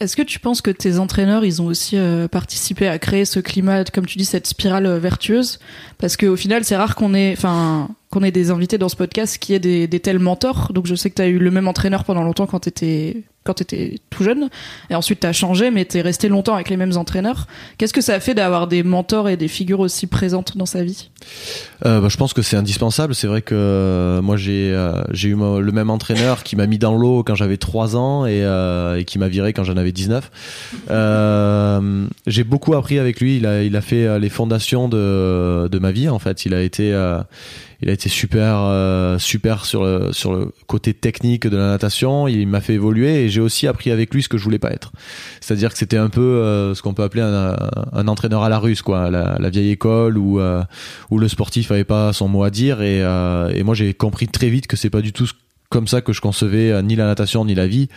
Est-ce 0.00 0.16
que 0.16 0.22
tu 0.22 0.40
penses 0.40 0.62
que 0.62 0.70
tes 0.70 0.98
entraîneurs, 0.98 1.44
ils 1.44 1.60
ont 1.60 1.66
aussi 1.66 1.98
euh, 1.98 2.26
participé 2.26 2.88
à 2.88 2.98
créer 2.98 3.26
ce 3.26 3.38
climat, 3.38 3.84
comme 3.84 4.06
tu 4.06 4.16
dis, 4.16 4.24
cette 4.24 4.46
spirale 4.46 4.86
euh, 4.86 4.98
vertueuse? 4.98 5.58
Parce 5.98 6.16
qu'au 6.16 6.36
final, 6.36 6.64
c'est 6.64 6.76
rare 6.76 6.94
qu'on 6.94 7.12
ait, 7.12 7.34
enfin, 7.36 7.90
qu'on 8.08 8.22
ait 8.22 8.30
des 8.30 8.50
invités 8.50 8.78
dans 8.78 8.88
ce 8.88 8.96
podcast 8.96 9.36
qui 9.36 9.52
aient 9.52 9.60
des, 9.60 9.86
des 9.86 10.00
tels 10.00 10.18
mentors. 10.18 10.72
Donc 10.72 10.86
je 10.86 10.94
sais 10.94 11.10
que 11.10 11.16
tu 11.16 11.22
as 11.22 11.26
eu 11.26 11.38
le 11.38 11.50
même 11.50 11.68
entraîneur 11.68 12.04
pendant 12.04 12.22
longtemps 12.22 12.46
quand 12.46 12.60
t'étais 12.60 13.24
quand 13.44 13.54
t'étais 13.54 13.98
tout 14.10 14.22
jeune, 14.22 14.50
et 14.90 14.94
ensuite 14.94 15.20
t'as 15.20 15.32
changé, 15.32 15.70
mais 15.70 15.84
t'es 15.84 16.02
resté 16.02 16.28
longtemps 16.28 16.54
avec 16.54 16.68
les 16.68 16.76
mêmes 16.76 16.96
entraîneurs. 16.96 17.46
Qu'est-ce 17.78 17.94
que 17.94 18.00
ça 18.02 18.14
a 18.14 18.20
fait 18.20 18.34
d'avoir 18.34 18.66
des 18.66 18.82
mentors 18.82 19.28
et 19.28 19.36
des 19.36 19.48
figures 19.48 19.80
aussi 19.80 20.06
présentes 20.06 20.56
dans 20.56 20.66
sa 20.66 20.82
vie? 20.82 21.10
Euh, 21.86 22.00
bah, 22.00 22.08
je 22.10 22.16
pense 22.16 22.34
que 22.34 22.42
c'est 22.42 22.56
indispensable. 22.56 23.14
C'est 23.14 23.26
vrai 23.26 23.42
que 23.42 23.54
euh, 23.54 24.22
moi 24.22 24.36
j'ai 24.36 24.72
euh, 24.72 25.02
eu 25.24 25.34
le 25.34 25.72
même 25.72 25.90
entraîneur 25.90 26.42
qui 26.42 26.56
m'a 26.56 26.66
mis 26.66 26.78
dans 26.78 26.96
l'eau 26.96 27.22
quand 27.22 27.34
j'avais 27.34 27.56
3 27.56 27.96
ans 27.96 28.26
et, 28.26 28.44
euh, 28.44 28.98
et 28.98 29.04
qui 29.04 29.18
m'a 29.18 29.28
viré 29.28 29.52
quand 29.52 29.64
j'en 29.64 29.76
avais 29.76 29.92
19. 29.92 30.30
Euh, 30.90 32.06
j'ai 32.26 32.44
beaucoup 32.44 32.74
appris 32.74 32.98
avec 32.98 33.20
lui. 33.20 33.36
Il 33.36 33.46
a 33.46 33.62
il 33.62 33.76
a 33.76 33.80
fait 33.80 34.18
les 34.18 34.28
fondations 34.28 34.88
de 34.88 35.68
de 35.70 35.78
ma 35.78 35.92
vie 35.92 36.08
en 36.08 36.18
fait. 36.18 36.44
Il 36.44 36.54
a 36.54 36.62
été 36.62 36.88
il 37.82 37.88
a 37.88 37.92
été 37.92 38.08
super 38.10 39.18
super 39.18 39.64
sur 39.64 39.84
le 39.84 40.12
sur 40.12 40.32
le 40.32 40.52
côté 40.66 40.92
technique 40.92 41.46
de 41.46 41.56
la 41.56 41.68
natation. 41.68 42.28
Il 42.28 42.46
m'a 42.48 42.60
fait 42.60 42.74
évoluer 42.74 43.29
j'ai 43.30 43.40
aussi 43.40 43.66
appris 43.66 43.90
avec 43.90 44.12
lui 44.14 44.22
ce 44.22 44.28
que 44.28 44.38
je 44.38 44.44
voulais 44.44 44.58
pas 44.58 44.70
être. 44.70 44.92
C'est-à-dire 45.40 45.72
que 45.72 45.78
c'était 45.78 45.96
un 45.96 46.08
peu 46.08 46.20
euh, 46.20 46.74
ce 46.74 46.82
qu'on 46.82 46.94
peut 46.94 47.02
appeler 47.02 47.22
un, 47.22 48.08
entraîneur 48.08 48.42
à 48.42 48.48
la 48.48 48.58
russe, 48.58 48.82
quoi, 48.82 49.10
la, 49.10 49.50
vieille 49.50 49.70
école 49.70 50.16
où 50.16 50.40
euh, 50.40 50.62
où 51.10 51.18
le 51.18 51.28
sportif 51.28 51.70
avait 51.70 51.84
pas 51.84 52.12
son 52.12 52.28
mot 52.28 52.44
à 52.44 52.50
dire 52.50 52.82
et, 52.82 53.02
euh, 53.02 53.50
et 53.52 53.64
moi 53.64 53.74
j'ai 53.74 53.94
compris 53.94 54.28
très 54.28 54.48
vite 54.48 54.66
que 54.68 54.76
c'est 54.76 54.90
pas 54.90 55.00
du 55.00 55.12
tout 55.12 55.26
comme 55.70 55.86
ça 55.86 56.00
que 56.00 56.12
je 56.12 56.20
concevais 56.20 56.82
ni 56.82 56.96
la 56.96 57.06
natation 57.06 57.44
ni 57.44 57.54
la 57.54 57.68
vie. 57.68 57.88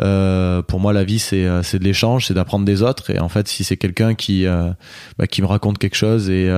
Euh, 0.00 0.60
pour 0.60 0.78
moi, 0.78 0.92
la 0.92 1.04
vie 1.04 1.18
c'est 1.18 1.44
de 1.44 1.84
l'échange, 1.84 2.26
c'est 2.26 2.34
d'apprendre 2.34 2.66
des 2.66 2.82
autres. 2.82 3.08
Et 3.10 3.18
en 3.18 3.30
fait, 3.30 3.48
si 3.48 3.64
c'est 3.64 3.78
quelqu'un 3.78 4.14
qui 4.14 4.44
bah, 5.18 5.26
qui 5.26 5.40
me 5.40 5.46
raconte 5.46 5.78
quelque 5.78 5.96
chose 5.96 6.28
et 6.28 6.50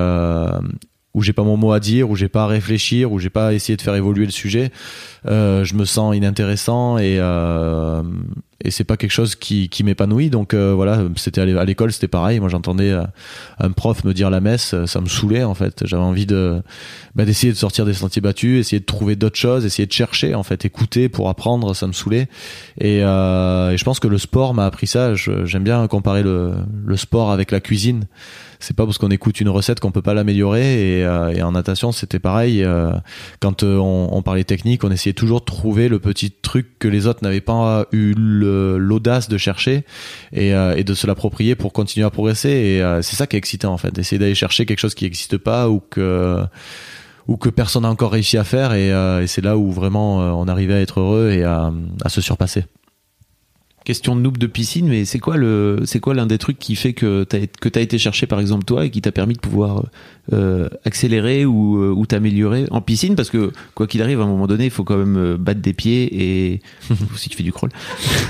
où 1.17 1.23
j'ai 1.23 1.33
pas 1.33 1.43
mon 1.43 1.57
mot 1.57 1.73
à 1.73 1.81
dire, 1.81 2.11
où 2.11 2.15
j'ai 2.15 2.29
pas 2.29 2.45
à 2.45 2.47
réfléchir, 2.47 3.11
où 3.11 3.19
j'ai 3.19 3.31
pas 3.31 3.49
à 3.49 3.53
essayer 3.55 3.75
de 3.77 3.83
faire 3.83 3.95
évoluer 3.95 4.27
le 4.27 4.31
sujet, 4.31 4.71
euh, 5.27 5.65
je 5.65 5.75
me 5.75 5.85
sens 5.85 6.15
inintéressant 6.15 6.99
et 6.99 7.17
euh, 7.19 8.03
et 8.65 8.71
c'est 8.71 8.85
pas 8.85 8.97
quelque 8.97 9.13
chose 9.13 9.37
qui, 9.37 9.69
qui 9.69 9.85
m'épanouit. 9.85 10.31
Donc 10.31 10.55
euh, 10.55 10.73
voilà, 10.75 11.03
c'était 11.17 11.41
à 11.41 11.65
l'école, 11.65 11.93
c'était 11.93 12.09
pareil. 12.09 12.41
Moi, 12.41 12.49
j'entendais 12.49 12.91
euh, 12.91 13.05
un 13.59 13.71
prof 13.71 14.03
me 14.05 14.15
dire 14.15 14.31
la 14.31 14.41
messe, 14.41 14.75
ça 14.87 15.01
me 15.01 15.07
saoulait 15.07 15.45
en 15.45 15.55
fait. 15.55 15.87
J'avais 15.87 16.03
envie 16.03 16.27
de 16.27 16.63
bah, 17.15 17.25
d'essayer 17.25 17.53
de 17.53 17.59
sortir 17.59 17.85
des 17.85 17.95
sentiers 17.95 18.23
battus, 18.23 18.59
essayer 18.59 18.81
de 18.81 18.87
trouver 18.87 19.15
d'autres 19.15 19.39
choses, 19.39 19.67
essayer 19.67 19.87
de 19.87 19.93
chercher 19.93 20.35
en 20.35 20.43
fait, 20.43 20.65
écouter 20.65 21.09
pour 21.09 21.29
apprendre. 21.29 21.75
Ça 21.75 21.87
me 21.87 21.93
saoulait. 21.93 22.29
Et, 22.81 23.01
je 23.01 23.85
pense 23.85 24.01
que 24.01 24.09
le 24.09 24.19
sport 24.19 24.55
m'a 24.55 24.67
appris 24.67 24.87
ça. 24.87 25.15
J'aime 25.15 25.65
bien 25.65 25.87
comparer 25.87 26.23
le, 26.23 26.53
le 26.85 26.97
sport 26.97 27.31
avec 27.31 27.51
la 27.51 27.61
cuisine 27.61 28.07
c'est 28.59 28.75
pas 28.75 28.87
parce 28.87 28.97
qu'on 28.97 29.11
écoute 29.11 29.41
une 29.43 29.51
recette 29.51 29.81
qu'on 29.81 29.91
peut 29.91 30.01
pas 30.01 30.15
l'améliorer. 30.15 31.01
Et, 31.01 31.07
en 31.07 31.53
natation, 31.53 31.93
c'était 31.93 32.19
pareil. 32.19 32.67
Quand 33.41 33.63
on, 33.63 34.09
on, 34.11 34.23
parlait 34.23 34.45
technique, 34.45 34.83
on 34.83 34.91
essayait 34.91 35.13
toujours 35.17 35.41
de 35.41 35.47
trouver 35.47 35.89
le 35.89 35.99
petit 35.99 36.31
truc 36.31 36.79
que 36.79 36.87
les 36.87 37.07
autres 37.09 37.21
n'avaient 37.23 37.41
pas 37.41 37.87
eu 37.91 38.15
l'audace 38.17 39.29
de 39.29 39.37
chercher 39.39 39.85
et, 40.33 40.51
et 40.51 40.85
de 40.85 40.95
se 40.95 41.07
l'approprier 41.07 41.57
pour 41.57 41.73
continuer 41.73 42.07
à 42.07 42.11
progresser. 42.11 42.51
Et 42.51 43.01
c'est 43.03 43.17
ça 43.17 43.27
qui 43.27 43.35
est 43.37 43.39
excitant 43.39 43.73
en 43.73 43.79
fait, 43.79 43.93
d'essayer 43.93 44.19
d'aller 44.19 44.35
chercher 44.35 44.67
quelque 44.67 44.79
chose 44.79 44.95
qui 44.95 45.05
n'existe 45.05 45.39
pas 45.39 45.69
ou 45.69 45.81
que 45.81 46.41
ou 47.27 47.37
que 47.37 47.49
personne 47.49 47.83
n'a 47.83 47.91
encore 47.91 48.13
réussi 48.13 48.39
à 48.39 48.45
faire. 48.45 48.73
Et, 48.75 48.91
et 48.91 49.27
c'est 49.27 49.43
là 49.43 49.57
où 49.59 49.73
vraiment 49.73 50.19
on 50.19 50.47
arrivait 50.47 50.75
à 50.75 50.81
être 50.81 51.01
heureux 51.01 51.31
et 51.31 51.43
à 51.43 51.73
se 52.09 52.21
surpasser 52.21 52.65
question 53.87 54.17
de 54.17 54.21
noob 54.21 54.37
de 54.37 54.49
piscine, 54.49 54.89
mais 54.89 55.05
c'est 55.05 55.21
quoi 55.21 55.37
le, 55.37 55.83
c'est 55.85 56.01
quoi 56.01 56.13
l'un 56.13 56.27
des 56.27 56.39
trucs 56.39 56.59
qui 56.59 56.75
fait 56.75 56.93
que 56.93 57.23
t'as, 57.23 57.47
que 57.47 57.69
t'as 57.69 57.81
été 57.81 57.99
cherché 57.99 58.27
par 58.27 58.41
exemple 58.41 58.65
toi 58.65 58.85
et 58.85 58.91
qui 58.91 59.01
t'a 59.01 59.13
permis 59.13 59.35
de 59.35 59.39
pouvoir 59.39 59.85
euh, 60.33 60.69
accélérer 60.85 61.45
ou, 61.45 61.81
euh, 61.81 61.95
ou 61.97 62.05
t'améliorer 62.05 62.67
en 62.73 62.81
piscine? 62.81 63.15
Parce 63.15 63.31
que 63.31 63.53
quoi 63.77 63.87
qu'il 63.87 64.03
arrive 64.03 64.21
à 64.21 64.25
un 64.25 64.27
moment 64.27 64.49
donné 64.49 64.65
il 64.65 64.71
faut 64.73 64.83
quand 64.83 64.97
même 64.97 65.17
euh, 65.17 65.37
battre 65.39 65.61
des 65.61 65.73
pieds 65.73 66.09
et 66.13 66.63
si 67.17 67.29
tu 67.29 67.37
fais 67.37 67.45
du 67.45 67.53
crawl. 67.53 67.71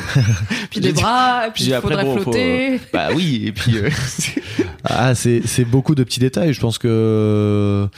Puis 0.70 0.80
des 0.80 0.92
bras 0.92 1.46
puis, 1.54 1.64
il 1.64 1.74
faudrait 1.80 2.04
flotter. 2.04 2.78
bah 2.92 3.08
oui 3.14 3.44
et 3.46 3.52
puis 3.52 3.76
ah 4.84 5.14
c'est 5.14 5.40
c'est 5.46 5.64
beaucoup 5.64 5.94
de 5.94 6.04
petits 6.04 6.20
détails. 6.20 6.52
Je 6.52 6.60
pense 6.60 6.76
que 6.76 7.88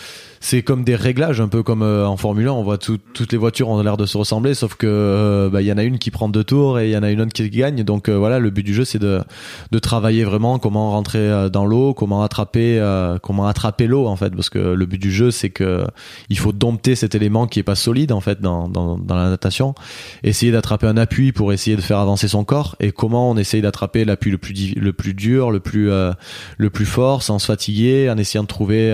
c'est 0.41 0.63
comme 0.63 0.85
des 0.85 0.97
réglages, 0.97 1.41
un 1.41 1.49
peu 1.49 1.63
comme 1.63 1.83
euh, 1.83 2.07
en 2.07 2.17
Formule 2.17 2.49
1. 2.49 2.53
On 2.53 2.63
voit 2.63 2.79
toutes 2.79 3.33
les 3.33 3.39
voitures 3.39 3.69
ont 3.69 3.83
l'air 3.83 3.97
de 3.97 4.07
se 4.07 4.17
ressembler, 4.17 4.55
sauf 4.55 4.75
que 4.75 4.87
euh, 4.87 5.51
bah, 5.51 5.63
il 5.63 5.67
y 5.67 5.73
en 5.73 5.79
a 5.79 5.83
une 5.83 5.99
qui 5.99 6.11
prend 6.11 6.29
deux 6.29 6.45
tours 6.45 6.79
et 6.79 6.89
il 6.89 6.93
y 6.93 6.97
en 6.97 7.03
a 7.03 7.11
une 7.11 7.21
autre 7.21 7.33
qui 7.33 7.49
gagne. 7.51 7.83
Donc 7.83 8.09
euh, 8.09 8.17
voilà, 8.17 8.39
le 8.39 8.51
but 8.51 8.63
du 8.63 8.75
jeu, 8.75 8.85
c'est 8.85 8.99
de, 8.99 9.23
de 9.71 9.79
travailler 9.79 10.25
vraiment 10.25 10.59
comment 10.59 10.91
rentrer 10.93 11.49
dans 11.51 11.65
l'eau, 11.65 11.95
comment 11.95 12.23
attraper, 12.23 12.81
comment 13.23 13.47
attraper 13.47 13.87
l'eau 13.87 14.07
en 14.07 14.17
fait, 14.17 14.31
parce 14.31 14.51
que 14.51 14.59
le 14.59 14.87
but 14.87 14.99
du 14.99 15.11
jeu, 15.11 15.31
c'est 15.31 15.51
que 15.51 15.85
il 16.29 16.39
faut 16.39 16.53
dompter 16.53 16.95
cet 16.95 17.15
élément 17.15 17.47
qui 17.47 17.59
est 17.59 17.65
pas 17.65 17.75
solide 17.75 18.13
en 18.13 18.21
fait 18.21 18.41
dans, 18.41 18.69
dans, 18.69 18.99
dans 18.99 19.15
la 19.17 19.29
natation, 19.29 19.75
essayer 20.23 20.53
d'attraper 20.53 20.87
un 20.87 20.97
appui 20.97 21.33
pour 21.33 21.53
essayer 21.53 21.77
de 21.77 21.83
faire 21.83 21.99
avancer 21.99 22.29
son 22.29 22.45
corps 22.45 22.77
et 22.81 22.93
comment 22.93 23.31
on 23.31 23.37
essaye 23.37 23.63
d'attraper 23.63 24.05
l'appui 24.05 24.31
le 24.31 24.39
plus 24.39 24.75
le 24.75 24.93
plus 24.93 25.15
dur, 25.15 25.51
le 25.51 25.61
plus 25.61 25.89
le 25.89 26.71
plus 26.71 26.87
fort, 26.87 27.23
sans 27.23 27.39
se 27.39 27.47
fatiguer, 27.47 28.11
en 28.11 28.19
essayant 28.19 28.43
de 28.43 28.49
trouver 28.49 28.91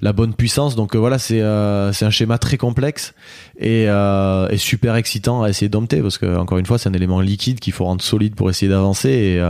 la 0.00 0.12
bonne 0.12 0.34
puissance 0.34 0.76
donc 0.78 0.94
euh, 0.94 0.98
voilà, 0.98 1.18
c'est 1.18 1.42
euh, 1.42 1.92
c'est 1.92 2.04
un 2.04 2.10
schéma 2.10 2.38
très 2.38 2.56
complexe 2.56 3.12
et, 3.58 3.88
euh, 3.88 4.56
super 4.56 4.94
excitant 4.94 5.42
à 5.42 5.48
essayer 5.48 5.68
de 5.68 5.76
parce 6.00 6.18
que 6.18 6.36
encore 6.36 6.56
une 6.58 6.66
fois, 6.66 6.78
c'est 6.78 6.88
un 6.88 6.92
élément 6.92 7.20
liquide 7.20 7.58
qu'il 7.58 7.72
faut 7.72 7.84
rendre 7.84 8.00
solide 8.00 8.36
pour 8.36 8.48
essayer 8.48 8.70
d'avancer 8.70 9.40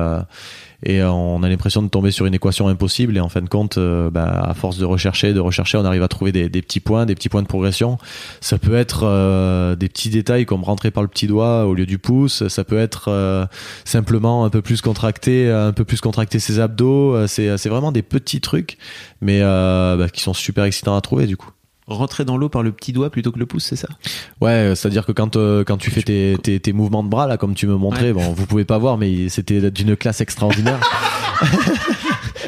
et 0.84 1.02
on 1.02 1.42
a 1.42 1.48
l'impression 1.48 1.82
de 1.82 1.88
tomber 1.88 2.10
sur 2.10 2.26
une 2.26 2.34
équation 2.34 2.68
impossible. 2.68 3.16
Et 3.16 3.20
en 3.20 3.28
fin 3.28 3.40
de 3.40 3.48
compte 3.48 3.78
bah, 3.78 4.42
à 4.44 4.54
force 4.54 4.78
de 4.78 4.84
rechercher 4.84 5.32
de 5.32 5.40
rechercher 5.40 5.78
on 5.78 5.84
arrive 5.84 6.02
à 6.02 6.08
trouver 6.08 6.32
des, 6.32 6.48
petits 6.48 6.80
points 6.80 7.06
des 7.06 7.14
petits 7.14 7.28
points 7.28 7.42
de 7.42 7.48
progression. 7.48 7.98
Ça 8.40 8.58
peut 8.58 8.74
être 8.74 9.76
des 9.76 9.88
petits 9.88 10.10
détails 10.10 10.46
comme 10.46 10.62
rentrer 10.62 10.90
par 10.90 11.02
le 11.02 11.08
petit 11.08 11.26
doigt 11.26 11.66
au 11.66 11.74
lieu 11.74 11.86
du 11.86 11.98
pouce. 11.98 12.46
Ça 12.48 12.64
peut 12.64 12.78
être 12.78 13.48
simplement 13.84 14.44
un 14.44 14.50
peu 14.50 14.62
plus 14.62 14.80
contracté 14.80 15.50
un 15.50 15.72
peu 15.72 15.84
plus 15.84 16.00
contracter 16.00 16.38
ses 16.38 16.60
abdos. 16.60 17.26
C'est 17.26 17.68
vraiment 17.68 17.92
des 17.92 18.02
petits 18.02 18.40
trucs 18.40 18.78
mais 19.20 19.40
euh, 19.42 19.96
bah, 19.96 20.08
qui 20.08 20.22
sont 20.22 20.34
super 20.34 20.64
excitants 20.64 20.96
à 20.96 21.00
trouver 21.00 21.26
du 21.26 21.36
coup 21.36 21.50
rentrer 21.88 22.24
dans 22.24 22.36
l'eau 22.36 22.48
par 22.48 22.62
le 22.62 22.72
petit 22.72 22.92
doigt 22.92 23.10
plutôt 23.10 23.32
que 23.32 23.38
le 23.38 23.46
pouce, 23.46 23.64
c'est 23.64 23.76
ça? 23.76 23.88
Ouais, 24.40 24.72
c'est-à-dire 24.76 25.06
que 25.06 25.12
quand 25.12 25.36
euh, 25.36 25.64
quand 25.64 25.76
tu 25.76 25.90
fais 25.90 26.02
tes, 26.02 26.36
tes, 26.42 26.60
tes, 26.60 26.72
mouvements 26.72 27.02
de 27.02 27.08
bras 27.08 27.26
là, 27.26 27.36
comme 27.36 27.54
tu 27.54 27.66
me 27.66 27.76
montrais, 27.76 28.12
bon, 28.12 28.32
vous 28.32 28.46
pouvez 28.46 28.64
pas 28.64 28.78
voir, 28.78 28.98
mais 28.98 29.28
c'était 29.28 29.70
d'une 29.70 29.96
classe 29.96 30.20
extraordinaire. 30.20 30.80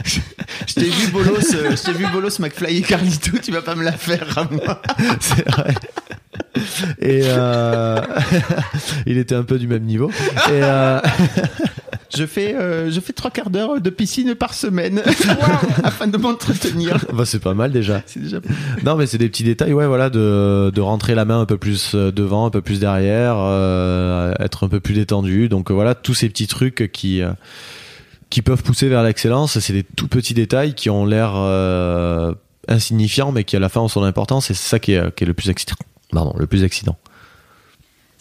je 0.05 0.75
t'ai 0.75 0.89
vu 0.89 1.09
bolos, 1.09 1.55
euh, 1.55 1.77
je 1.77 1.83
t'ai 1.83 1.93
vu 1.93 2.07
bolos 2.13 2.39
McFly 2.39 2.79
et 2.79 2.83
Carlito, 2.83 3.39
tu 3.39 3.51
vas 3.51 3.63
pas 3.63 3.75
me 3.75 3.85
la 3.85 3.93
faire 3.93 4.39
à 4.39 4.45
moi. 4.45 4.83
c'est 5.21 5.49
vrai. 5.49 5.75
Et 7.01 7.23
euh... 7.25 8.01
il 9.07 9.19
était 9.19 9.35
un 9.35 9.45
peu 9.45 9.59
du 9.59 9.67
même 9.67 9.85
niveau. 9.85 10.11
Et 10.11 10.63
euh... 10.63 11.01
Je 12.15 12.27
fais, 12.27 12.55
euh, 12.55 12.91
je 12.91 12.99
fais 13.01 13.13
trois 13.13 13.31
quarts 13.31 13.51
d'heure 13.51 13.81
de 13.81 13.91
piscine 13.91 14.35
par 14.35 14.55
semaine 14.55 15.03
afin 15.85 16.07
de 16.07 16.17
m'entretenir. 16.17 16.99
Bah, 17.13 17.25
c'est 17.25 17.41
pas 17.41 17.55
mal 17.55 17.73
déjà. 17.73 18.03
C'est 18.07 18.21
déjà. 18.21 18.39
Non, 18.85 18.97
mais 18.97 19.07
c'est 19.07 19.19
des 19.19 19.29
petits 19.29 19.43
détails, 19.45 19.73
ouais, 19.73 19.87
voilà, 19.87 20.11
de, 20.11 20.71
de 20.75 20.81
rentrer 20.81 21.15
la 21.15 21.25
main 21.25 21.41
un 21.41 21.47
peu 21.47 21.57
plus 21.57 21.93
euh, 21.95 22.11
devant, 22.11 22.47
un 22.47 22.51
peu 22.51 22.63
plus 22.63 22.81
derrière, 22.81 23.37
euh, 23.39 24.33
être 24.41 24.65
un 24.65 24.69
peu 24.69 24.81
plus 24.81 24.95
détendu. 24.95 25.49
Donc 25.49 25.71
voilà, 25.71 25.95
tous 25.95 26.15
ces 26.15 26.29
petits 26.29 26.47
trucs 26.47 26.91
qui 26.93 27.23
qui 28.29 28.43
peuvent 28.43 28.63
pousser 28.63 28.89
vers 28.89 29.03
l'excellence. 29.03 29.59
C'est 29.59 29.73
des 29.73 29.83
tout 29.83 30.09
petits 30.09 30.35
détails 30.35 30.75
qui 30.75 30.89
ont 30.89 31.05
l'air 31.05 31.35
insignifiants, 32.69 33.33
mais 33.33 33.45
qui 33.45 33.57
à 33.57 33.61
la 33.61 33.69
fin 33.69 33.81
ont 33.81 33.89
son 33.89 34.05
importance. 34.05 34.51
Et 34.51 34.55
c'est 34.55 34.69
ça 34.69 34.79
qui 34.79 34.93
est, 34.93 35.15
qui 35.15 35.25
est 35.25 35.27
le 35.27 35.35
plus 35.35 35.51
excitant. 35.51 35.77
Pardon, 36.13 36.35
le 36.39 36.47
plus 36.47 36.65
excitant. 36.65 36.97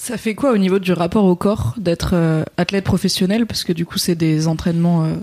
Ça 0.09 0.17
fait 0.17 0.33
quoi 0.33 0.53
au 0.53 0.57
niveau 0.57 0.79
du 0.79 0.91
rapport 0.91 1.23
au 1.25 1.35
corps 1.35 1.75
d'être 1.77 2.13
euh, 2.13 2.43
athlète 2.57 2.83
professionnel? 2.83 3.45
Parce 3.45 3.63
que 3.63 3.73
du 3.73 3.85
coup, 3.85 3.99
c'est 3.99 4.15
des 4.15 4.47
entraînements 4.47 5.03
euh, 5.03 5.13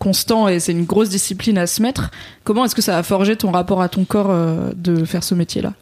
constants 0.00 0.48
et 0.48 0.58
c'est 0.58 0.72
une 0.72 0.86
grosse 0.86 1.08
discipline 1.08 1.56
à 1.56 1.68
se 1.68 1.80
mettre. 1.80 2.10
Comment 2.42 2.64
est-ce 2.64 2.74
que 2.74 2.82
ça 2.82 2.98
a 2.98 3.04
forgé 3.04 3.36
ton 3.36 3.52
rapport 3.52 3.80
à 3.80 3.88
ton 3.88 4.04
corps 4.04 4.30
euh, 4.30 4.72
de 4.74 5.04
faire 5.04 5.22
ce 5.22 5.36
métier-là? 5.36 5.74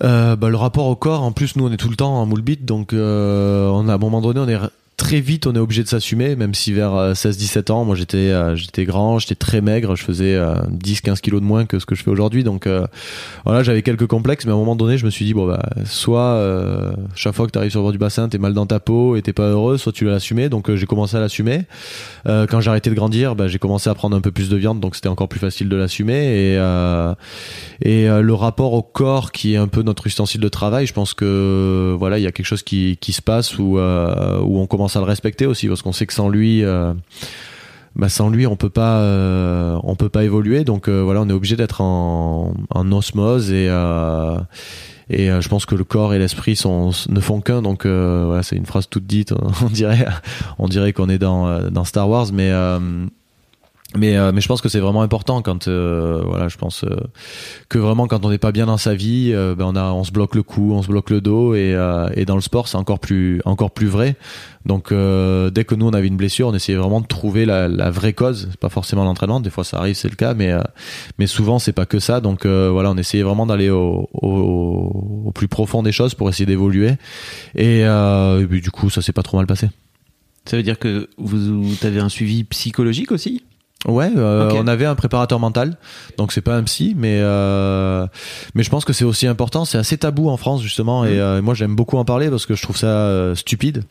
Bah, 0.00 0.48
le 0.48 0.54
rapport 0.54 0.86
au 0.86 0.94
corps, 0.94 1.24
en 1.24 1.32
plus 1.32 1.56
nous 1.56 1.66
on 1.66 1.72
est 1.72 1.76
tout 1.76 1.88
le 1.88 1.96
temps 1.96 2.14
en 2.14 2.26
moule 2.26 2.42
bit, 2.42 2.64
donc 2.64 2.90
on 2.92 3.88
a, 3.88 3.92
à 3.92 3.94
un 3.94 3.98
moment 3.98 4.20
donné 4.20 4.38
on 4.38 4.48
est 4.48 4.58
très 5.00 5.20
vite 5.20 5.46
on 5.46 5.54
est 5.54 5.58
obligé 5.58 5.82
de 5.82 5.88
s'assumer 5.88 6.36
même 6.36 6.52
si 6.52 6.74
vers 6.74 6.92
16-17 7.14 7.58
euh, 7.70 7.74
ans 7.74 7.84
moi 7.86 7.96
j'étais 7.96 8.18
euh, 8.18 8.54
j'étais 8.54 8.84
grand 8.84 9.18
j'étais 9.18 9.34
très 9.34 9.62
maigre 9.62 9.96
je 9.96 10.04
faisais 10.04 10.38
10-15 10.38 11.10
euh, 11.10 11.14
kilos 11.22 11.40
de 11.40 11.46
moins 11.46 11.64
que 11.64 11.78
ce 11.78 11.86
que 11.86 11.94
je 11.94 12.02
fais 12.02 12.10
aujourd'hui. 12.10 12.44
Donc 12.44 12.68
voilà 13.46 13.62
j'avais 13.62 13.80
quelques 13.80 14.06
complexes 14.06 14.44
mais 14.44 14.52
à 14.52 14.54
un 14.54 14.58
moment 14.58 14.76
donné 14.76 14.98
je 14.98 15.06
me 15.06 15.10
suis 15.10 15.24
dit 15.24 15.32
bon 15.32 15.46
bah 15.46 15.62
soit 15.86 16.38
chaque 17.14 17.34
fois 17.34 17.46
que 17.46 17.52
tu 17.52 17.58
arrives 17.58 17.70
sur 17.70 17.80
le 17.80 17.84
bord 17.84 17.92
du 17.92 17.98
bassin 17.98 18.28
t'es 18.28 18.36
mal 18.36 18.52
dans 18.52 18.66
ta 18.66 18.78
peau 18.78 19.16
et 19.16 19.22
t'es 19.22 19.32
pas 19.32 19.48
heureux 19.48 19.78
soit 19.78 19.92
tu 19.92 20.04
l'as 20.04 20.16
assumé 20.16 20.50
donc 20.50 20.72
j'ai 20.74 20.86
commencé 20.86 21.16
à 21.16 21.20
l'assumer. 21.20 21.62
Quand 22.26 22.60
j'ai 22.60 22.68
arrêté 22.68 22.90
de 22.90 22.94
grandir 22.94 23.34
bah, 23.36 23.48
j'ai 23.48 23.58
commencé 23.58 23.88
à 23.88 23.94
prendre 23.94 24.14
un 24.14 24.20
peu 24.20 24.32
plus 24.32 24.50
de 24.50 24.56
viande 24.56 24.80
donc 24.80 24.96
c'était 24.96 25.08
encore 25.08 25.28
plus 25.28 25.40
facile 25.40 25.70
de 25.70 25.76
l'assumer. 25.76 26.16
Et 26.16 26.60
et 27.82 28.06
le 28.06 28.34
rapport 28.34 28.74
au 28.74 28.82
corps 28.82 29.32
qui 29.32 29.54
est 29.54 29.56
un 29.56 29.68
peu 29.68 29.80
notre 29.80 30.06
ustensile 30.06 30.42
de 30.42 30.48
travail 30.48 30.86
je 30.86 30.92
pense 30.92 31.14
que 31.14 31.96
voilà 31.98 32.18
il 32.18 32.22
y 32.22 32.26
a 32.26 32.32
quelque 32.32 32.46
chose 32.46 32.62
qui, 32.62 32.98
qui 33.00 33.14
se 33.14 33.22
passe 33.22 33.58
où 33.58 33.78
où 33.78 34.60
on 34.60 34.66
commence 34.66 34.89
à 34.96 35.00
le 35.00 35.06
respecter 35.06 35.46
aussi 35.46 35.68
parce 35.68 35.82
qu'on 35.82 35.92
sait 35.92 36.06
que 36.06 36.12
sans 36.12 36.28
lui 36.28 36.64
euh, 36.64 36.92
bah 37.96 38.08
sans 38.08 38.30
lui 38.30 38.46
on 38.46 38.56
peut 38.56 38.70
pas 38.70 38.98
euh, 38.98 39.78
on 39.82 39.96
peut 39.96 40.08
pas 40.08 40.24
évoluer. 40.24 40.64
Donc 40.64 40.88
euh, 40.88 41.00
voilà 41.02 41.20
on 41.20 41.28
est 41.28 41.32
obligé 41.32 41.56
d'être 41.56 41.80
en, 41.80 42.54
en, 42.70 42.92
osmose 42.92 43.50
et 43.52 43.68
et 45.12 45.26
je 45.26 45.48
pense 45.48 45.66
que 45.66 45.74
le 45.74 45.82
corps 45.82 46.14
et 46.14 46.20
l'esprit 46.20 46.60
ne 46.64 47.20
font 47.20 47.40
qu'un. 47.40 47.62
Donc 47.62 47.86
voilà 47.86 48.42
c'est 48.42 48.56
une 48.56 48.66
phrase 48.66 48.88
toute 48.88 49.06
dite 49.06 49.32
on 49.62 49.66
dirait 49.66 50.06
on 50.58 50.68
dirait 50.68 50.92
qu'on 50.92 51.08
est 51.08 51.18
dans 51.18 51.70
dans 51.70 51.84
Star 51.84 52.08
Wars. 52.08 52.26
Mais 52.32 52.52
mais 53.96 54.16
euh, 54.16 54.30
mais 54.32 54.40
je 54.40 54.46
pense 54.46 54.60
que 54.60 54.68
c'est 54.68 54.78
vraiment 54.78 55.02
important 55.02 55.42
quand 55.42 55.66
euh, 55.66 56.22
voilà 56.24 56.48
je 56.48 56.56
pense 56.56 56.84
euh, 56.84 56.96
que 57.68 57.76
vraiment 57.76 58.06
quand 58.06 58.24
on 58.24 58.30
n'est 58.30 58.38
pas 58.38 58.52
bien 58.52 58.66
dans 58.66 58.76
sa 58.76 58.94
vie 58.94 59.32
euh, 59.34 59.56
ben 59.56 59.64
on 59.64 59.74
a 59.74 59.92
on 59.92 60.04
se 60.04 60.12
bloque 60.12 60.36
le 60.36 60.44
cou 60.44 60.72
on 60.74 60.82
se 60.82 60.86
bloque 60.86 61.10
le 61.10 61.20
dos 61.20 61.54
et 61.56 61.74
euh, 61.74 62.08
et 62.14 62.24
dans 62.24 62.36
le 62.36 62.40
sport 62.40 62.68
c'est 62.68 62.76
encore 62.76 63.00
plus 63.00 63.42
encore 63.44 63.72
plus 63.72 63.88
vrai. 63.88 64.14
Donc 64.64 64.92
euh, 64.92 65.50
dès 65.50 65.64
que 65.64 65.74
nous 65.74 65.86
on 65.86 65.92
avait 65.92 66.06
une 66.06 66.16
blessure 66.16 66.46
on 66.48 66.54
essayait 66.54 66.78
vraiment 66.78 67.00
de 67.00 67.06
trouver 67.08 67.44
la, 67.46 67.66
la 67.66 67.90
vraie 67.90 68.12
cause. 68.12 68.46
C'est 68.52 68.60
pas 68.60 68.68
forcément 68.68 69.02
l'entraînement 69.02 69.40
des 69.40 69.50
fois 69.50 69.64
ça 69.64 69.78
arrive 69.78 69.96
c'est 69.96 70.08
le 70.08 70.16
cas 70.16 70.34
mais 70.34 70.52
mais 71.18 71.26
souvent 71.26 71.58
c'est 71.58 71.72
pas 71.72 71.86
que 71.86 71.98
ça. 71.98 72.20
Donc 72.20 72.46
voilà 72.46 72.92
on 72.92 72.96
essayait 72.96 73.24
vraiment 73.24 73.46
d'aller 73.46 73.70
au, 73.70 74.08
au, 74.12 75.24
au 75.26 75.32
plus 75.32 75.48
profond 75.48 75.82
des 75.82 75.92
choses 75.92 76.14
pour 76.14 76.28
essayer 76.28 76.46
d'évoluer. 76.46 76.92
Et, 77.56 77.80
et 77.80 78.46
puis 78.48 78.60
du 78.60 78.70
coup 78.70 78.88
ça 78.88 79.02
s'est 79.02 79.12
pas 79.12 79.22
trop 79.22 79.36
mal 79.36 79.46
passé. 79.46 79.68
Ça 80.44 80.56
veut 80.56 80.62
dire 80.62 80.78
que 80.78 81.08
vous, 81.18 81.62
vous 81.62 81.86
avez 81.86 82.00
un 82.00 82.08
suivi 82.08 82.44
psychologique 82.44 83.12
aussi? 83.12 83.42
Ouais, 83.86 84.10
euh, 84.14 84.50
on 84.56 84.66
avait 84.66 84.84
un 84.84 84.94
préparateur 84.94 85.40
mental, 85.40 85.78
donc 86.18 86.32
c'est 86.32 86.42
pas 86.42 86.54
un 86.54 86.62
psy, 86.64 86.94
mais 86.98 87.18
euh, 87.22 88.06
mais 88.54 88.62
je 88.62 88.68
pense 88.68 88.84
que 88.84 88.92
c'est 88.92 89.06
aussi 89.06 89.26
important. 89.26 89.64
C'est 89.64 89.78
assez 89.78 89.96
tabou 89.96 90.28
en 90.28 90.36
France 90.36 90.60
justement, 90.60 91.06
et 91.06 91.18
euh, 91.18 91.40
moi 91.40 91.54
j'aime 91.54 91.74
beaucoup 91.74 91.96
en 91.96 92.04
parler 92.04 92.28
parce 92.28 92.44
que 92.44 92.54
je 92.54 92.60
trouve 92.60 92.76
ça 92.76 92.88
euh, 92.88 93.34
stupide. 93.34 93.84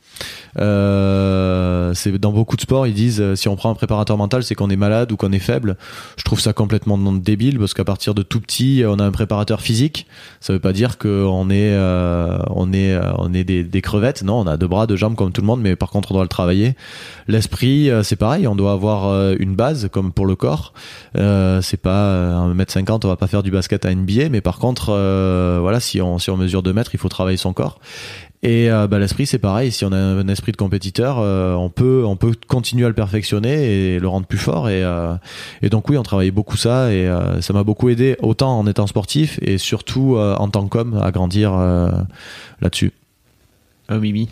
Euh, 0.60 1.92
c'est 1.96 2.16
dans 2.20 2.32
beaucoup 2.32 2.56
de 2.56 2.62
sports 2.62 2.86
ils 2.86 2.94
disent 2.94 3.20
euh, 3.20 3.36
si 3.36 3.48
on 3.48 3.56
prend 3.56 3.72
un 3.72 3.74
préparateur 3.74 4.16
mental, 4.16 4.44
c'est 4.44 4.54
qu'on 4.54 4.70
est 4.70 4.76
malade 4.76 5.12
ou 5.12 5.18
qu'on 5.18 5.32
est 5.32 5.40
faible. 5.40 5.76
Je 6.18 6.24
trouve 6.24 6.40
ça 6.40 6.54
complètement 6.54 6.98
débile 7.14 7.58
parce 7.58 7.74
qu'à 7.74 7.84
partir 7.84 8.14
de 8.14 8.22
tout 8.22 8.42
petit, 8.42 8.84
on 8.86 9.00
a 9.00 9.04
un 9.04 9.12
préparateur 9.12 9.60
physique. 9.60 10.06
Ça 10.40 10.54
veut 10.54 10.60
pas 10.60 10.72
dire 10.72 11.00
qu'on 11.00 11.50
est 11.50 11.74
euh, 11.74 12.38
on 12.52 12.74
est 12.74 12.96
on 13.18 13.34
est 13.34 13.44
des, 13.44 13.64
des 13.64 13.82
crevettes. 13.82 14.22
Non, 14.22 14.40
on 14.42 14.46
a 14.46 14.56
deux 14.56 14.68
bras, 14.68 14.86
deux 14.86 14.98
jambes 14.98 15.16
comme 15.16 15.32
tout 15.32 15.42
le 15.42 15.48
monde, 15.48 15.62
mais 15.62 15.76
par 15.76 15.90
contre 15.90 16.12
on 16.12 16.14
doit 16.14 16.24
le 16.24 16.30
travailler. 16.30 16.76
L'esprit, 17.28 17.90
euh, 17.90 18.04
c'est 18.04 18.18
pareil, 18.18 18.48
on 18.48 18.56
doit 18.56 18.74
avoir 18.74 19.34
une 19.40 19.56
base 19.56 19.79
comme 19.88 20.12
pour 20.12 20.26
le 20.26 20.36
corps. 20.36 20.74
Euh, 21.18 21.62
c'est 21.62 21.78
pas 21.78 22.06
euh, 22.06 22.54
1m50, 22.54 23.02
on 23.06 23.08
va 23.08 23.16
pas 23.16 23.28
faire 23.28 23.44
du 23.44 23.52
basket 23.52 23.86
à 23.86 23.94
NBA, 23.94 24.30
mais 24.30 24.42
par 24.42 24.60
contre, 24.60 24.90
euh, 24.90 25.60
voilà, 25.62 25.80
si 25.80 26.02
on, 26.02 26.20
si 26.20 26.30
on 26.30 26.38
mesure 26.38 26.64
2 26.64 26.74
mètres, 26.74 26.92
il 26.94 27.00
faut 27.00 27.10
travailler 27.10 27.38
son 27.38 27.54
corps. 27.54 27.80
Et 28.42 28.72
euh, 28.72 28.88
bah, 28.88 29.00
l'esprit, 29.00 29.26
c'est 29.26 29.40
pareil. 29.40 29.72
Si 29.72 29.84
on 29.84 29.92
a 29.92 29.98
un 29.98 30.28
esprit 30.30 30.54
de 30.54 30.58
compétiteur, 30.58 31.18
euh, 31.20 31.54
on 31.56 31.70
peut 31.70 32.04
on 32.06 32.16
peut 32.16 32.34
continuer 32.48 32.86
à 32.86 32.88
le 32.88 32.96
perfectionner 32.96 33.96
et 33.96 34.00
le 34.00 34.08
rendre 34.08 34.28
plus 34.28 34.38
fort. 34.38 34.70
Et, 34.70 34.82
euh, 34.84 35.16
donc 35.64 35.90
oui, 35.90 35.98
on 35.98 36.04
travaillait 36.04 36.32
beaucoup 36.32 36.56
ça 36.56 36.92
et 36.92 37.06
euh, 37.06 37.42
ça 37.42 37.52
m'a 37.52 37.64
beaucoup 37.64 37.90
aidé 37.90 38.16
autant 38.22 38.58
en 38.58 38.66
étant 38.66 38.88
sportif 38.88 39.40
et 39.42 39.58
surtout 39.58 40.16
euh, 40.16 40.36
en 40.38 40.48
tant 40.50 40.68
qu'homme 40.68 40.98
à 41.02 41.12
grandir 41.12 41.54
euh, 41.54 41.92
là-dessus. 42.62 42.94
Oh 43.92 44.00
Mimi, 44.00 44.30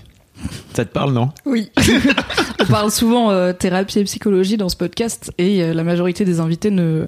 ça 0.74 0.86
te 0.86 0.92
parle 0.92 1.14
non? 1.14 1.30
Oui. 1.46 1.72
On 2.60 2.66
parle 2.66 2.92
souvent 2.92 3.32
euh, 3.32 3.54
thérapie 3.54 4.00
et 4.00 4.04
psychologie 4.04 4.58
dans 4.58 4.70
ce 4.70 4.76
podcast 4.76 5.32
et 5.38 5.64
euh, 5.64 5.74
la 5.74 5.84
majorité 5.84 6.26
des 6.26 6.40
invités 6.40 6.72
ne 6.72 7.08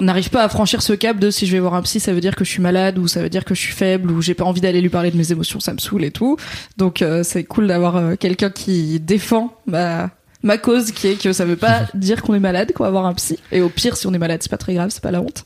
n'arrive 0.00 0.28
pas 0.28 0.44
à 0.44 0.48
franchir 0.48 0.82
ce 0.82 0.92
cap 0.92 1.18
de 1.18 1.30
si 1.30 1.46
je 1.46 1.52
vais 1.52 1.58
voir 1.58 1.74
un 1.74 1.82
psy, 1.82 2.00
ça 2.00 2.12
veut 2.12 2.20
dire 2.20 2.36
que 2.36 2.44
je 2.44 2.50
suis 2.50 2.60
malade 2.60 2.98
ou 2.98 3.08
ça 3.08 3.22
veut 3.22 3.30
dire 3.30 3.44
que 3.46 3.54
je 3.54 3.60
suis 3.60 3.72
faible 3.72 4.10
ou 4.10 4.20
j'ai 4.20 4.34
pas 4.34 4.44
envie 4.44 4.60
d'aller 4.60 4.82
lui 4.82 4.90
parler 4.90 5.10
de 5.10 5.16
mes 5.16 5.32
émotions, 5.32 5.58
ça 5.58 5.72
me 5.72 5.78
saoule 5.78 6.04
et 6.04 6.10
tout. 6.10 6.36
Donc 6.76 7.00
euh, 7.00 7.22
c'est 7.22 7.44
cool 7.44 7.66
d'avoir 7.66 8.18
quelqu'un 8.18 8.50
qui 8.50 9.00
défend 9.00 9.54
ma 9.66 10.10
ma 10.42 10.58
cause 10.58 10.92
qui 10.92 11.08
est 11.08 11.22
que 11.22 11.32
ça 11.32 11.44
veut 11.44 11.56
pas 11.56 11.86
dire 11.94 12.22
qu'on 12.22 12.34
est 12.34 12.40
malade 12.40 12.72
quoi 12.74 12.86
avoir 12.86 13.06
un 13.06 13.14
psy 13.14 13.38
et 13.52 13.60
au 13.62 13.68
pire 13.68 13.96
si 13.96 14.06
on 14.06 14.12
est 14.14 14.18
malade 14.18 14.40
c'est 14.42 14.50
pas 14.50 14.58
très 14.58 14.74
grave 14.74 14.90
c'est 14.90 15.02
pas 15.02 15.10
la 15.10 15.20
honte 15.20 15.44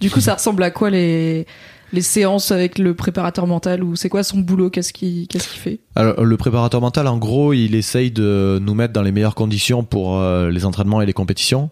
du 0.00 0.10
coup 0.10 0.20
ça 0.20 0.34
ressemble 0.34 0.62
à 0.62 0.70
quoi 0.70 0.90
les 0.90 1.46
les 1.92 2.02
séances 2.02 2.50
avec 2.50 2.78
le 2.78 2.94
préparateur 2.94 3.46
mental 3.46 3.82
ou 3.82 3.96
c'est 3.96 4.08
quoi 4.08 4.22
son 4.22 4.38
boulot 4.38 4.70
qu'est-ce 4.70 4.92
qu'il 4.92 5.26
fait? 5.40 5.80
Alors, 5.96 6.22
le 6.22 6.36
préparateur 6.36 6.80
mental, 6.80 7.06
en 7.06 7.16
gros, 7.16 7.52
il 7.52 7.74
essaye 7.74 8.10
de 8.10 8.60
nous 8.62 8.74
mettre 8.74 8.92
dans 8.92 9.02
les 9.02 9.12
meilleures 9.12 9.34
conditions 9.34 9.84
pour 9.84 10.18
euh, 10.18 10.50
les 10.50 10.64
entraînements 10.64 11.00
et 11.00 11.06
les 11.06 11.12
compétitions. 11.12 11.70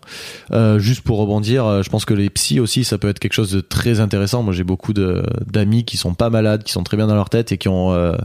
Euh, 0.53 0.79
juste 0.79 1.03
pour 1.03 1.19
rebondir, 1.19 1.67
euh, 1.67 1.83
je 1.83 1.91
pense 1.91 2.05
que 2.05 2.15
les 2.15 2.31
psys 2.31 2.61
aussi, 2.61 2.85
ça 2.85 2.99
peut 2.99 3.09
être 3.09 3.19
quelque 3.19 3.35
chose 3.35 3.53
de 3.53 3.61
très 3.61 4.01
intéressant. 4.01 4.43
Moi, 4.43 4.55
j'ai 4.55 4.65
beaucoup 4.65 4.93
d'amis 4.95 5.85
qui 5.85 5.97
sont 5.97 6.15
pas 6.15 6.31
malades, 6.31 6.65
qui 6.65 6.73
sont 6.73 6.83
très 6.83 6.97
bien 6.97 7.07
dans 7.07 7.15
leur 7.15 7.31
tête 7.31 7.53
et 7.53 7.59
qui 7.59 7.69
ont 7.69 8.17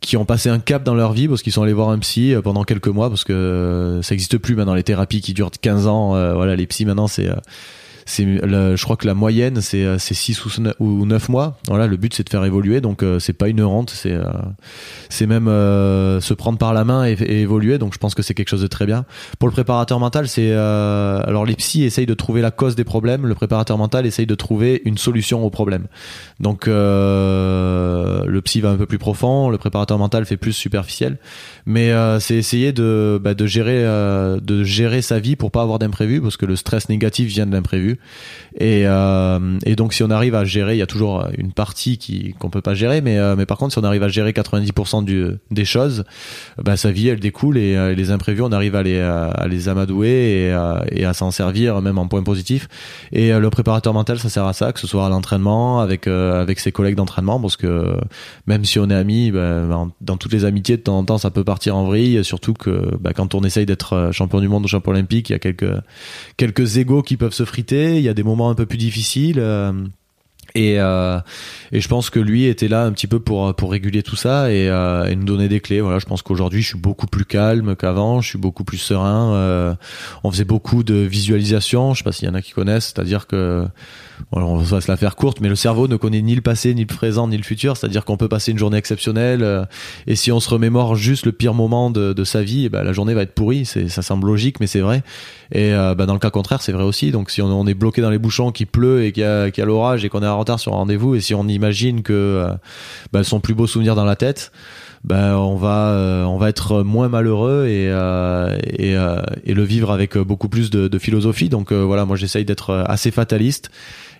qui 0.00 0.16
ont 0.16 0.24
passé 0.24 0.48
un 0.48 0.60
cap 0.60 0.84
dans 0.84 0.94
leur 0.94 1.12
vie 1.12 1.26
parce 1.26 1.42
qu'ils 1.42 1.52
sont 1.52 1.62
allés 1.62 1.72
voir 1.72 1.88
un 1.88 1.98
psy 1.98 2.34
pendant 2.44 2.62
quelques 2.62 2.88
mois 2.88 3.08
parce 3.08 3.24
que 3.24 3.98
ça 4.02 4.14
existe 4.14 4.38
plus 4.38 4.54
maintenant 4.54 4.74
les 4.74 4.84
thérapies 4.84 5.20
qui 5.20 5.34
durent 5.34 5.50
15 5.50 5.88
ans 5.88 6.10
voilà 6.34 6.54
les 6.54 6.66
psys 6.68 6.84
maintenant 6.84 7.08
c'est 7.08 7.28
c'est 8.08 8.24
je 8.24 8.82
crois 8.82 8.96
que 8.96 9.06
la 9.06 9.12
moyenne 9.12 9.60
c'est 9.60 9.84
euh, 9.84 9.98
c'est 9.98 10.14
6 10.14 10.44
ou 10.46 10.48
9 10.60 10.74
ou 10.80 11.04
9 11.04 11.28
mois. 11.28 11.58
Voilà 11.68 11.86
le 11.86 11.96
but 11.98 12.14
c'est 12.14 12.24
de 12.24 12.30
faire 12.30 12.44
évoluer. 12.44 12.80
Donc 12.80 13.02
euh, 13.02 13.18
c'est 13.18 13.34
pas 13.34 13.48
une 13.48 13.62
rente 13.62 13.90
c'est 13.90 14.12
euh, 14.12 14.24
c'est 15.10 15.26
même 15.26 15.46
euh, 15.46 16.18
se 16.20 16.32
prendre 16.32 16.56
par 16.56 16.72
la 16.72 16.84
main 16.84 17.06
et, 17.06 17.16
évoluer. 17.20 17.76
Donc 17.76 17.92
je 17.92 17.98
pense 17.98 18.14
que 18.14 18.22
c'est 18.22 18.32
quelque 18.32 18.48
chose 18.48 18.62
de 18.62 18.66
très 18.66 18.86
bien. 18.86 19.04
Pour 19.38 19.46
le 19.46 19.52
préparateur 19.52 20.00
mental 20.00 20.26
c'est 20.26 20.52
euh, 20.52 21.20
alors 21.26 21.44
les 21.44 21.54
psys 21.54 21.84
essayent 21.84 22.06
de 22.06 22.14
trouver 22.14 22.40
la 22.40 22.50
cause 22.50 22.76
des 22.76 22.84
problèmes. 22.84 23.26
Le 23.26 23.34
préparateur 23.34 23.76
mental 23.76 24.06
essaye 24.06 24.26
de 24.26 24.34
trouver 24.34 24.80
une 24.86 24.96
solution 24.96 25.44
au 25.44 25.50
problème. 25.50 25.86
Donc 26.40 26.66
euh, 26.66 28.24
le 28.26 28.40
psy 28.42 28.62
va 28.62 28.70
un 28.70 28.76
peu 28.76 28.86
plus 28.86 28.98
profond. 28.98 29.50
Le 29.50 29.58
préparateur 29.58 29.98
mental 29.98 30.24
fait 30.24 30.38
plus 30.38 30.52
superficiel. 30.52 31.18
Mais 31.66 31.92
euh, 31.92 32.20
c'est 32.20 32.36
essayer 32.36 32.72
de 32.72 33.20
bah, 33.22 33.34
de 33.34 33.46
gérer 33.46 33.84
euh, 33.84 34.40
de 34.40 34.64
gérer 34.64 35.02
sa 35.02 35.18
vie 35.18 35.36
pour 35.36 35.50
pas 35.50 35.62
avoir 35.62 35.78
d'imprévu 35.78 36.22
parce 36.22 36.38
que 36.38 36.46
le 36.46 36.56
stress 36.56 36.88
négatif 36.88 37.28
vient 37.28 37.46
de 37.46 37.52
l'imprévu 37.52 37.97
et 38.58 38.86
euh, 38.86 39.58
et 39.66 39.76
donc 39.76 39.92
si 39.92 40.02
on 40.02 40.10
arrive 40.10 40.34
à 40.34 40.44
gérer 40.44 40.74
il 40.74 40.78
y 40.78 40.82
a 40.82 40.86
toujours 40.86 41.26
une 41.36 41.52
partie 41.52 41.98
qui 41.98 42.34
qu'on 42.38 42.50
peut 42.50 42.62
pas 42.62 42.74
gérer 42.74 43.00
mais 43.00 43.18
euh, 43.18 43.36
mais 43.36 43.46
par 43.46 43.58
contre 43.58 43.72
si 43.74 43.78
on 43.78 43.84
arrive 43.84 44.02
à 44.02 44.08
gérer 44.08 44.32
90% 44.32 45.04
du 45.04 45.26
des 45.50 45.64
choses 45.64 46.04
bah 46.62 46.76
sa 46.76 46.90
vie 46.90 47.08
elle 47.08 47.20
découle 47.20 47.58
et 47.58 47.76
euh, 47.76 47.94
les 47.94 48.10
imprévus 48.10 48.42
on 48.42 48.52
arrive 48.52 48.74
à 48.74 48.82
les 48.82 48.98
à 49.00 49.46
les 49.48 49.68
amadouer 49.68 50.08
et, 50.48 50.52
à- 50.52 50.84
et 50.90 51.04
s'en 51.12 51.30
servir 51.30 51.80
même 51.82 51.98
en 51.98 52.06
point 52.06 52.22
positif. 52.22 52.68
Et 53.12 53.32
le 53.32 53.50
préparateur 53.50 53.92
mental 53.94 54.18
ça 54.18 54.28
sert 54.28 54.44
à 54.46 54.52
ça 54.52 54.72
que 54.72 54.80
ce 54.80 54.86
soit 54.86 55.06
à 55.06 55.08
l'entraînement 55.08 55.80
avec 55.80 56.06
avec 56.06 56.58
ses 56.60 56.72
collègues 56.72 56.96
d'entraînement 56.96 57.40
parce 57.40 57.56
que 57.56 57.96
même 58.46 58.64
si 58.64 58.78
on 58.78 58.88
est 58.90 58.94
amis 58.94 59.30
bah, 59.30 59.62
dans- 60.00 60.16
toutes 60.16 60.32
les 60.32 60.44
amitiés 60.44 60.76
de 60.76 60.82
temps 60.82 60.98
en 60.98 61.04
temps 61.04 61.18
ça 61.18 61.30
peut 61.30 61.44
partir 61.44 61.76
en 61.76 61.84
vrille 61.84 62.24
surtout 62.24 62.54
que 62.54 62.96
bah, 63.00 63.12
quand 63.14 63.34
on 63.34 63.42
essaye 63.42 63.66
d'être 63.66 64.10
champion 64.12 64.40
du 64.40 64.48
monde 64.48 64.64
ou 64.64 64.68
champion 64.68 64.92
olympique 64.92 65.30
il 65.30 65.32
y 65.32 65.36
a 65.36 65.38
quelques 65.38 65.72
quelques 66.36 66.76
égos 66.78 67.02
qui 67.02 67.16
peuvent 67.16 67.32
se 67.32 67.44
friter 67.44 67.87
il 67.96 68.02
y 68.02 68.08
a 68.08 68.14
des 68.14 68.22
moments 68.22 68.50
un 68.50 68.54
peu 68.54 68.66
plus 68.66 68.78
difficiles 68.78 69.38
euh, 69.38 69.72
et, 70.54 70.76
euh, 70.78 71.18
et 71.72 71.80
je 71.80 71.88
pense 71.88 72.10
que 72.10 72.18
lui 72.18 72.46
était 72.46 72.68
là 72.68 72.84
un 72.84 72.92
petit 72.92 73.06
peu 73.06 73.20
pour 73.20 73.54
pour 73.54 73.70
réguler 73.70 74.02
tout 74.02 74.16
ça 74.16 74.50
et, 74.50 74.68
euh, 74.68 75.04
et 75.04 75.14
nous 75.14 75.24
donner 75.24 75.48
des 75.48 75.60
clés. 75.60 75.80
Voilà, 75.80 75.98
je 75.98 76.06
pense 76.06 76.22
qu'aujourd'hui 76.22 76.62
je 76.62 76.68
suis 76.68 76.78
beaucoup 76.78 77.06
plus 77.06 77.24
calme 77.24 77.76
qu'avant, 77.76 78.20
je 78.20 78.28
suis 78.30 78.38
beaucoup 78.38 78.64
plus 78.64 78.78
serein. 78.78 79.76
on 80.24 80.30
faisait 80.30 80.44
beaucoup 80.44 80.82
de 80.82 80.94
visualisation. 80.94 81.94
Je 81.94 81.98
sais 81.98 82.04
pas 82.04 82.12
s'il 82.12 82.28
y 82.28 82.30
en 82.30 82.34
a 82.34 82.42
qui 82.42 82.52
connaissent, 82.52 82.92
c'est-à-dire 82.94 83.26
que 83.26 83.66
on 84.32 84.56
va 84.56 84.80
se 84.80 84.90
la 84.90 84.96
faire 84.96 85.16
courte, 85.16 85.40
mais 85.40 85.48
le 85.48 85.56
cerveau 85.56 85.88
ne 85.88 85.96
connaît 85.96 86.22
ni 86.22 86.34
le 86.34 86.40
passé, 86.40 86.74
ni 86.74 86.82
le 86.82 86.86
présent, 86.86 87.28
ni 87.28 87.36
le 87.36 87.42
futur. 87.42 87.76
C'est-à-dire 87.76 88.04
qu'on 88.04 88.16
peut 88.16 88.28
passer 88.28 88.52
une 88.52 88.58
journée 88.58 88.76
exceptionnelle 88.76 89.42
euh, 89.42 89.64
et 90.06 90.16
si 90.16 90.32
on 90.32 90.40
se 90.40 90.48
remémore 90.48 90.96
juste 90.96 91.26
le 91.26 91.32
pire 91.32 91.54
moment 91.54 91.90
de, 91.90 92.12
de 92.12 92.24
sa 92.24 92.42
vie, 92.42 92.68
ben, 92.68 92.82
la 92.82 92.92
journée 92.92 93.14
va 93.14 93.22
être 93.22 93.34
pourrie. 93.34 93.64
Ça 93.64 94.02
semble 94.02 94.26
logique, 94.26 94.60
mais 94.60 94.66
c'est 94.66 94.80
vrai. 94.80 95.02
Et 95.52 95.72
euh, 95.72 95.94
bah, 95.94 96.06
dans 96.06 96.12
le 96.12 96.18
cas 96.18 96.30
contraire, 96.30 96.62
c'est 96.62 96.72
vrai 96.72 96.84
aussi. 96.84 97.10
Donc 97.10 97.30
si 97.30 97.42
on, 97.42 97.66
est 97.66 97.74
bloqué 97.74 98.02
dans 98.02 98.10
les 98.10 98.18
bouchons, 98.18 98.52
qu'il 98.52 98.66
pleut 98.66 99.04
et 99.04 99.12
qu'il 99.12 99.22
y 99.22 99.26
a, 99.26 99.48
y 99.48 99.60
a 99.60 99.64
l'orage 99.64 100.04
et 100.04 100.08
qu'on 100.08 100.22
est 100.22 100.26
en 100.26 100.38
retard 100.38 100.60
sur 100.60 100.72
un 100.74 100.76
rendez-vous, 100.76 101.14
et 101.14 101.20
si 101.20 101.34
on 101.34 101.46
imagine 101.48 102.02
que 102.02 102.46
bah, 103.12 103.24
son 103.24 103.40
plus 103.40 103.54
beau 103.54 103.66
souvenir 103.66 103.94
dans 103.94 104.04
la 104.04 104.16
tête, 104.16 104.52
on 105.10 105.56
va 105.56 105.90
euh, 105.90 106.24
on 106.24 106.38
va 106.38 106.48
être 106.48 106.82
moins 106.82 107.08
malheureux 107.08 107.66
et 107.66 107.88
euh, 107.88 108.58
et, 108.66 108.94
et 109.44 109.54
le 109.54 109.62
vivre 109.62 109.90
avec 109.90 110.16
beaucoup 110.18 110.48
plus 110.48 110.70
de, 110.70 110.88
de 110.88 110.98
philosophie. 110.98 111.48
Donc 111.48 111.72
voilà, 111.72 112.04
moi 112.04 112.16
j'essaye 112.16 112.44
d'être 112.44 112.84
assez 112.86 113.10
fataliste 113.10 113.70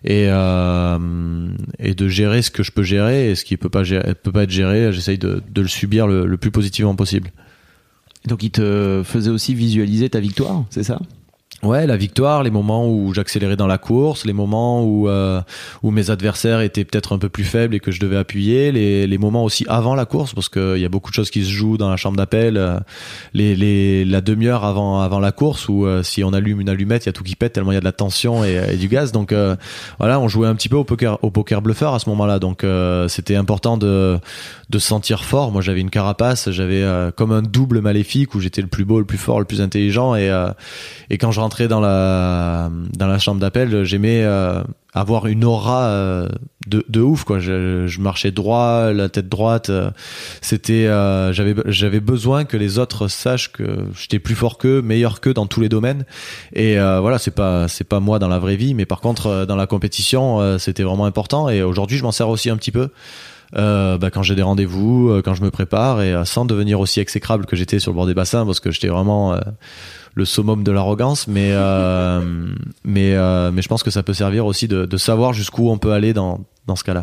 et 0.04 0.26
euh, 0.28 1.48
et 1.78 1.94
de 1.94 2.08
gérer 2.08 2.42
ce 2.42 2.50
que 2.50 2.62
je 2.62 2.72
peux 2.72 2.82
gérer 2.82 3.30
et 3.30 3.34
ce 3.34 3.44
qui 3.44 3.56
peut 3.56 3.68
peut 3.68 4.32
pas 4.32 4.42
être 4.42 4.50
géré, 4.50 4.92
j'essaye 4.92 5.18
de, 5.18 5.42
de 5.48 5.60
le 5.62 5.68
subir 5.68 6.06
le, 6.06 6.26
le 6.26 6.36
plus 6.36 6.50
positivement 6.50 6.96
possible. 6.96 7.30
Donc 8.26 8.42
il 8.42 8.50
te 8.50 9.02
faisait 9.04 9.30
aussi 9.30 9.54
visualiser 9.54 10.10
ta 10.10 10.20
victoire, 10.20 10.64
c'est 10.70 10.82
ça? 10.82 11.00
Ouais, 11.64 11.88
la 11.88 11.96
victoire, 11.96 12.44
les 12.44 12.52
moments 12.52 12.88
où 12.88 13.12
j'accélérais 13.12 13.56
dans 13.56 13.66
la 13.66 13.78
course, 13.78 14.24
les 14.24 14.32
moments 14.32 14.84
où 14.84 15.08
euh, 15.08 15.40
où 15.82 15.90
mes 15.90 16.08
adversaires 16.10 16.60
étaient 16.60 16.84
peut-être 16.84 17.12
un 17.12 17.18
peu 17.18 17.28
plus 17.28 17.42
faibles 17.42 17.74
et 17.74 17.80
que 17.80 17.90
je 17.90 17.98
devais 17.98 18.16
appuyer, 18.16 18.70
les, 18.70 19.08
les 19.08 19.18
moments 19.18 19.42
aussi 19.42 19.66
avant 19.68 19.96
la 19.96 20.04
course 20.04 20.34
parce 20.34 20.48
qu'il 20.48 20.78
y 20.78 20.84
a 20.84 20.88
beaucoup 20.88 21.10
de 21.10 21.16
choses 21.16 21.30
qui 21.30 21.44
se 21.44 21.50
jouent 21.50 21.76
dans 21.76 21.90
la 21.90 21.96
chambre 21.96 22.16
d'appel, 22.16 22.56
euh, 22.56 22.78
les, 23.34 23.56
les 23.56 24.04
la 24.04 24.20
demi-heure 24.20 24.64
avant 24.64 25.00
avant 25.00 25.18
la 25.18 25.32
course 25.32 25.68
où 25.68 25.84
euh, 25.84 26.04
si 26.04 26.22
on 26.22 26.32
allume 26.32 26.60
une 26.60 26.68
allumette, 26.68 27.06
il 27.06 27.08
y 27.08 27.10
a 27.10 27.12
tout 27.12 27.24
qui 27.24 27.34
pète 27.34 27.54
tellement 27.54 27.72
il 27.72 27.74
y 27.74 27.78
a 27.78 27.80
de 27.80 27.84
la 27.84 27.90
tension 27.90 28.44
et, 28.44 28.74
et 28.74 28.76
du 28.76 28.86
gaz. 28.86 29.10
Donc 29.10 29.32
euh, 29.32 29.56
voilà, 29.98 30.20
on 30.20 30.28
jouait 30.28 30.46
un 30.46 30.54
petit 30.54 30.68
peu 30.68 30.76
au 30.76 30.84
poker 30.84 31.18
au 31.22 31.32
poker 31.32 31.60
bluffeur 31.60 31.92
à 31.92 31.98
ce 31.98 32.08
moment-là. 32.10 32.38
Donc 32.38 32.62
euh, 32.62 33.08
c'était 33.08 33.34
important 33.34 33.76
de 33.76 34.20
de 34.70 34.78
se 34.78 34.86
sentir 34.86 35.24
fort. 35.24 35.50
Moi, 35.50 35.62
j'avais 35.62 35.80
une 35.80 35.90
carapace, 35.90 36.50
j'avais 36.50 36.84
comme 37.16 37.32
un 37.32 37.42
double 37.42 37.80
maléfique 37.80 38.36
où 38.36 38.40
j'étais 38.40 38.60
le 38.60 38.68
plus 38.68 38.84
beau, 38.84 39.00
le 39.00 39.06
plus 39.06 39.18
fort, 39.18 39.40
le 39.40 39.46
plus 39.46 39.60
intelligent 39.60 40.14
et 40.14 40.30
et 41.10 41.18
quand 41.18 41.32
je 41.32 41.40
dans 41.48 41.80
la 41.80 42.70
dans 42.96 43.06
la 43.06 43.18
chambre 43.18 43.40
d'appel, 43.40 43.84
j'aimais 43.84 44.22
euh, 44.22 44.62
avoir 44.92 45.26
une 45.26 45.44
aura 45.44 45.86
euh, 45.86 46.28
de, 46.66 46.84
de 46.88 47.00
ouf 47.00 47.24
quoi. 47.24 47.38
Je, 47.38 48.00
marchais 48.00 48.30
droit, 48.30 48.92
la 48.92 49.08
tête 49.08 49.28
droite. 49.28 49.70
euh, 49.70 49.90
C'était 50.40 50.84
j'avais 51.32 51.54
j'avais 51.66 52.00
besoin 52.00 52.44
que 52.44 52.56
les 52.56 52.78
autres 52.78 53.08
sachent 53.08 53.52
que 53.52 53.86
j'étais 53.98 54.18
plus 54.18 54.34
fort 54.34 54.58
qu'eux, 54.58 54.82
meilleur 54.82 55.20
qu'eux 55.20 55.34
dans 55.34 55.46
tous 55.46 55.60
les 55.60 55.68
domaines. 55.68 56.04
Et 56.52 56.76
voilà, 56.76 57.18
c'est 57.18 57.34
pas 57.34 57.68
c'est 57.68 57.88
pas 57.88 58.00
moi 58.00 58.18
dans 58.18 58.28
la 58.28 58.38
vraie 58.38 58.56
vie, 58.56 58.74
mais 58.74 58.86
par 58.86 59.00
contre 59.00 59.46
dans 59.46 59.56
la 59.56 59.66
compétition, 59.66 60.58
c'était 60.58 60.82
vraiment 60.82 61.06
important. 61.06 61.48
Et 61.48 61.62
aujourd'hui, 61.62 61.96
je 61.98 62.02
m'en 62.02 62.12
sers 62.12 62.28
aussi 62.28 62.50
un 62.50 62.56
petit 62.56 62.72
peu. 62.72 62.90
Euh, 63.56 63.96
bah, 63.96 64.10
quand 64.10 64.22
j'ai 64.22 64.34
des 64.34 64.42
rendez-vous, 64.42 65.08
euh, 65.08 65.22
quand 65.22 65.34
je 65.34 65.42
me 65.42 65.50
prépare, 65.50 66.02
et 66.02 66.12
euh, 66.12 66.24
sans 66.24 66.44
devenir 66.44 66.80
aussi 66.80 67.00
exécrable 67.00 67.46
que 67.46 67.56
j'étais 67.56 67.78
sur 67.78 67.90
le 67.92 67.96
bord 67.96 68.06
des 68.06 68.14
bassins, 68.14 68.44
parce 68.44 68.60
que 68.60 68.70
j'étais 68.70 68.88
vraiment 68.88 69.32
euh, 69.32 69.40
le 70.14 70.24
summum 70.24 70.62
de 70.62 70.72
l'arrogance, 70.72 71.28
mais 71.28 71.50
euh, 71.52 72.20
mais 72.84 73.16
mais 73.52 73.62
je 73.62 73.68
pense 73.68 73.82
que 73.82 73.90
ça 73.90 74.02
peut 74.02 74.14
servir 74.14 74.44
aussi 74.46 74.68
de, 74.68 74.84
de 74.84 74.96
savoir 74.96 75.32
jusqu'où 75.32 75.70
on 75.70 75.78
peut 75.78 75.92
aller 75.92 76.12
dans 76.12 76.40
dans 76.66 76.76
ce 76.76 76.84
cas-là. 76.84 77.02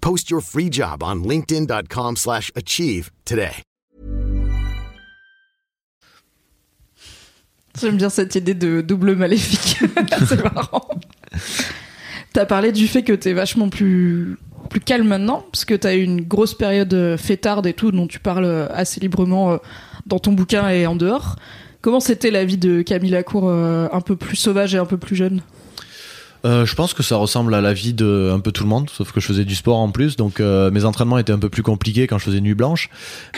Post 0.00 0.30
your 0.30 0.40
free 0.40 0.70
job 0.70 1.02
on 1.02 1.16
linkedin.com/achieve 1.16 2.16
slash 2.16 2.52
achieve 2.54 3.10
today. 3.24 3.62
J'aime 7.80 7.96
bien 7.96 8.08
cette 8.08 8.34
idée 8.34 8.54
de 8.54 8.80
double 8.80 9.14
maléfique. 9.16 9.78
c'est 10.26 10.42
marrant. 10.42 10.88
T'as 12.32 12.46
parlé 12.46 12.72
du 12.72 12.88
fait 12.88 13.02
que 13.02 13.12
t'es 13.12 13.32
vachement 13.32 13.68
plus 13.68 14.38
plus 14.66 14.80
calme 14.80 15.06
maintenant, 15.06 15.44
parce 15.52 15.64
que 15.64 15.74
t'as 15.74 15.94
eu 15.94 16.02
une 16.02 16.22
grosse 16.22 16.54
période 16.54 16.92
euh, 16.92 17.16
fêtarde 17.16 17.66
et 17.66 17.72
tout, 17.72 17.92
dont 17.92 18.06
tu 18.06 18.18
parles 18.18 18.44
euh, 18.44 18.66
assez 18.70 19.00
librement 19.00 19.52
euh, 19.52 19.56
dans 20.06 20.18
ton 20.18 20.32
bouquin 20.32 20.68
et 20.68 20.86
en 20.86 20.96
dehors. 20.96 21.36
Comment 21.80 22.00
c'était 22.00 22.30
la 22.30 22.44
vie 22.44 22.56
de 22.56 22.82
Camille 22.82 23.10
Lacour, 23.10 23.48
un 23.48 24.00
peu 24.00 24.16
plus 24.16 24.36
sauvage 24.36 24.74
et 24.74 24.78
un 24.78 24.86
peu 24.86 24.96
plus 24.96 25.14
jeune? 25.14 25.40
Euh, 26.44 26.66
je 26.66 26.74
pense 26.74 26.94
que 26.94 27.02
ça 27.02 27.16
ressemble 27.16 27.54
à 27.54 27.60
la 27.60 27.72
vie 27.72 27.92
de 27.92 28.30
un 28.32 28.40
peu 28.40 28.52
tout 28.52 28.62
le 28.62 28.68
monde, 28.68 28.90
sauf 28.90 29.12
que 29.12 29.20
je 29.20 29.26
faisais 29.26 29.44
du 29.44 29.54
sport 29.54 29.78
en 29.78 29.90
plus, 29.90 30.16
donc 30.16 30.40
euh, 30.40 30.70
mes 30.70 30.84
entraînements 30.84 31.18
étaient 31.18 31.32
un 31.32 31.38
peu 31.38 31.48
plus 31.48 31.62
compliqués 31.62 32.06
quand 32.06 32.18
je 32.18 32.24
faisais 32.24 32.40
nuit 32.40 32.54
blanche, 32.54 32.90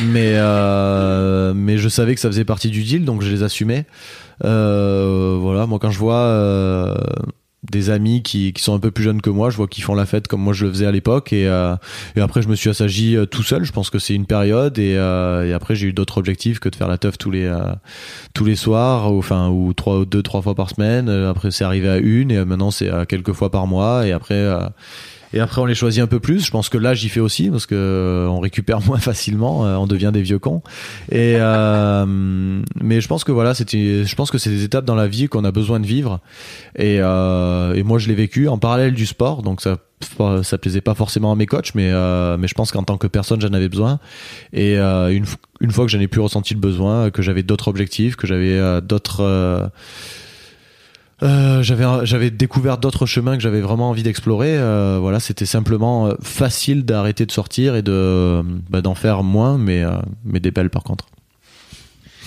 mais 0.03 0.33
euh, 0.35 1.53
mais 1.55 1.79
je 1.79 1.89
savais 1.89 2.15
que 2.15 2.21
ça 2.21 2.29
faisait 2.29 2.45
partie 2.45 2.71
du 2.71 2.83
deal, 2.83 3.05
donc 3.05 3.23
je 3.23 3.31
les 3.31 3.43
assumais. 3.43 3.87
Euh, 4.45 5.37
voilà, 5.41 5.67
moi 5.67 5.79
quand 5.79 5.91
je 5.91 5.99
vois 5.99 6.21
euh, 6.21 6.95
des 7.65 7.91
amis 7.91 8.23
qui, 8.23 8.53
qui 8.53 8.63
sont 8.63 8.75
un 8.75 8.79
peu 8.79 8.93
plus 8.93 9.03
jeunes 9.03 9.21
que 9.21 9.31
moi, 9.31 9.51
je 9.51 9.57
vois 9.57 9.67
qu'ils 9.67 9.83
font 9.83 9.95
la 9.95 10.07
fête 10.07 10.29
comme 10.29 10.41
moi 10.41 10.53
je 10.53 10.65
le 10.65 10.71
faisais 10.71 10.87
à 10.87 10.93
l'époque, 10.93 11.33
et, 11.33 11.49
euh, 11.49 11.75
et 12.15 12.21
après 12.21 12.41
je 12.41 12.49
me 12.49 12.55
suis 12.55 12.71
assagi 12.71 13.17
euh, 13.17 13.27
tout 13.27 13.43
seul. 13.43 13.65
Je 13.65 13.73
pense 13.73 13.91
que 13.91 13.99
c'est 13.99 14.15
une 14.15 14.27
période, 14.27 14.79
et, 14.79 14.97
euh, 14.97 15.45
et 15.45 15.53
après 15.53 15.75
j'ai 15.75 15.89
eu 15.89 15.93
d'autres 15.93 16.19
objectifs 16.19 16.61
que 16.61 16.69
de 16.69 16.77
faire 16.77 16.87
la 16.89 16.99
teuf 16.99 17.19
tous 17.19 17.33
les 17.33 17.53
tous 18.33 18.45
les 18.45 18.55
soirs, 18.55 19.13
ou, 19.13 19.19
enfin 19.19 19.49
ou 19.49 19.73
trois, 19.75 20.05
deux, 20.05 20.23
trois 20.23 20.41
fois 20.41 20.55
par 20.55 20.71
semaine. 20.71 21.09
Après, 21.09 21.51
c'est 21.51 21.65
arrivé 21.65 21.89
à 21.89 21.99
une, 21.99 22.31
et 22.31 22.45
maintenant 22.45 22.71
c'est 22.71 22.91
à 22.91 23.07
quelques 23.07 23.33
fois 23.33 23.51
par 23.51 23.67
mois. 23.67 24.07
Et 24.07 24.13
après, 24.13 24.47
et 25.33 25.41
après, 25.41 25.61
on 25.61 25.67
les 25.67 25.75
choisit 25.75 26.03
un 26.03 26.07
peu 26.07 26.21
plus. 26.21 26.45
Je 26.45 26.51
pense 26.51 26.69
que 26.69 26.79
l'âge 26.79 27.05
y 27.05 27.09
fait 27.09 27.21
aussi, 27.21 27.51
parce 27.51 27.67
que 27.67 27.75
euh, 27.75 28.27
on 28.29 28.41
récupère 28.41 28.81
moins 28.87 28.99
facilement, 28.99 29.67
euh, 29.67 29.77
on 29.77 29.87
devient 29.87 30.11
des 30.13 30.23
vieux 30.23 30.39
cons. 30.39 30.63
Et 31.11 31.37
euh, 31.37 32.07
mais 32.81 33.01
je 33.01 33.09
pense 33.09 33.25
que 33.25 33.33
voilà, 33.33 33.55
c'était, 33.55 34.05
je 34.05 34.15
pense 34.15 34.31
que 34.31 34.39
c'est 34.39 34.51
des 34.51 34.65
étapes 34.65 34.85
dans 34.85 34.95
la 34.95 35.09
vie 35.09 35.29
qu'on 35.29 35.45
a 35.45 35.51
besoin 35.51 35.81
de 35.81 35.87
vivre. 35.87 36.21
Et, 36.77 36.99
euh, 37.01 37.75
et 37.75 37.83
moi, 37.83 37.99
je 37.99 38.09
l'ai 38.09 38.15
vécu 38.15 38.49
en 38.49 38.59
parallèle 38.59 38.95
du 38.95 39.07
sport, 39.07 39.43
donc 39.43 39.61
ça 39.61 39.77
ça 40.45 40.59
plaisait 40.59 40.81
pas 40.81 40.95
forcément 40.95 41.33
à 41.33 41.35
mes 41.35 41.47
coachs 41.47 41.75
mais 41.75 41.91
euh, 41.91 42.37
mais 42.39 42.47
je 42.47 42.55
pense 42.55 42.71
qu'en 42.71 42.85
tant 42.85 42.99
que 42.99 43.09
personne 43.09 43.41
j'en 43.41 43.53
avais 43.53 43.69
besoin 43.69 43.99
et 44.53 44.79
euh, 44.79 45.09
une, 45.09 45.25
une 45.61 45.73
fois 45.73 45.87
que 45.87 45.91
j'en 45.91 45.99
ai 45.99 46.07
plus 46.07 46.21
ressenti 46.21 46.55
le 46.55 46.61
besoin 46.61 47.11
que 47.11 47.21
j'avais 47.21 47.43
d'autres 47.43 47.67
objectifs 47.67 48.15
que 48.15 48.29
j'avais 48.29 48.81
d'autres 48.81 49.73
euh, 51.23 51.59
euh, 51.59 51.63
j'avais 51.63 51.85
j'avais 52.07 52.31
découvert 52.31 52.79
d'autres 52.79 53.07
chemins 53.07 53.37
que 53.37 53.43
j'avais 53.43 53.61
vraiment 53.61 53.91
envie 53.91 54.03
d'explorer. 54.03 54.57
Euh, 54.57 54.99
voilà 55.01 55.21
c'était 55.21 55.47
simplement 55.47 56.07
euh, 56.07 56.15
facile 56.23 56.85
d'arrêter 56.85 57.27
de 57.27 57.33
sortir 57.33 57.75
et 57.75 57.83
de 57.83 58.43
bah, 58.71 58.81
d'en 58.83 58.95
faire 58.95 59.23
moins 59.23 59.59
mais 59.59 59.83
euh, 59.83 59.99
mais 60.25 60.41
des 60.41 60.51
belles 60.51 60.71
par 60.71 60.85
contre. 60.85 61.07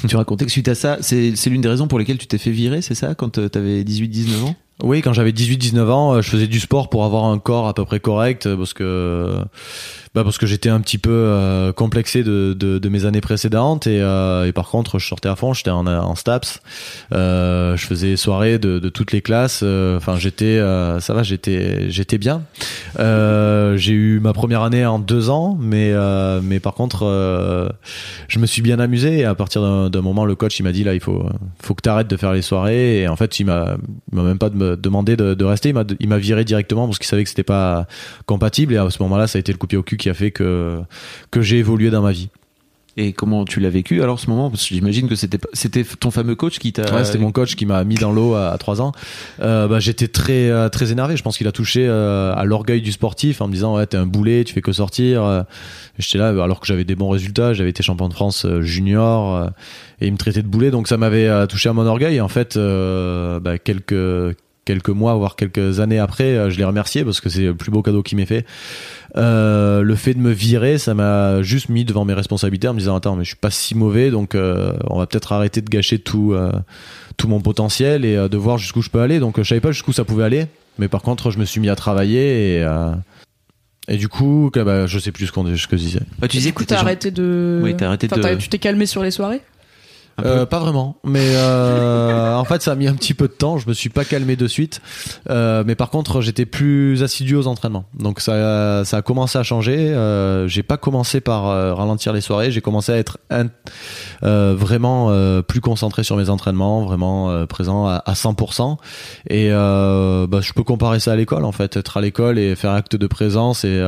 Tu 0.08 0.16
racontais 0.16 0.46
que 0.46 0.52
suite 0.52 0.68
à 0.68 0.76
ça, 0.76 0.98
c'est 1.02 1.32
l'une 1.48 1.62
des 1.62 1.70
raisons 1.70 1.88
pour 1.88 2.00
lesquelles 2.00 2.18
tu 2.18 2.28
t'es 2.28 2.38
fait 2.38 2.52
virer, 2.52 2.82
c'est 2.82 2.96
ça, 2.96 3.14
quand 3.16 3.38
euh, 3.38 3.50
t'avais 3.50 3.84
18-19 3.84 4.44
ans? 4.44 4.56
Oui, 4.84 5.02
quand 5.02 5.14
j'avais 5.14 5.32
18-19 5.32 5.90
ans, 5.90 6.14
euh, 6.14 6.22
je 6.22 6.30
faisais 6.30 6.48
du 6.48 6.60
sport 6.60 6.90
pour 6.90 7.06
avoir 7.06 7.26
un 7.26 7.38
corps 7.38 7.68
à 7.68 7.74
peu 7.74 7.86
près 7.86 8.00
correct 8.00 8.48
euh, 8.48 8.58
parce 8.58 8.74
que 8.74 9.44
bah 10.14 10.26
parce 10.26 10.38
que 10.38 10.46
j'étais 10.46 10.68
un 10.68 10.82
petit 10.82 10.98
peu 10.98 11.10
euh, 11.10 11.72
complexé 11.72 12.22
de, 12.24 12.54
de, 12.54 12.90
mes 12.90 13.06
années 13.06 13.22
précédentes 13.22 13.88
et, 13.88 14.02
euh, 14.02 14.46
et 14.46 14.52
par 14.52 14.68
contre 14.68 15.00
je 15.00 15.08
sortais 15.08 15.30
à 15.30 15.38
fond, 15.38 15.54
j'étais 15.54 15.70
en, 15.70 15.88
en 15.88 16.16
STAPS, 16.16 16.60
euh, 17.14 17.78
je 17.78 17.86
faisais 17.86 18.18
soirée 18.18 18.60
de, 18.60 18.80
de 18.80 18.90
toutes 18.90 19.14
les 19.14 19.22
classes, 19.22 19.62
euh, 19.64 19.96
enfin 19.96 20.18
j'étais 20.18 20.58
euh, 20.58 21.00
ça 21.00 21.14
va, 21.14 21.24
j'étais 21.24 21.90
j'étais 21.90 22.18
bien. 22.18 22.44
Euh, 23.00 23.78
j'ai 23.78 23.94
eu 23.94 24.20
ma 24.20 24.34
première 24.34 24.64
année 24.64 24.86
en 24.86 25.00
deux 25.00 25.30
ans, 25.30 25.58
mais 25.62 25.92
euh, 25.94 26.42
mais 26.44 26.60
par 26.60 26.74
contre 26.74 27.06
euh, 27.06 27.70
je 28.28 28.40
me 28.40 28.46
suis 28.46 28.62
bien 28.62 28.80
amusé 28.80 29.20
et 29.20 29.26
à 29.26 29.36
partir 29.36 29.90
d'un 29.90 30.02
moment 30.02 30.26
le 30.26 30.36
coach 30.36 30.60
il 30.60 30.64
m'a 30.64 30.74
dit 30.74 30.84
là 30.84 30.94
il 30.94 31.00
faut 31.00 31.26
faut 31.62 31.74
que 31.74 31.84
tu 31.84 31.90
arrêtes 31.90 32.10
de 32.10 32.18
faire 32.18 32.34
les 32.34 32.42
soirées 32.42 33.00
et 33.00 33.08
en 33.08 33.16
fait 33.16 33.40
il 33.40 33.46
m'a 33.46 33.78
même 34.12 34.38
pas 34.38 34.50
de 34.50 34.58
me 34.58 34.71
demander 34.76 35.16
de, 35.16 35.34
de 35.34 35.46
rester 35.46 35.74
il 36.00 36.10
m'a 36.10 36.18
viré 36.18 36.44
directement 36.44 36.86
parce 36.86 37.00
qu'il 37.00 37.08
savait 37.08 37.24
que 37.24 37.30
c'était 37.30 37.44
pas 37.44 37.88
compatible 38.26 38.74
et 38.74 38.78
à 38.78 38.90
ce 38.90 39.02
moment-là 39.04 39.28
ça 39.28 39.38
a 39.38 39.40
été 39.40 39.52
le 39.52 39.58
coup 39.58 39.68
pied 39.68 39.78
au 39.78 39.84
cul 39.84 39.98
qui 39.98 40.10
a 40.10 40.14
fait 40.14 40.32
que 40.32 40.80
que 41.32 41.42
j'ai 41.42 41.58
évolué 41.58 41.90
dans 41.90 42.02
ma 42.02 42.12
vie. 42.12 42.30
Et 42.98 43.14
comment 43.14 43.46
tu 43.46 43.62
l'as 43.62 43.70
vécu 43.70 44.04
alors 44.04 44.20
ce 44.20 44.30
moment? 44.30 44.50
Parce 44.50 44.68
que 44.68 44.76
j'imagine 44.76 45.08
que 45.08 45.16
c'était 45.16 45.38
c'était 45.54 45.84
ton 45.84 46.12
fameux 46.12 46.36
coach 46.36 46.60
qui 46.60 46.74
t'a. 46.74 46.94
Ouais, 46.94 47.06
c'était 47.06 47.20
mon 47.20 47.32
coach 47.32 47.56
qui 47.56 47.66
m'a 47.66 47.86
mis 47.86 47.96
dans 47.96 48.12
l'eau 48.12 48.34
à, 48.34 48.50
à 48.50 48.58
3 48.58 48.82
ans. 48.82 48.92
Euh, 49.40 49.70
bah, 49.70 49.80
j'étais 49.80 50.10
très 50.10 50.50
euh, 50.50 50.68
très 50.68 50.92
énervé. 50.92 51.16
Je 51.16 51.24
pense 51.24 51.38
qu'il 51.38 51.48
a 51.48 51.54
touché 51.54 51.86
euh, 51.88 52.34
à 52.36 52.44
l'orgueil 52.44 52.82
du 52.82 52.92
sportif 52.92 53.40
en 53.40 53.48
me 53.48 53.54
disant 53.54 53.78
ouais 53.78 53.86
t'es 53.86 53.96
un 53.96 54.06
boulet, 54.06 54.44
tu 54.44 54.54
fais 54.54 54.62
que 54.62 54.74
sortir. 54.74 55.46
J'étais 56.00 56.18
là 56.18 56.30
alors 56.44 56.60
que 56.60 56.68
j'avais 56.68 56.84
des 56.84 56.96
bons 56.96 57.10
résultats. 57.10 57.54
J'avais 57.54 57.70
été 57.70 57.82
champion 57.82 58.10
de 58.10 58.14
France 58.14 58.46
junior 58.60 59.50
et 60.02 60.08
il 60.08 60.12
me 60.12 60.18
traitait 60.18 60.42
de 60.42 60.48
boulet. 60.48 60.70
Donc 60.70 60.90
ça 60.90 60.98
m'avait 60.98 61.48
touché 61.48 61.70
à 61.70 61.74
mon 61.74 61.86
orgueil. 61.86 62.18
Et 62.18 62.22
en 62.22 62.28
fait, 62.28 62.58
euh, 62.58 63.40
bah, 63.40 63.58
quelques 63.58 64.36
quelques 64.66 64.90
mois 64.90 65.16
voire 65.16 65.36
quelques 65.36 65.80
années 65.80 66.00
après, 66.00 66.24
euh, 66.36 66.50
je 66.50 66.58
l'ai 66.58 66.64
remercié 66.64 67.04
parce 67.04 67.20
que 67.22 67.30
c'est 67.30 67.44
le 67.44 67.56
plus 67.56 67.72
beau 67.72 67.82
cadeau 67.82 68.04
qu'il 68.04 68.18
m'ait 68.18 68.26
fait. 68.26 68.46
Euh, 69.18 69.82
le 69.82 69.96
fait 69.96 70.14
de 70.14 70.20
me 70.20 70.32
virer, 70.32 70.78
ça 70.78 70.94
m'a 70.94 71.42
juste 71.42 71.70
mis 71.70 71.84
devant 71.84 72.06
mes 72.06 72.14
responsabilités 72.14 72.68
en 72.68 72.74
me 72.74 72.80
disant 72.80 72.96
attends 72.96 73.16
mais 73.16 73.24
je 73.24 73.30
suis 73.30 73.38
pas 73.38 73.52
si 73.52 73.76
mauvais 73.76 74.10
donc 74.12 74.36
euh, 74.36 74.74
on 74.90 75.00
va 75.00 75.06
peut-être 75.08 75.32
arrêter 75.34 75.62
de 75.62 75.70
gâcher 75.70 76.00
tout 76.00 76.34
euh, 76.34 76.52
tout 77.18 77.28
mon 77.28 77.42
potentiel 77.42 78.06
et 78.06 78.16
euh, 78.16 78.28
de 78.30 78.38
voir 78.38 78.58
jusqu'où 78.58 78.82
je 78.82 78.90
peux 78.90 79.02
aller. 79.02 79.20
Donc 79.20 79.38
je 79.38 79.44
savais 79.44 79.62
pas 79.62 79.72
jusqu'où 79.72 79.92
ça 79.94 80.04
pouvait 80.06 80.24
aller, 80.24 80.46
mais 80.80 80.88
par 80.88 81.02
contre 81.02 81.32
je 81.32 81.40
me 81.40 81.46
suis 81.46 81.60
mis 81.60 81.70
à 81.70 81.76
travailler 81.76 82.58
et 82.58 82.64
euh, 82.64 82.92
et 83.88 83.98
du 83.98 84.08
coup 84.08 84.50
bah, 84.56 84.86
je 84.86 85.00
sais 85.00 85.12
plus 85.12 85.28
ce 85.28 85.32
qu'on 85.32 85.44
ce 85.56 85.68
que 85.68 85.76
je 85.76 85.82
disais. 85.82 86.00
Ah, 86.22 86.28
tu 86.28 86.38
disais 86.38 86.52
que 86.52 86.64
t'as 86.64 86.80
arrêté 86.80 87.12
de. 87.12 87.60
Oui, 87.64 87.76
t'as 87.76 87.88
arrêté 87.88 88.08
Enfin, 88.12 88.36
de- 88.36 88.40
Tu 88.40 88.48
t'es 88.48 88.60
calmé 88.60 88.86
sur 88.86 89.04
les 89.04 89.12
soirées? 89.12 89.42
Euh, 90.24 90.46
pas 90.46 90.60
vraiment, 90.60 90.98
mais 91.04 91.20
euh, 91.36 92.36
en 92.36 92.44
fait 92.44 92.62
ça 92.62 92.74
a 92.74 92.76
mis 92.76 92.88
un 92.88 92.94
petit 92.94 93.14
peu 93.14 93.28
de 93.28 93.34
temps. 93.34 93.58
Je 93.58 93.68
me 93.68 93.74
suis 93.74 93.90
pas 93.90 94.06
calmé 94.06 94.36
de 94.36 94.48
suite, 94.48 94.82
Euh, 95.30 95.64
mais 95.66 95.76
par 95.76 95.90
contre 95.90 96.22
j'étais 96.22 96.46
plus 96.46 97.02
assidu 97.02 97.36
aux 97.36 97.48
entraînements. 97.48 97.86
Donc 97.98 98.20
ça, 98.20 98.84
ça 98.86 98.98
a 98.98 99.02
commencé 99.02 99.38
à 99.40 99.44
changer. 99.44 99.78
Euh, 99.78 100.48
j'ai 100.48 100.64
pas 100.64 100.78
commencé 100.78 101.22
par 101.22 101.48
euh, 101.48 101.74
ralentir 101.74 102.14
les 102.14 102.22
soirées. 102.22 102.52
J'ai 102.52 102.62
commencé 102.62 102.92
à 102.92 102.98
être 102.98 103.18
in- 103.30 103.48
euh, 104.24 104.54
vraiment 104.58 105.12
plus 105.44 105.62
concentré 105.62 106.04
sur 106.04 106.18
mes 106.18 106.30
entraînements, 106.30 106.84
vraiment 106.86 107.46
présent 107.48 107.88
à, 107.88 107.96
à 108.06 108.14
100%. 108.14 108.78
Et 109.30 109.50
bah, 109.50 110.40
je 110.42 110.54
peux 110.54 110.64
comparer 110.64 111.00
ça 111.00 111.14
à 111.14 111.16
l'école 111.16 111.46
en 111.46 111.52
fait, 111.52 111.78
être 111.78 111.98
à 111.98 112.02
l'école 112.02 112.38
et 112.38 112.56
faire 112.56 112.72
acte 112.72 112.96
de 112.96 113.08
présence 113.08 113.64
et 113.64 113.82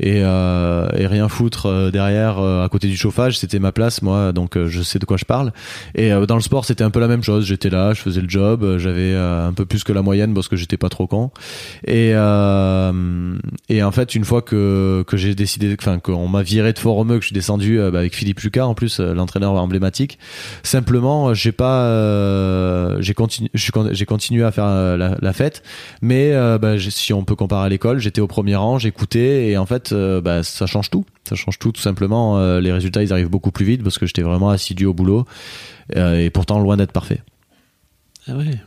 et, 0.00 0.22
euh, 0.22 0.88
et 0.96 1.06
rien 1.06 1.28
foutre 1.28 1.66
euh, 1.66 1.90
derrière 1.90 2.38
euh, 2.38 2.64
à 2.64 2.68
côté 2.68 2.88
du 2.88 2.96
chauffage. 2.96 3.38
C'était 3.38 3.58
ma 3.58 3.72
place 3.72 4.02
moi 4.02 4.32
donc 4.32 4.56
euh, 4.56 4.68
je 4.68 4.82
sais 4.82 4.98
de 4.98 5.04
quoi 5.04 5.16
je 5.16 5.24
parle. 5.24 5.52
Et 5.94 6.10
dans 6.26 6.34
le 6.34 6.40
sport 6.40 6.64
c'était 6.64 6.84
un 6.84 6.90
peu 6.90 7.00
la 7.00 7.08
même 7.08 7.22
chose. 7.22 7.46
J'étais 7.46 7.70
là 7.70 7.92
je 7.94 8.00
faisais 8.00 8.20
le 8.20 8.28
job 8.28 8.78
j'avais 8.78 9.14
un 9.14 9.52
peu 9.52 9.64
plus 9.64 9.84
que 9.84 9.92
la 9.92 10.02
moyenne 10.02 10.34
parce 10.34 10.48
que 10.48 10.56
j'étais 10.56 10.76
pas 10.76 10.88
trop 10.88 11.06
con. 11.06 11.30
Et 11.86 12.10
et 12.10 13.82
en 13.82 13.92
fait 13.92 14.14
une 14.14 14.24
fois 14.24 14.42
que 14.42 15.04
que 15.06 15.16
j'ai 15.16 15.34
décidé 15.34 15.74
enfin 15.78 15.98
qu'on 15.98 16.28
m'a 16.28 16.42
viré 16.42 16.72
de 16.72 16.78
Foromeux 16.78 17.16
que 17.16 17.22
je 17.22 17.28
suis 17.28 17.34
descendu 17.34 17.78
bah, 17.78 17.98
avec 17.98 18.14
Philippe 18.14 18.40
Lucas 18.40 18.66
en 18.66 18.74
plus 18.74 19.00
l'entraîneur 19.00 19.52
emblématique 19.52 20.18
simplement 20.62 21.34
j'ai 21.34 21.52
pas 21.52 23.00
j'ai 23.00 23.14
continué 23.14 23.50
j'ai 23.54 24.06
continué 24.06 24.44
à 24.44 24.52
faire 24.52 24.96
la, 24.96 25.32
fête. 25.32 25.62
Mais 26.02 26.32
bah, 26.58 26.74
si 26.78 27.12
on 27.12 27.24
peut 27.24 27.36
comparer 27.36 27.66
à 27.66 27.68
l'école 27.68 27.98
j'étais 27.98 28.20
au 28.20 28.26
premier 28.26 28.56
rang 28.56 28.78
j'écoutais 28.78 29.48
et 29.48 29.58
en 29.58 29.66
fait 29.66 29.87
euh, 29.92 30.20
bah, 30.20 30.42
ça 30.42 30.66
change 30.66 30.90
tout. 30.90 31.04
Ça 31.28 31.34
change 31.34 31.58
tout 31.58 31.72
tout 31.72 31.80
simplement. 31.80 32.38
Euh, 32.38 32.60
les 32.60 32.72
résultats 32.72 33.02
ils 33.02 33.12
arrivent 33.12 33.28
beaucoup 33.30 33.50
plus 33.50 33.64
vite 33.66 33.82
parce 33.82 33.98
que 33.98 34.06
j'étais 34.06 34.22
vraiment 34.22 34.50
assidu 34.50 34.86
au 34.86 34.94
boulot. 34.94 35.24
Euh, 35.96 36.18
et 36.24 36.30
pourtant 36.30 36.58
loin 36.58 36.76
d'être 36.76 36.92
parfait. 36.92 37.22
Ah 38.26 38.36
ouais. 38.36 38.58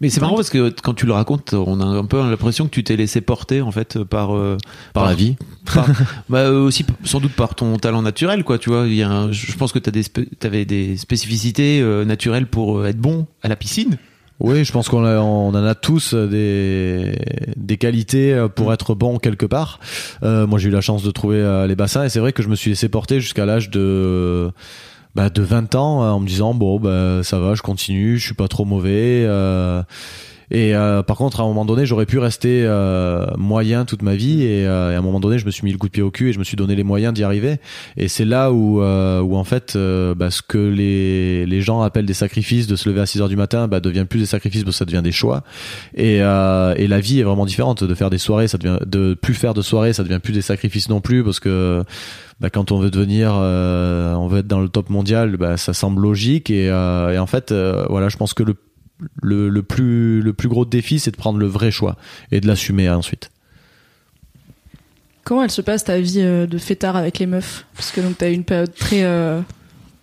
Mais 0.00 0.08
c'est 0.10 0.20
marrant 0.20 0.34
parce 0.34 0.50
que 0.50 0.70
quand 0.82 0.94
tu 0.94 1.06
le 1.06 1.12
racontes, 1.12 1.52
on 1.54 1.80
a 1.80 1.84
un 1.84 2.04
peu 2.04 2.18
l'impression 2.18 2.64
que 2.64 2.70
tu 2.70 2.82
t'es 2.82 2.96
laissé 2.96 3.20
porter 3.20 3.60
en 3.62 3.70
fait 3.70 4.02
par 4.02 4.34
euh, 4.34 4.56
par 4.94 5.06
la 5.06 5.14
vie. 5.14 5.36
par- 5.72 5.86
bah, 6.28 6.50
aussi 6.50 6.84
sans 7.04 7.20
doute 7.20 7.32
par 7.32 7.54
ton 7.54 7.76
talent 7.76 8.02
naturel 8.02 8.42
quoi 8.42 8.58
tu 8.58 8.70
vois. 8.70 8.86
Il 8.88 8.94
y 8.94 9.02
a 9.02 9.10
un- 9.10 9.30
je 9.30 9.52
pense 9.56 9.70
que 9.70 9.78
tu 9.78 9.90
des 9.92 10.02
t'avais 10.40 10.64
des 10.64 10.96
spécificités 10.96 11.80
euh, 11.80 12.04
naturelles 12.04 12.46
pour 12.46 12.84
être 12.86 12.98
bon 12.98 13.26
à 13.42 13.48
la 13.48 13.54
piscine 13.54 13.96
Oui, 14.42 14.64
je 14.64 14.72
pense 14.72 14.88
qu'on 14.88 15.04
on 15.06 15.50
en 15.50 15.54
a 15.64 15.74
tous 15.76 16.14
des, 16.14 17.16
des 17.56 17.76
qualités 17.76 18.34
euh, 18.34 18.48
pour 18.48 18.72
être 18.72 18.96
bon 18.96 19.18
quelque 19.18 19.46
part. 19.46 19.78
Euh, 20.24 20.48
moi, 20.48 20.58
j'ai 20.58 20.68
eu 20.68 20.72
la 20.72 20.80
chance 20.80 21.04
de 21.04 21.12
trouver 21.12 21.36
euh, 21.36 21.68
les 21.68 21.76
bassins 21.76 22.02
et 22.04 22.08
c'est 22.08 22.18
vrai 22.18 22.32
que 22.32 22.42
je 22.42 22.48
me 22.48 22.56
suis 22.56 22.70
laissé 22.70 22.88
porter 22.88 23.20
jusqu'à 23.20 23.46
l'âge 23.46 23.70
de 23.70 24.50
bah, 25.14 25.30
de 25.30 25.42
20 25.42 25.76
ans 25.76 26.02
euh, 26.02 26.10
en 26.10 26.18
me 26.18 26.26
disant 26.26 26.54
bon 26.54 26.80
bah 26.80 27.20
ça 27.22 27.38
va, 27.38 27.54
je 27.54 27.62
continue, 27.62 28.18
je 28.18 28.24
suis 28.24 28.34
pas 28.34 28.48
trop 28.48 28.64
mauvais. 28.64 29.24
euh, 29.26 29.82
et 30.52 30.74
euh, 30.74 31.02
par 31.02 31.16
contre, 31.16 31.40
à 31.40 31.44
un 31.44 31.46
moment 31.46 31.64
donné, 31.64 31.86
j'aurais 31.86 32.04
pu 32.04 32.18
rester 32.18 32.62
euh, 32.66 33.26
moyen 33.38 33.86
toute 33.86 34.02
ma 34.02 34.14
vie. 34.14 34.42
Et, 34.42 34.66
euh, 34.66 34.92
et 34.92 34.94
à 34.94 34.98
un 34.98 35.00
moment 35.00 35.18
donné, 35.18 35.38
je 35.38 35.46
me 35.46 35.50
suis 35.50 35.64
mis 35.64 35.72
le 35.72 35.78
coup 35.78 35.86
de 35.86 35.92
pied 35.92 36.02
au 36.02 36.10
cul 36.10 36.28
et 36.28 36.32
je 36.34 36.38
me 36.38 36.44
suis 36.44 36.58
donné 36.58 36.76
les 36.76 36.84
moyens 36.84 37.14
d'y 37.14 37.24
arriver. 37.24 37.56
Et 37.96 38.06
c'est 38.06 38.26
là 38.26 38.52
où, 38.52 38.82
euh, 38.82 39.22
où 39.22 39.36
en 39.36 39.44
fait, 39.44 39.76
euh, 39.76 40.14
bah, 40.14 40.30
ce 40.30 40.42
que 40.42 40.58
les, 40.58 41.46
les 41.46 41.62
gens 41.62 41.80
appellent 41.80 42.04
des 42.04 42.12
sacrifices, 42.12 42.66
de 42.66 42.76
se 42.76 42.86
lever 42.86 43.00
à 43.00 43.06
6 43.06 43.22
heures 43.22 43.30
du 43.30 43.36
matin, 43.36 43.66
bah, 43.66 43.80
devient 43.80 44.04
plus 44.06 44.20
des 44.20 44.26
sacrifices 44.26 44.62
parce 44.62 44.74
que 44.74 44.78
ça 44.78 44.84
devient 44.84 45.00
des 45.02 45.10
choix. 45.10 45.42
Et, 45.94 46.18
euh, 46.20 46.74
et 46.76 46.86
la 46.86 47.00
vie 47.00 47.20
est 47.20 47.24
vraiment 47.24 47.46
différente. 47.46 47.82
De 47.82 47.94
faire 47.94 48.10
des 48.10 48.18
soirées, 48.18 48.46
ça 48.46 48.58
devient 48.58 48.78
de 48.84 49.14
plus 49.14 49.32
faire 49.32 49.54
de 49.54 49.62
soirées, 49.62 49.94
ça 49.94 50.02
devient 50.04 50.20
plus 50.22 50.34
des 50.34 50.42
sacrifices 50.42 50.90
non 50.90 51.00
plus 51.00 51.24
parce 51.24 51.40
que 51.40 51.82
bah, 52.40 52.50
quand 52.50 52.72
on 52.72 52.78
veut 52.78 52.90
devenir, 52.90 53.32
on 53.32 54.26
veut 54.26 54.40
être 54.40 54.48
dans 54.48 54.60
le 54.60 54.68
top 54.68 54.90
mondial, 54.90 55.38
bah, 55.38 55.56
ça 55.56 55.72
semble 55.72 56.02
logique. 56.02 56.50
Et, 56.50 56.66
et 56.66 57.18
en 57.18 57.26
fait, 57.26 57.54
voilà, 57.88 58.10
je 58.10 58.18
pense 58.18 58.34
que 58.34 58.42
le 58.42 58.54
le, 59.22 59.48
le 59.48 59.62
plus 59.62 60.20
le 60.22 60.32
plus 60.32 60.48
gros 60.48 60.64
défi 60.64 60.98
c'est 60.98 61.10
de 61.10 61.16
prendre 61.16 61.38
le 61.38 61.46
vrai 61.46 61.70
choix 61.70 61.96
et 62.30 62.40
de 62.40 62.46
l'assumer 62.46 62.88
ensuite 62.90 63.30
Comment 65.24 65.44
elle 65.44 65.50
se 65.50 65.62
passe 65.62 65.84
ta 65.84 66.00
vie 66.00 66.16
euh, 66.20 66.46
de 66.46 66.58
fêtard 66.58 66.96
avec 66.96 67.18
les 67.20 67.26
meufs? 67.26 67.64
Parce 67.74 67.92
que 67.92 68.00
donc 68.00 68.18
t'as 68.18 68.28
eu 68.30 68.32
une 68.32 68.42
période 68.44 68.74
très 68.74 69.04
euh, 69.04 69.40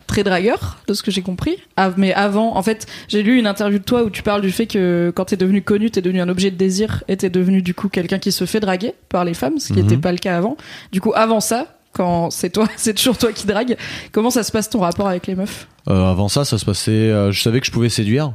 très 0.08 0.24
dragueur, 0.24 0.78
de 0.88 0.94
ce 0.94 1.04
que 1.04 1.12
j'ai 1.12 1.22
compris. 1.22 1.58
Ah, 1.76 1.92
mais 1.98 2.14
avant, 2.14 2.56
en 2.56 2.64
fait, 2.64 2.88
j'ai 3.10 3.22
lu 3.22 3.38
une 3.38 3.46
interview 3.46 3.80
de 3.80 3.84
toi 3.84 4.04
où 4.04 4.10
tu 4.10 4.24
parles 4.24 4.42
du 4.42 4.52
fait 4.52 4.66
que 4.66 5.12
quand 5.16 5.26
t'es 5.26 5.36
devenu 5.38 5.62
connu, 5.62 5.92
t'es 5.92 6.02
devenu 6.02 6.22
un 6.22 6.30
objet 6.30 6.50
de 6.52 6.56
désir 6.56 7.04
et 7.10 7.18
t'es 7.18 7.30
devenu 7.30 7.62
du 7.62 7.74
coup 7.74 7.90
quelqu'un 7.90 8.18
qui 8.18 8.32
se 8.32 8.46
fait 8.46 8.60
draguer 8.62 8.94
par 9.10 9.26
les 9.26 9.34
femmes, 9.34 9.60
ce 9.60 9.68
qui 9.68 9.74
Mhm. 9.74 9.82
n'était 9.88 9.98
pas 10.02 10.12
le 10.14 10.18
cas 10.20 10.38
avant. 10.38 10.56
Du 10.94 11.02
coup, 11.02 11.12
avant 11.14 11.42
ça, 11.42 11.76
quand 11.92 12.32
c'est 12.32 12.50
toi, 12.52 12.68
c'est 12.78 12.94
toujours 12.96 13.18
toi 13.18 13.34
qui 13.34 13.46
drague. 13.46 13.76
Comment 14.14 14.30
ça 14.32 14.44
se 14.44 14.52
passe 14.54 14.70
ton 14.70 14.80
rapport 14.80 15.08
avec 15.10 15.28
les 15.28 15.36
meufs? 15.36 15.68
Euh, 15.90 16.06
avant 16.06 16.28
ça 16.30 16.46
ça 16.46 16.58
se 16.58 16.66
passait 16.66 16.92
euh, 16.92 17.32
je 17.32 17.42
savais 17.42 17.60
que 17.60 17.66
je 17.66 17.72
pouvais 17.72 17.90
séduire 17.90 18.34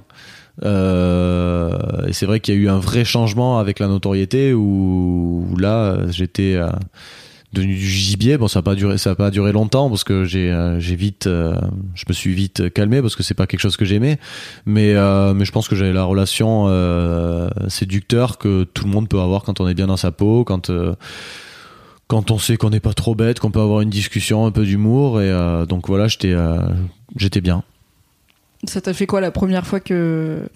Euh, 0.63 2.07
et 2.07 2.13
c'est 2.13 2.27
vrai 2.27 2.41
qu'il 2.41 2.55
y 2.55 2.57
a 2.57 2.61
eu 2.61 2.69
un 2.69 2.79
vrai 2.79 3.05
changement 3.05 3.59
avec 3.59 3.79
la 3.79 3.89
notoriété 3.89 4.55
où, 4.55 5.47
là 5.59 5.99
j'étais 6.11 6.55
euh, 6.55 6.69
devenu 7.53 7.75
du 7.75 7.87
gibier. 7.87 8.39
Bon 8.39 8.49
ça 8.49 8.61
a 8.61 8.63
pas 8.63 8.75
duré 8.75 8.99
ça 8.99 9.11
a 9.11 9.15
pas 9.15 9.31
duré 9.31 9.53
longtemps 9.53 9.89
parce 9.89 10.05
que 10.05 10.25
j'ai 10.25 10.51
euh, 10.53 10.79
vite 10.79 11.25
je 11.27 12.05
me 12.09 12.13
suis 12.13 12.35
vite 12.35 12.73
calmé 12.73 13.03
parce 13.03 13.17
que 13.17 13.23
c'est 13.23 13.35
pas 13.35 13.47
quelque 13.47 13.61
chose 13.61 13.77
que 13.77 13.85
j'aimais. 13.85 14.19
Mais 14.67 14.95
mais 15.35 15.45
je 15.45 15.53
pense 15.53 15.69
que 15.69 15.75
j'avais 15.75 15.93
la 15.93 16.05
relation 16.05 16.69
séducteur 17.69 18.39
que 18.39 18.65
tout 18.65 18.85
le 18.85 18.91
monde 18.91 19.09
peut 19.09 19.21
avoir 19.21 19.43
quand 19.43 19.61
on 19.61 19.69
est 19.69 19.75
bien 19.75 19.87
dans 19.87 19.97
sa 19.97 20.13
peau 20.13 20.45
quand 20.45 20.71
quand 22.07 22.31
on 22.31 22.39
sait 22.39 22.59
qu'on 22.59 22.71
n'est 22.71 22.81
pas 22.81 22.93
trop 22.93 23.15
bête 23.15 23.41
qu'on 23.41 23.51
peut 23.51 23.61
avoir 23.61 23.81
une 23.81 23.91
discussion 23.91 24.47
un 24.47 24.53
peu 24.53 24.65
d'humour. 24.65 25.21
Et 25.21 25.33
donc 25.69 25.89
voilà 25.89 26.07
j'étais 26.07 26.35
j'étais 27.17 27.41
bien 27.41 27.65
Ça 28.69 28.81
t'a 28.81 28.93
fait 28.93 29.07
quoi 29.07 29.21
la 29.21 29.31
première 29.31 29.67
fois 29.67 29.81
que. 29.81 30.49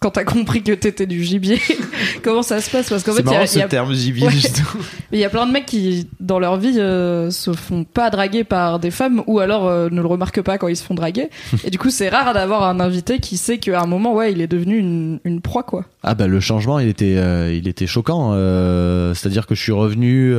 Quand 0.00 0.10
t'as 0.10 0.24
compris 0.24 0.62
que 0.62 0.72
t'étais 0.72 1.06
du 1.06 1.22
gibier 1.22 1.58
Comment 2.22 2.42
ça 2.42 2.60
se 2.60 2.70
passe 2.70 2.88
Parce 2.90 3.02
qu'en 3.02 3.12
fait, 3.12 3.22
il 3.22 3.30
y 3.32 3.34
a- 3.34 3.58
y 3.58 3.62
a- 3.62 3.68
terme 3.68 3.94
gibier 3.94 4.26
Ouais. 4.26 4.32
il 5.12 5.18
y 5.18 5.24
a 5.24 5.30
plein 5.30 5.46
de 5.46 5.52
mecs 5.52 5.64
qui, 5.66 6.08
dans 6.20 6.38
leur 6.38 6.56
vie, 6.58 6.78
euh, 6.78 7.30
se 7.30 7.52
font 7.52 7.84
pas 7.84 8.10
draguer 8.10 8.44
par 8.44 8.78
des 8.78 8.90
femmes 8.90 9.22
ou 9.26 9.38
alors 9.40 9.66
euh, 9.66 9.88
ne 9.90 10.00
le 10.00 10.06
remarquent 10.06 10.42
pas 10.42 10.58
quand 10.58 10.68
ils 10.68 10.76
se 10.76 10.84
font 10.84 10.94
draguer. 10.94 11.30
Et 11.64 11.70
du 11.70 11.78
coup, 11.78 11.90
c'est 11.90 12.08
rare 12.10 12.34
d'avoir 12.34 12.64
un 12.64 12.80
invité 12.80 13.18
qui 13.18 13.36
sait 13.36 13.58
qu'à 13.58 13.80
un 13.80 13.86
moment, 13.86 14.14
ouais, 14.14 14.32
il 14.32 14.40
est 14.42 14.46
devenu 14.46 14.76
une, 14.78 15.20
une 15.24 15.40
proie, 15.40 15.62
quoi. 15.62 15.84
Ah 16.02 16.14
bah 16.14 16.26
le 16.26 16.38
changement 16.38 16.78
il 16.78 16.88
était 16.88 17.14
euh, 17.16 17.50
il 17.54 17.66
était 17.66 17.86
choquant 17.86 18.32
c'est-à-dire 19.14 19.46
que 19.46 19.54
je 19.54 19.62
suis 19.62 19.72
revenu 19.72 20.34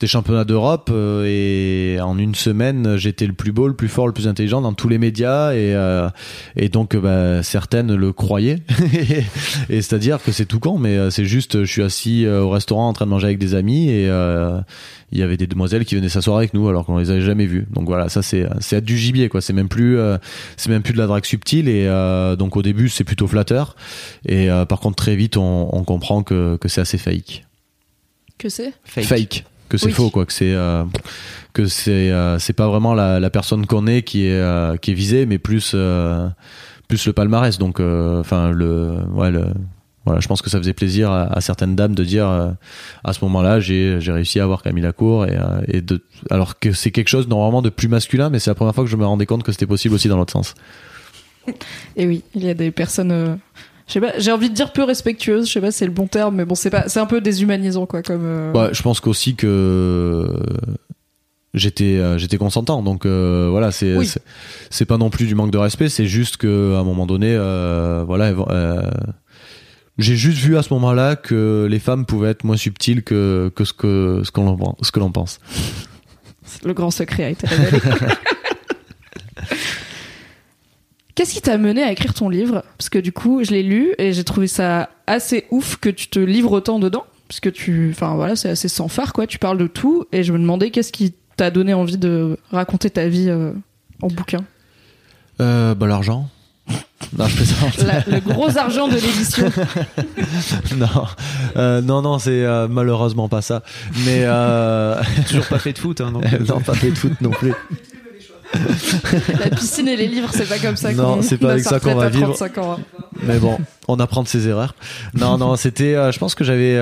des 0.00 0.06
championnats 0.06 0.46
d'Europe 0.46 0.90
et 1.26 1.98
en 2.02 2.16
une 2.16 2.34
semaine 2.34 2.96
j'étais 2.96 3.26
le 3.26 3.34
plus 3.34 3.52
beau 3.52 3.68
le 3.68 3.74
plus 3.74 3.88
fort 3.88 4.06
le 4.06 4.14
plus 4.14 4.26
intelligent 4.28 4.62
dans 4.62 4.72
tous 4.72 4.88
les 4.88 4.96
médias 4.96 5.52
et 5.54 5.76
et 6.56 6.68
donc 6.70 6.96
bah, 6.96 7.42
certaines 7.42 7.94
le 7.94 8.12
croyaient 8.14 8.60
et 9.70 9.80
c'est-à-dire 9.82 10.22
que 10.22 10.30
c'est 10.32 10.44
tout 10.44 10.60
con 10.60 10.78
mais 10.78 10.96
euh, 10.96 11.10
c'est 11.10 11.24
juste 11.24 11.64
je 11.64 11.70
suis 11.70 11.82
assis 11.82 12.26
euh, 12.26 12.42
au 12.42 12.50
restaurant 12.50 12.88
en 12.88 12.92
train 12.92 13.06
de 13.06 13.10
manger 13.10 13.26
avec 13.26 13.38
des 13.38 13.54
amis 13.54 13.88
et 13.88 14.08
euh, 14.08 14.60
il 15.10 15.18
y 15.18 15.22
avait 15.22 15.36
des 15.38 15.46
demoiselles 15.46 15.84
qui 15.86 15.94
venaient 15.94 16.08
s'asseoir 16.10 16.36
avec 16.36 16.52
nous 16.54 16.68
alors 16.68 16.84
qu'on 16.84 16.98
les 16.98 17.10
avait 17.10 17.22
jamais 17.22 17.46
vues 17.46 17.66
donc 17.72 17.86
voilà 17.86 18.08
ça 18.08 18.20
c'est 18.22 18.46
c'est 18.60 18.76
être 18.76 18.84
du 18.84 18.98
gibier 18.98 19.28
quoi 19.28 19.40
c'est 19.40 19.52
même 19.54 19.68
plus 19.68 19.98
euh, 19.98 20.18
c'est 20.56 20.68
même 20.68 20.82
plus 20.82 20.92
de 20.92 20.98
la 20.98 21.06
drague 21.06 21.24
subtile 21.24 21.68
et 21.68 21.86
euh, 21.86 22.36
donc 22.36 22.56
au 22.56 22.62
début 22.62 22.88
c'est 22.88 23.04
plutôt 23.04 23.26
flatteur 23.26 23.74
et 24.26 24.50
euh, 24.50 24.64
par 24.66 24.80
contre 24.80 24.96
très 24.96 25.16
vite 25.16 25.36
on, 25.38 25.68
on 25.74 25.84
comprend 25.84 26.22
que, 26.22 26.56
que 26.56 26.68
c'est 26.68 26.80
assez 26.82 26.98
fake. 26.98 27.44
Que 28.38 28.48
c'est? 28.50 28.72
Fake. 28.84 29.44
que 29.68 29.78
c'est 29.78 29.86
Oui. 29.86 29.92
faux 29.92 30.10
quoi 30.10 30.24
que 30.26 30.32
c'est 30.32 30.52
euh, 30.52 30.84
que 31.54 31.66
c'est 31.66 32.10
euh, 32.10 32.38
c'est 32.38 32.52
pas 32.52 32.68
vraiment 32.68 32.94
la, 32.94 33.18
la 33.18 33.30
personne 33.30 33.66
qu'on 33.66 33.86
est 33.86 34.02
qui 34.02 34.26
est 34.26 34.32
euh, 34.32 34.76
qui 34.76 34.92
est 34.92 34.94
visée 34.94 35.26
mais 35.26 35.38
plus 35.38 35.72
euh, 35.74 36.28
plus 36.88 37.06
le 37.06 37.12
palmarès 37.12 37.58
donc 37.58 37.80
euh, 37.80 38.20
enfin 38.20 38.50
le 38.50 38.96
ouais 39.12 39.30
le 39.30 39.44
voilà, 40.06 40.20
je 40.20 40.28
pense 40.28 40.40
que 40.40 40.48
ça 40.48 40.56
faisait 40.58 40.72
plaisir 40.72 41.10
à, 41.10 41.24
à 41.24 41.40
certaines 41.42 41.76
dames 41.76 41.94
de 41.94 42.02
dire 42.02 42.26
euh, 42.28 42.50
à 43.04 43.12
ce 43.12 43.22
moment-là 43.26 43.60
j'ai 43.60 44.00
j'ai 44.00 44.10
réussi 44.12 44.40
à 44.40 44.44
avoir 44.44 44.62
Camille 44.62 44.82
Lacour 44.82 45.26
et, 45.26 45.36
euh, 45.36 45.60
et 45.68 45.82
de 45.82 46.02
alors 46.30 46.58
que 46.58 46.72
c'est 46.72 46.90
quelque 46.90 47.08
chose 47.08 47.28
normalement 47.28 47.60
de 47.60 47.68
plus 47.68 47.88
masculin 47.88 48.30
mais 48.30 48.38
c'est 48.38 48.50
la 48.50 48.54
première 48.54 48.74
fois 48.74 48.84
que 48.84 48.90
je 48.90 48.96
me 48.96 49.04
rendais 49.04 49.26
compte 49.26 49.42
que 49.42 49.52
c'était 49.52 49.66
possible 49.66 49.94
aussi 49.94 50.08
dans 50.08 50.16
l'autre 50.16 50.32
sens. 50.32 50.54
Et 51.96 52.06
oui, 52.06 52.22
il 52.34 52.44
y 52.44 52.50
a 52.50 52.54
des 52.54 52.70
personnes. 52.70 53.10
euh, 53.12 53.34
je 53.86 53.94
sais 53.94 54.00
pas, 54.00 54.12
j'ai 54.18 54.32
envie 54.32 54.50
de 54.50 54.54
dire 54.54 54.72
peu 54.72 54.82
respectueuses, 54.82 55.46
je 55.48 55.52
sais 55.54 55.60
pas 55.62 55.70
si 55.70 55.78
c'est 55.78 55.86
le 55.86 55.92
bon 55.92 56.06
terme, 56.06 56.36
mais 56.36 56.44
bon, 56.44 56.54
c'est 56.54 56.68
pas, 56.68 56.88
c'est 56.90 57.00
un 57.00 57.06
peu 57.06 57.22
déshumanisant, 57.22 57.86
quoi, 57.86 58.02
comme. 58.02 58.20
euh, 58.24 58.52
Ouais, 58.52 58.68
je 58.74 58.82
pense 58.82 59.00
qu'aussi 59.00 59.34
que 59.34 60.30
j'étais 61.54 61.96
euh, 61.96 62.18
j'étais 62.18 62.36
consentant 62.36 62.82
donc 62.82 63.06
euh, 63.06 63.48
voilà 63.50 63.70
c'est 63.72 63.96
Oui. 63.96 64.06
c'est- 64.06 64.22
c'est 64.70 64.84
pas 64.84 64.98
non 64.98 65.08
plus 65.10 65.26
du 65.26 65.34
manque 65.34 65.50
de 65.50 65.58
respect 65.58 65.88
c'est 65.88 66.06
juste 66.06 66.36
que 66.36 66.74
à 66.74 66.78
un 66.80 66.84
moment 66.84 67.06
donné 67.06 67.28
euh, 67.34 68.04
voilà 68.06 68.26
euh, 68.50 68.82
j'ai 69.96 70.14
juste 70.14 70.38
vu 70.38 70.56
à 70.58 70.62
ce 70.62 70.72
moment-là 70.74 71.16
que 71.16 71.66
les 71.70 71.78
femmes 71.78 72.04
pouvaient 72.06 72.30
être 72.30 72.44
moins 72.44 72.56
subtiles 72.58 73.02
que 73.02 73.50
que 73.56 73.64
ce 73.64 73.72
que 73.72 74.20
ce 74.24 74.30
qu'on 74.30 74.76
ce 74.82 74.92
que 74.92 75.00
l'on 75.00 75.10
pense 75.10 75.40
Le 76.64 76.72
grand 76.74 76.90
secret 76.90 77.24
a 77.24 77.30
été 77.30 77.46
révélé. 77.46 77.78
Qu'est-ce 81.14 81.34
qui 81.34 81.40
t'a 81.42 81.58
mené 81.58 81.82
à 81.82 81.90
écrire 81.90 82.14
ton 82.14 82.28
livre? 82.28 82.62
Parce 82.78 82.88
que 82.88 82.98
du 82.98 83.10
coup, 83.10 83.42
je 83.42 83.50
l'ai 83.50 83.64
lu 83.64 83.92
et 83.98 84.12
j'ai 84.12 84.22
trouvé 84.22 84.46
ça 84.46 84.88
assez 85.08 85.46
ouf 85.50 85.76
que 85.76 85.88
tu 85.88 86.06
te 86.08 86.18
livres 86.20 86.52
autant 86.52 86.78
dedans. 86.78 87.04
Parce 87.26 87.40
que 87.40 87.48
tu, 87.48 87.90
enfin 87.90 88.14
voilà, 88.14 88.36
c'est 88.36 88.48
assez 88.48 88.68
sans 88.68 88.86
phare 88.88 89.12
quoi. 89.12 89.26
Tu 89.26 89.38
parles 89.38 89.58
de 89.58 89.66
tout 89.66 90.06
et 90.12 90.22
je 90.22 90.32
me 90.32 90.38
demandais 90.38 90.70
qu'est-ce 90.70 90.92
qui 90.92 91.14
t'a 91.38 91.50
donné 91.50 91.72
envie 91.72 91.96
de 91.98 92.36
raconter 92.52 92.90
ta 92.90 93.08
vie 93.08 93.28
euh, 93.30 93.52
en 94.02 94.08
bouquin. 94.08 94.40
euh, 95.40 95.74
bah 95.74 95.86
l'argent 95.86 96.28
non 97.16 97.26
je 97.26 97.36
plaisante 97.36 97.78
La- 97.78 98.04
le 98.06 98.20
gros 98.20 98.58
argent 98.58 98.88
de 98.88 98.94
l'édition. 98.96 99.50
non 100.76 101.06
Euh, 101.56 101.80
non 101.80 102.02
non 102.02 102.18
c'est 102.18 102.44
euh, 102.44 102.68
malheureusement 102.68 103.28
pas 103.28 103.40
ça 103.40 103.62
mais 104.04 104.20
euh... 104.24 105.00
Toujours 105.28 105.46
pas 105.46 105.58
fait 105.58 105.72
de 105.72 105.78
foot, 105.78 106.00
hein, 106.02 106.12
non 106.12 106.60
pas 106.60 106.74
fait 106.74 106.90
de 106.90 106.96
foot 106.98 107.12
non 107.22 107.30
plus 107.30 107.54
La 109.40 109.50
piscine 109.50 109.88
et 109.88 109.96
les 109.96 110.08
livres, 110.08 110.30
c'est 110.32 110.48
pas 110.48 110.58
comme 110.58 110.76
ça 110.76 110.92
Non, 110.92 111.16
qu'on 111.16 111.22
c'est 111.22 111.38
pas 111.38 111.48
a 111.48 111.52
avec 111.52 111.64
ça 111.64 111.80
qu'on 111.80 111.94
va 111.94 112.04
à 112.06 112.08
vivre. 112.08 112.34
35 112.34 112.58
ans, 112.58 112.78
hein. 112.78 113.00
Mais 113.22 113.38
bon, 113.38 113.58
on 113.88 113.98
apprend 114.00 114.22
de 114.22 114.28
ses 114.28 114.48
erreurs. 114.48 114.74
Non, 115.14 115.36
non, 115.36 115.56
c'était. 115.56 115.94
euh, 115.94 116.12
je 116.12 116.18
pense 116.18 116.34
que 116.34 116.44
j'avais. 116.44 116.76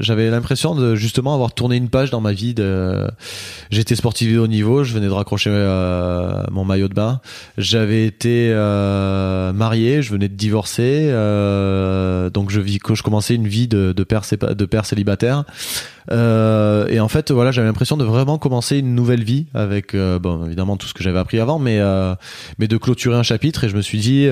J'avais 0.00 0.30
l'impression 0.30 0.74
de 0.74 0.94
justement 0.94 1.34
avoir 1.34 1.52
tourné 1.52 1.76
une 1.76 1.88
page 1.88 2.10
dans 2.10 2.20
ma 2.20 2.32
vie. 2.32 2.54
De... 2.54 3.08
J'étais 3.70 3.94
sportif 3.94 4.32
de 4.32 4.38
haut 4.38 4.46
niveau, 4.46 4.82
je 4.82 4.94
venais 4.94 5.06
de 5.06 5.12
raccrocher 5.12 5.50
euh, 5.52 6.42
mon 6.50 6.64
maillot 6.64 6.88
de 6.88 6.94
bain. 6.94 7.20
J'avais 7.58 8.06
été 8.06 8.50
euh, 8.52 9.52
marié, 9.52 10.02
je 10.02 10.12
venais 10.12 10.28
de 10.28 10.34
divorcer, 10.34 11.08
euh, 11.10 12.30
donc 12.30 12.50
je 12.50 12.60
vis, 12.60 12.80
je 12.92 13.02
commençais 13.02 13.34
une 13.34 13.46
vie 13.46 13.68
de, 13.68 13.92
de 13.92 14.04
père, 14.04 14.22
de 14.30 14.64
père 14.64 14.86
célibataire. 14.86 15.44
Euh, 16.10 16.86
et 16.88 17.00
en 17.00 17.08
fait, 17.08 17.30
voilà, 17.30 17.50
j'avais 17.50 17.66
l'impression 17.66 17.96
de 17.96 18.04
vraiment 18.04 18.38
commencer 18.38 18.78
une 18.78 18.94
nouvelle 18.94 19.22
vie 19.22 19.46
avec, 19.54 19.94
euh, 19.94 20.18
bon, 20.18 20.46
évidemment 20.46 20.76
tout 20.76 20.86
ce 20.86 20.94
que 20.94 21.02
j'avais 21.02 21.18
appris 21.18 21.38
avant, 21.38 21.58
mais 21.58 21.78
euh, 21.78 22.14
mais 22.58 22.68
de 22.68 22.76
clôturer 22.76 23.16
un 23.16 23.22
chapitre. 23.22 23.64
Et 23.64 23.68
je 23.68 23.76
me 23.76 23.82
suis 23.82 23.98
dit, 23.98 24.26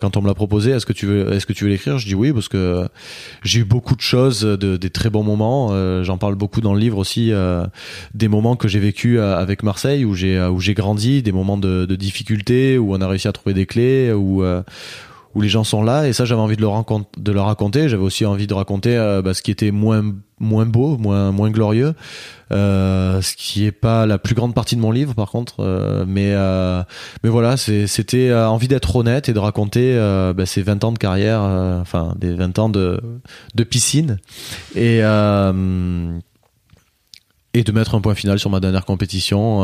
quand 0.00 0.16
on 0.16 0.22
me 0.22 0.26
l'a 0.26 0.34
proposé, 0.34 0.70
est-ce 0.72 0.86
que 0.86 0.92
tu 0.92 1.06
veux, 1.06 1.32
est-ce 1.32 1.46
que 1.46 1.52
tu 1.52 1.64
veux 1.64 1.70
l'écrire? 1.70 1.98
Je 1.98 2.06
dis 2.06 2.14
oui 2.14 2.32
parce 2.32 2.48
que 2.48 2.88
j'ai 3.42 3.60
eu 3.60 3.64
beaucoup 3.64 3.96
de 3.96 4.00
choses, 4.00 4.40
de, 4.42 4.76
des 4.76 4.90
très 4.90 5.10
bons 5.10 5.22
moments. 5.22 5.72
J'en 6.02 6.18
parle 6.18 6.34
beaucoup 6.34 6.60
dans 6.60 6.74
le 6.74 6.80
livre 6.80 6.98
aussi, 6.98 7.32
des 8.14 8.28
moments 8.28 8.56
que 8.56 8.68
j'ai 8.68 8.80
vécu 8.80 9.20
avec 9.20 9.62
Marseille 9.62 10.04
où 10.04 10.14
j'ai 10.14 10.40
où 10.44 10.60
j'ai 10.60 10.74
grandi, 10.74 11.22
des 11.22 11.32
moments 11.32 11.58
de, 11.58 11.86
de 11.86 11.96
difficulté 11.96 12.78
où 12.78 12.94
on 12.94 13.00
a 13.00 13.08
réussi 13.08 13.28
à 13.28 13.32
trouver 13.32 13.54
des 13.54 13.66
clés, 13.66 14.12
où 14.12 14.44
où 15.34 15.40
les 15.40 15.48
gens 15.48 15.64
sont 15.64 15.82
là 15.82 16.06
et 16.06 16.12
ça 16.12 16.24
j'avais 16.24 16.40
envie 16.40 16.56
de 16.56 16.62
leur 16.62 17.46
raconter. 17.46 17.88
J'avais 17.88 18.02
aussi 18.02 18.24
envie 18.24 18.46
de 18.46 18.54
raconter 18.54 18.96
euh, 18.96 19.22
bah, 19.22 19.34
ce 19.34 19.42
qui 19.42 19.50
était 19.50 19.70
moins 19.70 20.04
moins 20.40 20.66
beau 20.66 20.98
moins 20.98 21.30
moins 21.30 21.48
glorieux 21.50 21.94
euh, 22.50 23.22
ce 23.22 23.36
qui 23.36 23.64
est 23.64 23.72
pas 23.72 24.04
la 24.04 24.18
plus 24.18 24.34
grande 24.34 24.52
partie 24.52 24.74
de 24.74 24.80
mon 24.80 24.90
livre 24.90 25.14
par 25.14 25.30
contre 25.30 25.60
euh, 25.60 26.04
mais 26.08 26.34
mais 27.22 27.30
voilà 27.30 27.56
c'était 27.56 28.34
envie 28.34 28.66
d'être 28.68 28.96
honnête 28.96 29.28
et 29.28 29.32
de 29.32 29.38
raconter 29.38 29.94
bah, 30.36 30.46
ces 30.46 30.62
20 30.62 30.84
ans 30.84 30.92
de 30.92 30.98
carrière 30.98 31.40
enfin 31.40 32.14
des 32.18 32.34
20 32.34 32.58
ans 32.58 32.68
de 32.68 33.00
de 33.54 33.64
piscine. 33.64 34.18
Et 34.74 35.00
et 37.56 37.62
de 37.62 37.70
mettre 37.72 37.94
un 37.94 38.00
point 38.00 38.16
final 38.16 38.40
sur 38.40 38.50
ma 38.50 38.60
dernière 38.60 38.84
compétition 38.84 39.62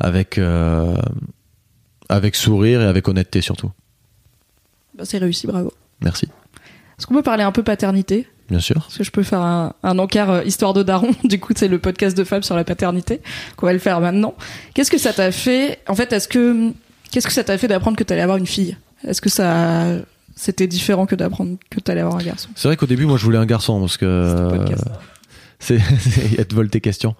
avec 0.00 0.40
avec 2.08 2.36
sourire 2.36 2.80
et 2.80 2.86
avec 2.86 3.06
honnêteté 3.06 3.42
surtout 3.42 3.70
bah, 4.98 5.04
c'est 5.06 5.18
réussi, 5.18 5.46
bravo. 5.46 5.72
Merci. 6.02 6.26
Est-ce 6.98 7.06
qu'on 7.06 7.14
peut 7.14 7.22
parler 7.22 7.44
un 7.44 7.52
peu 7.52 7.62
paternité? 7.62 8.26
Bien 8.50 8.58
sûr. 8.58 8.76
Parce 8.76 8.98
que 8.98 9.04
je 9.04 9.10
peux 9.10 9.22
faire 9.22 9.40
un, 9.40 9.74
encart 9.82 10.30
euh, 10.30 10.44
histoire 10.44 10.74
de 10.74 10.82
daron. 10.82 11.10
Du 11.24 11.38
coup, 11.38 11.52
c'est 11.54 11.68
le 11.68 11.78
podcast 11.78 12.16
de 12.16 12.24
Fab 12.24 12.42
sur 12.42 12.56
la 12.56 12.64
paternité 12.64 13.20
qu'on 13.56 13.66
va 13.66 13.72
le 13.72 13.78
faire 13.78 14.00
maintenant. 14.00 14.34
Qu'est-ce 14.74 14.90
que 14.90 14.98
ça 14.98 15.12
t'a 15.12 15.30
fait? 15.30 15.78
En 15.86 15.94
fait, 15.94 16.12
est-ce 16.12 16.26
que 16.26 16.72
qu'est-ce 17.12 17.26
que 17.26 17.32
ça 17.32 17.44
t'a 17.44 17.56
fait 17.56 17.68
d'apprendre 17.68 17.96
que 17.96 18.04
t'allais 18.04 18.22
avoir 18.22 18.38
une 18.38 18.46
fille? 18.46 18.76
Est-ce 19.06 19.20
que 19.20 19.28
ça 19.28 19.98
c'était 20.34 20.66
différent 20.66 21.06
que 21.06 21.14
d'apprendre 21.14 21.56
que 21.70 21.78
t'allais 21.78 22.00
avoir 22.00 22.16
un 22.16 22.24
garçon? 22.24 22.48
C'est 22.56 22.68
vrai 22.68 22.76
qu'au 22.76 22.86
début, 22.86 23.06
moi, 23.06 23.18
je 23.18 23.24
voulais 23.24 23.38
un 23.38 23.46
garçon 23.46 23.78
parce 23.80 23.96
que 23.96 24.56
c'est 25.60 25.76
il 26.24 26.34
y 26.34 26.40
a 26.40 26.44
de 26.44 26.54
vol 26.54 26.70
tes 26.70 26.80
questions. 26.80 27.14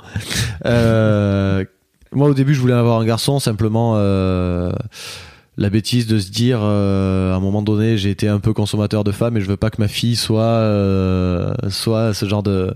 Euh, 0.66 1.64
moi, 2.10 2.28
au 2.28 2.34
début, 2.34 2.54
je 2.54 2.60
voulais 2.60 2.74
avoir 2.74 3.00
un 3.00 3.04
garçon 3.04 3.38
simplement. 3.38 3.94
Euh, 3.96 4.72
la 5.58 5.70
bêtise 5.70 6.06
de 6.06 6.18
se 6.18 6.30
dire 6.30 6.60
euh, 6.62 7.32
à 7.32 7.36
un 7.36 7.40
moment 7.40 7.62
donné 7.62 7.98
j'ai 7.98 8.10
été 8.10 8.28
un 8.28 8.38
peu 8.38 8.52
consommateur 8.52 9.02
de 9.02 9.10
femmes 9.10 9.36
et 9.36 9.40
je 9.40 9.46
veux 9.46 9.56
pas 9.56 9.70
que 9.70 9.82
ma 9.82 9.88
fille 9.88 10.14
soit 10.14 10.42
euh, 10.42 11.52
soit 11.68 12.14
ce 12.14 12.26
genre 12.26 12.44
de 12.44 12.74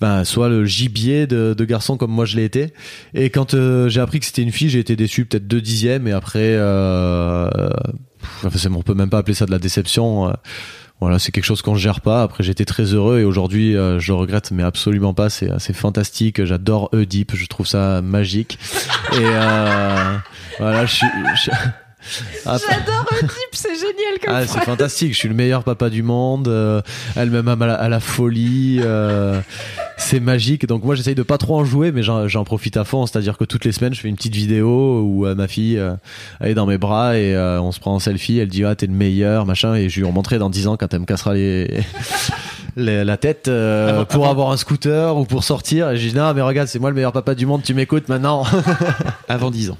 ben, 0.00 0.24
soit 0.24 0.48
le 0.48 0.64
gibier 0.64 1.26
de, 1.26 1.54
de 1.56 1.64
garçon 1.64 1.98
comme 1.98 2.10
moi 2.10 2.24
je 2.24 2.36
l'ai 2.36 2.44
été 2.44 2.72
et 3.12 3.28
quand 3.28 3.52
euh, 3.52 3.90
j'ai 3.90 4.00
appris 4.00 4.20
que 4.20 4.26
c'était 4.26 4.42
une 4.42 4.52
fille 4.52 4.70
j'ai 4.70 4.78
été 4.78 4.96
déçu 4.96 5.26
peut-être 5.26 5.46
deux 5.46 5.60
dixièmes 5.60 6.08
et 6.08 6.12
après 6.12 6.54
euh, 6.56 7.50
enfin, 8.42 8.70
on 8.74 8.82
peut 8.82 8.94
même 8.94 9.10
pas 9.10 9.18
appeler 9.18 9.34
ça 9.34 9.44
de 9.44 9.50
la 9.50 9.58
déception 9.58 10.32
voilà, 11.00 11.20
c'est 11.20 11.30
quelque 11.30 11.44
chose 11.44 11.62
qu'on 11.62 11.76
gère 11.76 12.00
pas. 12.00 12.24
Après, 12.24 12.42
j'étais 12.42 12.64
très 12.64 12.82
heureux 12.82 13.20
et 13.20 13.24
aujourd'hui, 13.24 13.74
je 13.74 14.10
regrette, 14.10 14.50
mais 14.50 14.64
absolument 14.64 15.14
pas. 15.14 15.30
C'est, 15.30 15.48
c'est 15.60 15.72
fantastique. 15.72 16.44
J'adore 16.44 16.92
Oedipe. 16.92 17.36
Je 17.36 17.46
trouve 17.46 17.68
ça 17.68 18.02
magique. 18.02 18.58
et 19.12 19.22
voilà, 20.58 20.86
je 20.86 20.94
suis. 20.94 21.06
Ah, 22.46 22.56
J'adore 22.58 23.06
type, 23.20 23.52
c'est 23.52 23.74
génial 23.74 24.18
comme 24.24 24.34
ah, 24.34 24.46
C'est 24.46 24.60
fantastique, 24.60 25.12
je 25.12 25.18
suis 25.18 25.28
le 25.28 25.34
meilleur 25.34 25.64
papa 25.64 25.90
du 25.90 26.02
monde, 26.02 26.48
euh, 26.48 26.80
elle 27.16 27.30
m'aime 27.30 27.48
à, 27.48 27.88
la 27.88 28.00
folie, 28.00 28.80
euh, 28.82 29.40
c'est 29.96 30.20
magique. 30.20 30.66
Donc 30.66 30.84
moi 30.84 30.94
j'essaye 30.94 31.14
de 31.14 31.22
pas 31.22 31.38
trop 31.38 31.58
en 31.58 31.64
jouer, 31.64 31.92
mais 31.92 32.02
j'en 32.02 32.44
profite 32.44 32.76
à 32.76 32.84
fond. 32.84 33.06
C'est-à-dire 33.06 33.36
que 33.36 33.44
toutes 33.44 33.64
les 33.64 33.72
semaines 33.72 33.94
je 33.94 34.00
fais 34.00 34.08
une 34.08 34.16
petite 34.16 34.34
vidéo 34.34 35.02
où 35.02 35.26
euh, 35.26 35.34
ma 35.34 35.48
fille 35.48 35.80
elle 36.40 36.50
est 36.50 36.54
dans 36.54 36.66
mes 36.66 36.78
bras 36.78 37.18
et 37.18 37.36
on 37.36 37.72
se 37.72 37.80
prend 37.80 37.94
en 37.94 37.98
selfie, 37.98 38.38
elle 38.38 38.48
dit 38.48 38.64
ah 38.64 38.74
t'es 38.74 38.86
le 38.86 38.92
meilleur, 38.92 39.44
machin, 39.44 39.74
et 39.74 39.88
je 39.88 40.00
lui 40.00 40.06
remontrerai 40.06 40.38
dans 40.38 40.50
10 40.50 40.68
ans 40.68 40.76
quand 40.76 40.92
elle 40.92 41.00
me 41.00 41.06
cassera 41.06 41.34
les... 41.34 41.82
la 42.78 43.16
tête 43.16 43.48
euh, 43.48 44.04
pour 44.04 44.28
avoir 44.28 44.50
un 44.50 44.56
scooter 44.56 45.16
ou 45.16 45.24
pour 45.24 45.44
sortir. 45.44 45.90
Et 45.90 45.96
j'ai 45.96 46.10
dit 46.10 46.16
non, 46.16 46.32
mais 46.34 46.42
regarde, 46.42 46.68
c'est 46.68 46.78
moi 46.78 46.90
le 46.90 46.96
meilleur 46.96 47.12
papa 47.12 47.34
du 47.34 47.46
monde, 47.46 47.62
tu 47.62 47.74
m'écoutes 47.74 48.08
maintenant. 48.08 48.44
Avant 49.28 49.50
10 49.50 49.70
ans. 49.70 49.78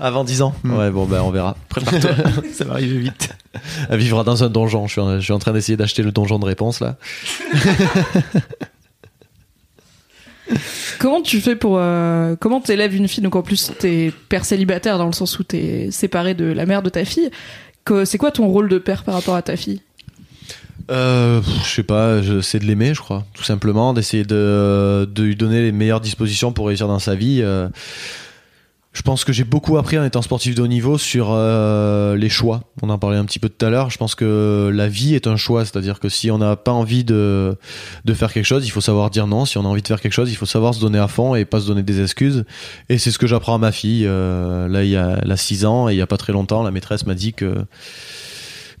Avant 0.00 0.24
10 0.24 0.42
ans 0.42 0.54
hmm. 0.62 0.76
Ouais, 0.76 0.90
bon, 0.90 1.06
ben 1.06 1.20
on 1.22 1.30
verra. 1.30 1.56
Prépare-toi, 1.68 2.10
ça 2.52 2.64
va 2.64 2.74
arriver 2.74 2.98
vite. 2.98 3.36
Elle 3.90 3.98
vivra 3.98 4.24
dans 4.24 4.44
un 4.44 4.48
donjon. 4.48 4.86
Je 4.86 4.92
suis 4.92 5.00
en, 5.00 5.16
je 5.16 5.24
suis 5.24 5.32
en 5.32 5.38
train 5.38 5.52
d'essayer 5.52 5.76
d'acheter 5.76 6.02
le 6.02 6.12
donjon 6.12 6.38
de 6.38 6.44
réponse 6.44 6.80
là. 6.80 6.96
Comment 11.00 11.22
tu 11.22 11.40
fais 11.40 11.56
pour 11.56 11.76
euh, 11.76 12.36
comment 12.38 12.60
t'élèves 12.60 12.94
une 12.94 13.08
fille? 13.08 13.22
Donc 13.22 13.34
en 13.34 13.42
plus 13.42 13.72
t'es 13.80 14.12
père 14.28 14.44
célibataire 14.44 14.96
dans 14.96 15.06
le 15.06 15.12
sens 15.12 15.40
où 15.40 15.42
t'es 15.42 15.88
séparé 15.90 16.34
de 16.34 16.44
la 16.44 16.66
mère 16.66 16.82
de 16.82 16.88
ta 16.88 17.04
fille 17.04 17.30
c'est 18.04 18.18
quoi 18.18 18.30
ton 18.30 18.48
rôle 18.48 18.68
de 18.68 18.78
père 18.78 19.04
par 19.04 19.14
rapport 19.14 19.34
à 19.34 19.42
ta 19.42 19.56
fille? 19.56 19.80
Euh, 20.90 21.40
je 21.64 21.68
sais 21.68 21.82
pas, 21.82 22.20
c'est 22.42 22.58
de 22.58 22.64
l'aimer, 22.64 22.94
je 22.94 23.00
crois, 23.00 23.24
tout 23.34 23.44
simplement, 23.44 23.92
d'essayer 23.92 24.24
de, 24.24 25.08
de 25.10 25.22
lui 25.22 25.36
donner 25.36 25.62
les 25.62 25.72
meilleures 25.72 26.00
dispositions 26.00 26.52
pour 26.52 26.68
réussir 26.68 26.88
dans 26.88 26.98
sa 26.98 27.14
vie. 27.14 27.40
Euh, 27.42 27.68
je 28.96 29.02
pense 29.02 29.24
que 29.24 29.32
j'ai 29.34 29.44
beaucoup 29.44 29.76
appris 29.76 29.98
en 29.98 30.04
étant 30.04 30.22
sportif 30.22 30.54
de 30.54 30.62
haut 30.62 30.66
niveau 30.66 30.96
sur 30.96 31.28
euh, 31.30 32.16
les 32.16 32.30
choix. 32.30 32.62
On 32.80 32.88
en 32.88 32.96
parlait 32.96 33.18
un 33.18 33.26
petit 33.26 33.38
peu 33.38 33.50
tout 33.50 33.66
à 33.66 33.68
l'heure. 33.68 33.90
Je 33.90 33.98
pense 33.98 34.14
que 34.14 34.70
la 34.72 34.88
vie 34.88 35.14
est 35.14 35.26
un 35.26 35.36
choix, 35.36 35.66
c'est-à-dire 35.66 36.00
que 36.00 36.08
si 36.08 36.30
on 36.30 36.38
n'a 36.38 36.56
pas 36.56 36.72
envie 36.72 37.04
de, 37.04 37.58
de 38.06 38.14
faire 38.14 38.32
quelque 38.32 38.46
chose, 38.46 38.66
il 38.66 38.70
faut 38.70 38.80
savoir 38.80 39.10
dire 39.10 39.26
non. 39.26 39.44
Si 39.44 39.58
on 39.58 39.66
a 39.66 39.68
envie 39.68 39.82
de 39.82 39.86
faire 39.86 40.00
quelque 40.00 40.14
chose, 40.14 40.32
il 40.32 40.36
faut 40.36 40.46
savoir 40.46 40.72
se 40.72 40.80
donner 40.80 40.98
à 40.98 41.08
fond 41.08 41.34
et 41.34 41.44
pas 41.44 41.60
se 41.60 41.66
donner 41.66 41.82
des 41.82 42.00
excuses. 42.00 42.46
Et 42.88 42.96
c'est 42.96 43.10
ce 43.10 43.18
que 43.18 43.26
j'apprends 43.26 43.56
à 43.56 43.58
ma 43.58 43.70
fille. 43.70 44.06
Euh, 44.06 44.66
là, 44.66 44.82
il 44.82 44.88
y 44.88 44.96
a, 44.96 45.18
elle 45.22 45.30
a 45.30 45.36
6 45.36 45.66
ans 45.66 45.90
et 45.90 45.92
il 45.92 45.98
y 45.98 46.02
a 46.02 46.06
pas 46.06 46.16
très 46.16 46.32
longtemps, 46.32 46.62
la 46.62 46.70
maîtresse 46.70 47.04
m'a 47.04 47.14
dit 47.14 47.34
que 47.34 47.54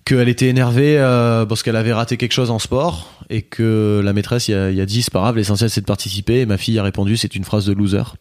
qu'elle 0.06 0.28
était 0.28 0.46
énervée 0.46 0.98
euh, 0.98 1.44
parce 1.44 1.64
qu'elle 1.64 1.76
avait 1.76 1.92
raté 1.92 2.16
quelque 2.16 2.32
chose 2.32 2.50
en 2.50 2.60
sport 2.60 3.10
et 3.28 3.42
que 3.42 4.00
la 4.04 4.12
maîtresse 4.12 4.46
il 4.46 4.52
y 4.52 4.54
a, 4.54 4.70
y 4.70 4.80
a 4.80 4.86
dit 4.86 5.02
c'est 5.02 5.12
pas 5.12 5.18
grave 5.18 5.36
l'essentiel 5.36 5.68
c'est 5.68 5.80
de 5.80 5.86
participer 5.86 6.40
et 6.40 6.46
ma 6.46 6.56
fille 6.56 6.78
a 6.78 6.84
répondu 6.84 7.16
c'est 7.16 7.34
une 7.34 7.44
phrase 7.44 7.66
de 7.66 7.72
loser. 7.72 8.14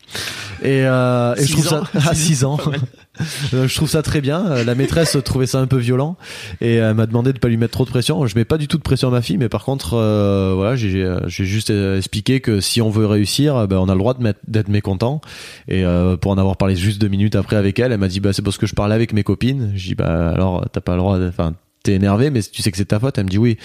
Et, 0.63 0.86
euh, 0.86 1.36
et 1.36 1.45
je 1.45 1.51
trouve 1.53 1.67
ça 1.67 1.83
à 1.93 2.15
6 2.15 2.43
ans. 2.43 2.57
Euh, 3.53 3.67
je 3.67 3.75
trouve 3.75 3.89
ça 3.89 4.01
très 4.01 4.21
bien. 4.21 4.45
Euh, 4.45 4.63
la 4.63 4.75
maîtresse 4.75 5.17
trouvait 5.23 5.45
ça 5.45 5.59
un 5.59 5.67
peu 5.67 5.77
violent 5.77 6.17
et 6.61 6.75
elle 6.75 6.95
m'a 6.95 7.05
demandé 7.05 7.31
de 7.31 7.39
pas 7.39 7.47
lui 7.47 7.57
mettre 7.57 7.73
trop 7.73 7.86
de 7.86 7.89
pression. 7.89 8.25
Je 8.25 8.36
mets 8.36 8.45
pas 8.45 8.57
du 8.57 8.67
tout 8.67 8.77
de 8.77 8.81
pression 8.81 9.07
à 9.07 9.11
ma 9.11 9.21
fille 9.21 9.38
mais 9.38 9.49
par 9.49 9.63
contre 9.63 9.93
euh, 9.93 10.53
voilà 10.55 10.75
j'ai 10.75 11.15
j'ai 11.27 11.45
juste 11.45 11.69
expliqué 11.69 12.39
que 12.39 12.59
si 12.59 12.81
on 12.81 12.89
veut 12.89 13.05
réussir 13.05 13.67
ben 13.67 13.77
on 13.77 13.88
a 13.88 13.93
le 13.93 13.99
droit 13.99 14.13
de 14.13 14.33
d'être 14.47 14.67
mécontent. 14.67 15.21
Et 15.67 15.83
pour 16.19 16.31
en 16.31 16.38
avoir 16.38 16.57
parlé 16.57 16.75
juste 16.75 16.99
deux 16.99 17.07
minutes 17.07 17.36
après 17.36 17.55
avec 17.55 17.79
elle 17.79 17.91
elle 17.91 17.99
m'a 17.99 18.07
dit 18.07 18.19
bah 18.19 18.33
c'est 18.33 18.41
parce 18.41 18.57
que 18.57 18.65
je 18.65 18.73
parlais 18.73 18.95
avec 18.95 19.13
mes 19.13 19.23
copines. 19.23 19.71
Je 19.75 19.88
dis 19.88 19.95
bah 19.95 20.29
alors 20.29 20.65
t'as 20.71 20.81
pas 20.81 20.93
le 20.93 20.99
droit 20.99 21.19
enfin 21.27 21.53
t'es 21.86 21.93
énervé, 21.93 22.29
mais 22.29 22.41
tu 22.41 22.61
sais 22.61 22.71
que 22.71 22.77
c'est 22.77 22.86
ta 22.86 22.99
faute. 22.99 23.17
Elle 23.17 23.25
me 23.25 23.29
dit 23.29 23.38
oui. 23.38 23.57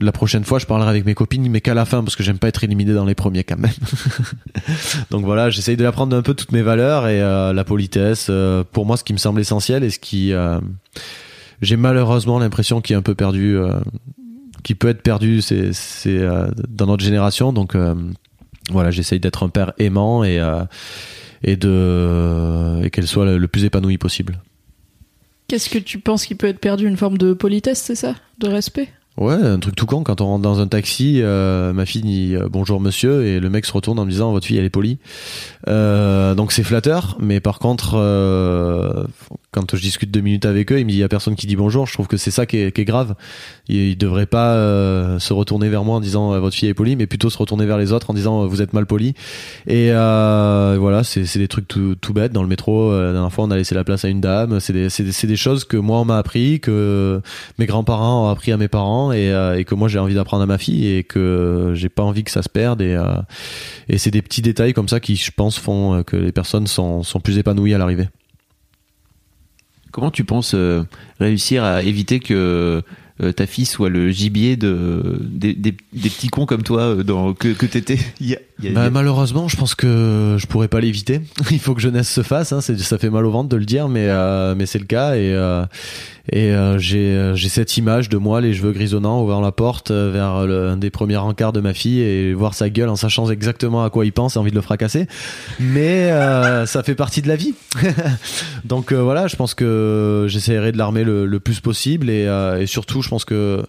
La 0.00 0.12
prochaine 0.12 0.44
fois, 0.44 0.60
je 0.60 0.66
parlerai 0.66 0.90
avec 0.90 1.04
mes 1.04 1.14
copines, 1.14 1.50
mais 1.50 1.60
qu'à 1.60 1.74
la 1.74 1.84
fin, 1.84 2.04
parce 2.04 2.14
que 2.14 2.22
j'aime 2.22 2.38
pas 2.38 2.46
être 2.46 2.62
éliminé 2.62 2.94
dans 2.94 3.04
les 3.04 3.16
premiers 3.16 3.42
quand 3.42 3.58
même. 3.58 3.72
Donc 5.10 5.24
voilà, 5.24 5.50
j'essaye 5.50 5.76
de 5.76 5.84
apprendre 5.84 6.16
un 6.16 6.22
peu 6.22 6.34
toutes 6.34 6.52
mes 6.52 6.62
valeurs 6.62 7.08
et 7.08 7.20
euh, 7.20 7.52
la 7.52 7.64
politesse. 7.64 8.28
Euh, 8.30 8.62
pour 8.70 8.86
moi, 8.86 8.96
ce 8.96 9.02
qui 9.02 9.12
me 9.12 9.18
semble 9.18 9.40
essentiel 9.40 9.82
et 9.82 9.90
ce 9.90 9.98
qui, 9.98 10.32
euh, 10.32 10.60
j'ai 11.62 11.76
malheureusement 11.76 12.38
l'impression 12.38 12.80
qu'il 12.80 12.94
est 12.94 12.96
un 12.96 13.02
peu 13.02 13.16
perdu, 13.16 13.58
qui 14.62 14.76
peut 14.76 14.88
être 14.88 15.02
perdu, 15.02 15.42
c'est 15.42 15.72
dans 16.68 16.86
notre 16.86 17.02
génération. 17.02 17.52
Donc 17.52 17.76
voilà, 18.70 18.92
j'essaye 18.92 19.18
d'être 19.18 19.42
un 19.42 19.48
père 19.48 19.72
aimant 19.78 20.22
et 20.22 20.40
et 21.42 21.56
de 21.56 22.80
et 22.84 22.90
qu'elle 22.90 23.08
soit 23.08 23.36
le 23.36 23.48
plus 23.48 23.64
épanouie 23.64 23.98
possible. 23.98 24.38
Qu'est-ce 25.48 25.70
que 25.70 25.78
tu 25.78 25.98
penses 25.98 26.26
qui 26.26 26.34
peut 26.34 26.46
être 26.46 26.60
perdu? 26.60 26.86
Une 26.86 26.98
forme 26.98 27.16
de 27.16 27.32
politesse, 27.32 27.80
c'est 27.80 27.94
ça? 27.94 28.14
De 28.36 28.48
respect? 28.48 28.92
Ouais, 29.18 29.34
un 29.34 29.58
truc 29.58 29.74
tout 29.74 29.84
con. 29.84 30.04
Quand 30.04 30.20
on 30.20 30.26
rentre 30.26 30.42
dans 30.42 30.60
un 30.60 30.68
taxi, 30.68 31.20
euh, 31.22 31.72
ma 31.72 31.86
fille 31.86 32.02
dit 32.02 32.36
euh, 32.36 32.48
bonjour 32.48 32.80
monsieur 32.80 33.26
et 33.26 33.40
le 33.40 33.50
mec 33.50 33.66
se 33.66 33.72
retourne 33.72 33.98
en 33.98 34.04
me 34.04 34.10
disant 34.10 34.30
votre 34.30 34.46
fille 34.46 34.58
elle 34.58 34.64
est 34.64 34.70
polie. 34.70 34.98
Euh, 35.66 36.36
donc 36.36 36.52
c'est 36.52 36.62
flatteur, 36.62 37.16
mais 37.18 37.40
par 37.40 37.58
contre, 37.58 37.96
quand 39.50 39.74
je 39.74 39.82
discute 39.82 40.12
deux 40.12 40.20
minutes 40.20 40.44
avec 40.44 40.70
eux, 40.70 40.78
il 40.78 40.86
me 40.86 40.90
dit 40.92 40.98
y 40.98 41.02
a 41.02 41.08
personne 41.08 41.34
qui 41.34 41.48
dit 41.48 41.56
bonjour. 41.56 41.84
Je 41.84 41.94
trouve 41.94 42.06
que 42.06 42.16
c'est 42.16 42.30
ça 42.30 42.46
qui 42.46 42.58
est, 42.58 42.84
grave. 42.84 43.16
Il, 43.66 43.88
il 43.88 43.98
devrait 43.98 44.26
pas 44.26 44.54
se 45.18 45.32
retourner 45.32 45.68
vers 45.68 45.82
moi 45.82 45.96
en 45.96 46.00
disant 46.00 46.38
votre 46.38 46.54
fille 46.54 46.68
est 46.68 46.74
polie, 46.74 46.94
mais 46.94 47.08
plutôt 47.08 47.28
se 47.28 47.38
retourner 47.38 47.66
vers 47.66 47.76
les 47.76 47.90
autres 47.90 48.10
en 48.10 48.14
disant 48.14 48.46
vous 48.46 48.62
êtes 48.62 48.72
mal 48.72 48.86
poli. 48.86 49.14
Et 49.66 49.90
voilà, 49.90 51.02
c'est 51.02 51.38
des 51.38 51.48
trucs 51.48 51.66
tout, 51.66 51.96
tout 52.00 52.12
bêtes. 52.12 52.32
Dans 52.32 52.42
le 52.42 52.48
métro, 52.48 52.92
la 52.92 53.12
dernière 53.12 53.32
fois 53.32 53.46
on 53.46 53.50
a 53.50 53.56
laissé 53.56 53.74
la 53.74 53.82
place 53.82 54.04
à 54.04 54.08
une 54.08 54.20
dame. 54.20 54.60
C'est 54.60 54.72
des, 54.72 54.86
des, 54.86 55.26
des 55.26 55.36
choses 55.36 55.64
que 55.64 55.76
moi 55.76 55.98
on 55.98 56.04
m'a 56.04 56.18
appris, 56.18 56.60
que 56.60 57.20
mes 57.58 57.66
grands-parents 57.66 58.28
ont 58.28 58.30
appris 58.30 58.52
à 58.52 58.56
mes 58.56 58.68
parents 58.68 59.07
important 59.10 59.56
et, 59.58 59.64
que 59.64 59.74
moi 59.74 59.88
j'ai 59.88 59.98
envie 59.98 60.14
d'apprendre 60.14 60.42
à 60.42 60.46
ma 60.46 60.58
fille 60.58 60.86
et 60.86 61.04
que 61.04 61.72
j'ai 61.74 61.88
pas 61.88 62.02
envie 62.02 62.24
que 62.24 62.30
ça 62.30 62.42
se 62.42 62.48
perde 62.48 62.82
et, 62.82 62.98
et 63.88 63.98
c'est 63.98 64.10
des 64.10 64.22
petits 64.22 64.42
détails 64.42 64.74
comme 64.74 64.88
ça 64.88 65.00
qui 65.00 65.16
je 65.16 65.30
pense 65.30 65.58
font 65.58 66.02
que 66.02 66.16
les 66.16 66.32
personnes 66.32 66.66
sont, 66.66 67.02
sont 67.02 67.20
plus 67.20 67.38
épanouies 67.38 67.74
à 67.74 67.78
l'arrivée. 67.78 68.08
Comment 69.90 70.10
tu 70.10 70.24
penses 70.24 70.54
réussir 71.18 71.64
à 71.64 71.82
éviter 71.82 72.20
que 72.20 72.82
euh, 73.20 73.32
ta 73.32 73.46
fille 73.46 73.66
soit 73.66 73.88
le 73.88 74.10
gibier 74.10 74.56
de 74.56 75.18
des, 75.20 75.72
petits 75.72 76.28
cons 76.28 76.46
comme 76.46 76.62
toi 76.62 76.82
euh, 76.82 77.02
dans, 77.02 77.34
que, 77.34 77.48
que 77.48 77.66
t'étais. 77.66 77.98
Bah, 78.60 78.90
malheureusement, 78.90 79.46
je 79.46 79.56
pense 79.56 79.74
que 79.74 80.36
je 80.38 80.46
pourrais 80.46 80.68
pas 80.68 80.80
l'éviter. 80.80 81.20
Il 81.50 81.60
faut 81.60 81.74
que 81.74 81.80
jeunesse 81.80 82.10
se 82.10 82.22
fasse. 82.22 82.52
Hein. 82.52 82.60
Ça 82.60 82.98
fait 82.98 83.10
mal 83.10 83.24
au 83.24 83.30
ventre 83.30 83.48
de 83.48 83.56
le 83.56 83.64
dire, 83.64 83.88
mais 83.88 84.06
euh, 84.08 84.54
mais 84.56 84.66
c'est 84.66 84.80
le 84.80 84.84
cas 84.84 85.14
et 85.14 85.32
euh, 85.32 85.64
et 86.30 86.50
euh, 86.50 86.76
j'ai 86.78 87.32
j'ai 87.34 87.48
cette 87.48 87.76
image 87.76 88.08
de 88.08 88.16
moi, 88.16 88.40
les 88.40 88.52
cheveux 88.54 88.72
grisonnants, 88.72 89.22
ouvrant 89.22 89.40
la 89.40 89.52
porte 89.52 89.92
vers 89.92 90.46
le, 90.46 90.68
un 90.68 90.76
des 90.76 90.90
premiers 90.90 91.16
encarts 91.16 91.52
de 91.52 91.60
ma 91.60 91.72
fille 91.72 92.00
et 92.00 92.34
voir 92.34 92.54
sa 92.54 92.68
gueule 92.68 92.88
en 92.88 92.96
sachant 92.96 93.30
exactement 93.30 93.84
à 93.84 93.90
quoi 93.90 94.04
il 94.04 94.12
pense 94.12 94.34
et 94.34 94.38
envie 94.38 94.50
de 94.50 94.56
le 94.56 94.62
fracasser. 94.62 95.06
Mais 95.60 96.10
ça 96.66 96.82
fait 96.82 96.96
partie 96.96 97.22
de 97.22 97.28
la 97.28 97.36
vie. 97.36 97.54
Donc 98.64 98.92
voilà, 98.92 99.28
je 99.28 99.36
pense 99.36 99.54
que 99.54 100.26
j'essaierai 100.28 100.72
de 100.72 100.78
l'armer 100.78 101.04
le, 101.04 101.26
le, 101.26 101.40
plus 101.40 101.60
possible 101.60 102.10
et, 102.10 102.24
et 102.60 102.66
surtout, 102.66 103.02
je 103.02 103.08
pense 103.08 103.24
que 103.24 103.62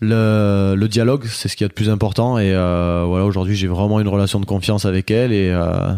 le, 0.00 0.74
le 0.76 0.88
dialogue, 0.88 1.24
c'est 1.26 1.48
ce 1.48 1.56
qu'il 1.56 1.64
y 1.64 1.66
a 1.66 1.68
de 1.68 1.74
plus 1.74 1.90
important. 1.90 2.38
Et 2.38 2.54
euh, 2.54 3.04
voilà, 3.06 3.24
aujourd'hui, 3.24 3.56
j'ai 3.56 3.66
vraiment 3.66 4.00
une 4.00 4.08
relation 4.08 4.40
de 4.40 4.46
confiance 4.46 4.84
avec 4.84 5.10
elle 5.10 5.32
et 5.32 5.50
euh, 5.50 5.94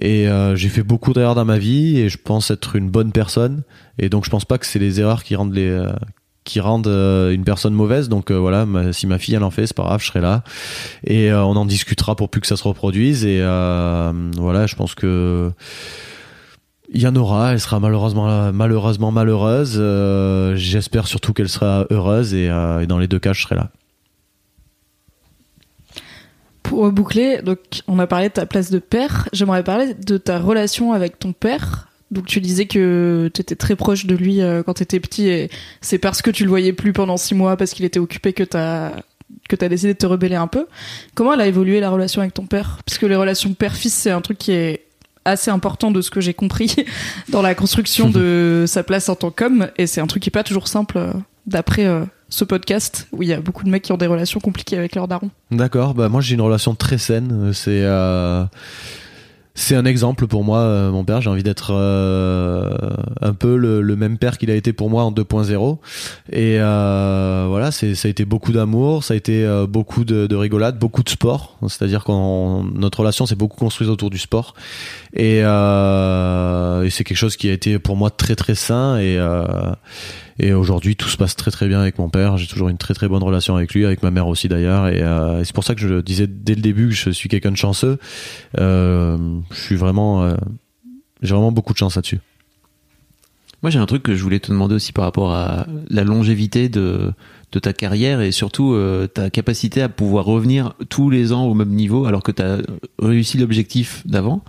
et 0.00 0.28
euh, 0.28 0.56
j'ai 0.56 0.68
fait 0.68 0.82
beaucoup 0.82 1.12
d'erreurs 1.12 1.36
dans 1.36 1.44
ma 1.44 1.58
vie 1.58 1.98
et 1.98 2.08
je 2.08 2.18
pense 2.18 2.50
être 2.50 2.76
une 2.76 2.90
bonne 2.90 3.12
personne. 3.12 3.62
Et 3.98 4.08
donc, 4.08 4.24
je 4.24 4.30
pense 4.30 4.44
pas 4.44 4.58
que 4.58 4.66
c'est 4.66 4.78
les 4.80 5.00
erreurs 5.00 5.22
qui 5.22 5.36
rendent 5.36 5.54
les 5.54 5.84
qui 6.42 6.60
rendent 6.60 6.88
une 6.88 7.44
personne 7.44 7.72
mauvaise. 7.72 8.10
Donc 8.10 8.30
voilà, 8.30 8.66
si 8.92 9.06
ma 9.06 9.18
fille 9.18 9.38
en 9.38 9.50
fait, 9.50 9.66
c'est 9.66 9.76
pas 9.76 9.84
grave, 9.84 10.02
je 10.02 10.08
serai 10.08 10.20
là 10.20 10.42
et 11.06 11.32
on 11.32 11.56
en 11.56 11.64
discutera 11.64 12.16
pour 12.16 12.28
plus 12.28 12.42
que 12.42 12.46
ça 12.46 12.56
se 12.56 12.64
reproduise. 12.64 13.24
Et 13.24 13.40
voilà, 13.40 14.66
je 14.66 14.76
pense 14.76 14.94
que 14.94 15.52
il 16.92 17.00
y 17.00 17.06
en 17.06 17.16
aura, 17.16 17.52
elle 17.52 17.60
sera 17.60 17.80
malheureusement 17.80 18.52
malheureusement 18.52 19.10
malheureuse. 19.10 19.76
Euh, 19.78 20.54
j'espère 20.56 21.06
surtout 21.06 21.32
qu'elle 21.32 21.48
sera 21.48 21.86
heureuse 21.90 22.32
euh, 22.34 22.80
et, 22.80 22.86
dans 22.86 22.98
les 22.98 23.08
deux 23.08 23.18
cas, 23.18 23.32
je 23.32 23.42
serai 23.42 23.54
là. 23.54 23.70
Pour 26.62 26.90
boucler, 26.92 27.40
donc 27.42 27.58
on 27.88 27.98
a 27.98 28.06
parlé 28.06 28.28
de 28.28 28.34
ta 28.34 28.46
place 28.46 28.70
de 28.70 28.78
père. 28.78 29.28
J'aimerais 29.32 29.64
parler 29.64 29.94
de 29.94 30.16
ta 30.18 30.38
relation 30.38 30.92
avec 30.92 31.18
ton 31.18 31.32
père. 31.32 31.88
Donc 32.10 32.26
tu 32.26 32.40
disais 32.40 32.66
que 32.66 33.30
tu 33.32 33.40
étais 33.40 33.56
très 33.56 33.76
proche 33.76 34.06
de 34.06 34.14
lui 34.14 34.40
euh, 34.40 34.62
quand 34.62 34.74
tu 34.74 34.82
étais 34.82 35.00
petit 35.00 35.28
et 35.28 35.50
c'est 35.80 35.98
parce 35.98 36.22
que 36.22 36.30
tu 36.30 36.44
le 36.44 36.48
voyais 36.48 36.72
plus 36.72 36.92
pendant 36.92 37.16
six 37.16 37.34
mois 37.34 37.56
parce 37.56 37.72
qu'il 37.72 37.84
était 37.84 37.98
occupé 37.98 38.32
que 38.32 38.44
t'as 38.44 38.92
que 39.48 39.56
t'as 39.56 39.68
décidé 39.68 39.94
de 39.94 39.98
te 39.98 40.06
rebeller 40.06 40.36
un 40.36 40.46
peu. 40.46 40.66
Comment 41.14 41.32
elle 41.32 41.40
a 41.40 41.46
évolué 41.46 41.80
la 41.80 41.90
relation 41.90 42.20
avec 42.20 42.34
ton 42.34 42.46
père? 42.46 42.78
Parce 42.86 42.98
que 42.98 43.06
les 43.06 43.16
relations 43.16 43.52
père-fils 43.54 43.94
c'est 43.94 44.10
un 44.10 44.20
truc 44.20 44.38
qui 44.38 44.52
est 44.52 44.83
assez 45.24 45.50
important 45.50 45.90
de 45.90 46.00
ce 46.00 46.10
que 46.10 46.20
j'ai 46.20 46.34
compris 46.34 46.76
dans 47.28 47.42
la 47.42 47.54
construction 47.54 48.08
de 48.08 48.64
sa 48.68 48.82
place 48.82 49.08
en 49.08 49.16
tant 49.16 49.30
qu'homme. 49.30 49.68
Et 49.78 49.86
c'est 49.86 50.00
un 50.00 50.06
truc 50.06 50.22
qui 50.22 50.28
est 50.28 50.30
pas 50.30 50.44
toujours 50.44 50.68
simple 50.68 50.98
euh, 50.98 51.12
d'après 51.46 51.86
euh, 51.86 52.04
ce 52.28 52.44
podcast 52.44 53.06
où 53.12 53.22
il 53.22 53.28
y 53.28 53.32
a 53.32 53.40
beaucoup 53.40 53.64
de 53.64 53.70
mecs 53.70 53.82
qui 53.82 53.92
ont 53.92 53.96
des 53.96 54.06
relations 54.06 54.40
compliquées 54.40 54.76
avec 54.76 54.94
leurs 54.94 55.08
darons. 55.08 55.30
D'accord, 55.50 55.94
bah 55.94 56.08
moi 56.08 56.20
j'ai 56.20 56.34
une 56.34 56.40
relation 56.40 56.74
très 56.74 56.98
saine. 56.98 57.52
C'est 57.52 57.82
euh, 57.82 58.44
c'est 59.56 59.76
un 59.76 59.84
exemple 59.84 60.26
pour 60.26 60.42
moi, 60.42 60.58
euh, 60.58 60.90
mon 60.90 61.04
père. 61.04 61.20
J'ai 61.20 61.30
envie 61.30 61.44
d'être 61.44 61.72
euh, 61.72 62.76
un 63.20 63.34
peu 63.34 63.56
le, 63.56 63.82
même 63.94 64.18
père 64.18 64.36
qu'il 64.36 64.50
a 64.50 64.54
été 64.56 64.72
pour 64.72 64.90
moi 64.90 65.04
en 65.04 65.12
2.0. 65.12 65.78
Et 66.32 66.56
euh, 66.58 67.46
voilà, 67.48 67.70
c'est 67.70 67.94
ça 67.94 68.08
a 68.08 68.10
été 68.10 68.24
beaucoup 68.24 68.50
d'amour, 68.50 69.04
ça 69.04 69.14
a 69.14 69.16
été 69.16 69.46
beaucoup 69.68 70.04
de, 70.04 70.26
de, 70.26 70.34
rigolade, 70.34 70.78
beaucoup 70.80 71.04
de 71.04 71.08
sport. 71.08 71.56
C'est-à-dire 71.68 72.02
que 72.02 72.10
notre 72.76 72.98
relation 73.00 73.26
s'est 73.26 73.36
beaucoup 73.36 73.56
construite 73.56 73.88
autour 73.88 74.10
du 74.10 74.18
sport. 74.18 74.54
Et, 75.14 75.38
et 75.38 76.90
c'est 76.90 77.04
quelque 77.04 77.14
chose 77.14 77.36
qui 77.36 77.48
a 77.48 77.52
été 77.52 77.78
pour 77.78 77.96
moi 77.96 78.10
très 78.10 78.34
très 78.34 78.56
sain. 78.56 78.98
Et 78.98 79.16
et 80.38 80.52
aujourd'hui, 80.52 80.96
tout 80.96 81.08
se 81.08 81.16
passe 81.16 81.36
très 81.36 81.50
très 81.50 81.68
bien 81.68 81.80
avec 81.80 81.98
mon 81.98 82.08
père. 82.08 82.36
J'ai 82.36 82.46
toujours 82.46 82.68
une 82.68 82.78
très 82.78 82.94
très 82.94 83.08
bonne 83.08 83.22
relation 83.22 83.56
avec 83.56 83.72
lui, 83.72 83.84
avec 83.84 84.02
ma 84.02 84.10
mère 84.10 84.26
aussi 84.26 84.48
d'ailleurs. 84.48 84.88
Et, 84.88 85.00
euh, 85.00 85.44
c'est 85.44 85.54
pour 85.54 85.64
ça 85.64 85.74
que 85.74 85.80
je 85.80 86.00
disais 86.00 86.26
dès 86.26 86.54
le 86.54 86.62
début 86.62 86.88
que 86.88 86.94
je 86.94 87.10
suis 87.10 87.28
quelqu'un 87.28 87.52
de 87.52 87.56
chanceux. 87.56 87.98
Euh, 88.58 89.16
euh, 89.16 89.40
j'ai 89.60 89.76
vraiment 89.76 91.52
beaucoup 91.52 91.72
de 91.72 91.78
chance 91.78 91.96
là-dessus. 91.96 92.20
Moi, 93.64 93.70
j'ai 93.70 93.78
un 93.78 93.86
truc 93.86 94.02
que 94.02 94.14
je 94.14 94.22
voulais 94.22 94.40
te 94.40 94.52
demander 94.52 94.74
aussi 94.74 94.92
par 94.92 95.06
rapport 95.06 95.32
à 95.32 95.66
la 95.88 96.04
longévité 96.04 96.68
de, 96.68 97.12
de 97.50 97.58
ta 97.58 97.72
carrière 97.72 98.20
et 98.20 98.30
surtout 98.30 98.74
euh, 98.74 99.06
ta 99.06 99.30
capacité 99.30 99.80
à 99.80 99.88
pouvoir 99.88 100.26
revenir 100.26 100.74
tous 100.90 101.08
les 101.08 101.32
ans 101.32 101.46
au 101.46 101.54
même 101.54 101.70
niveau 101.70 102.04
alors 102.04 102.22
que 102.22 102.30
tu 102.30 102.42
as 102.42 102.58
réussi 102.98 103.38
l'objectif 103.38 104.02
d'avant. 104.06 104.44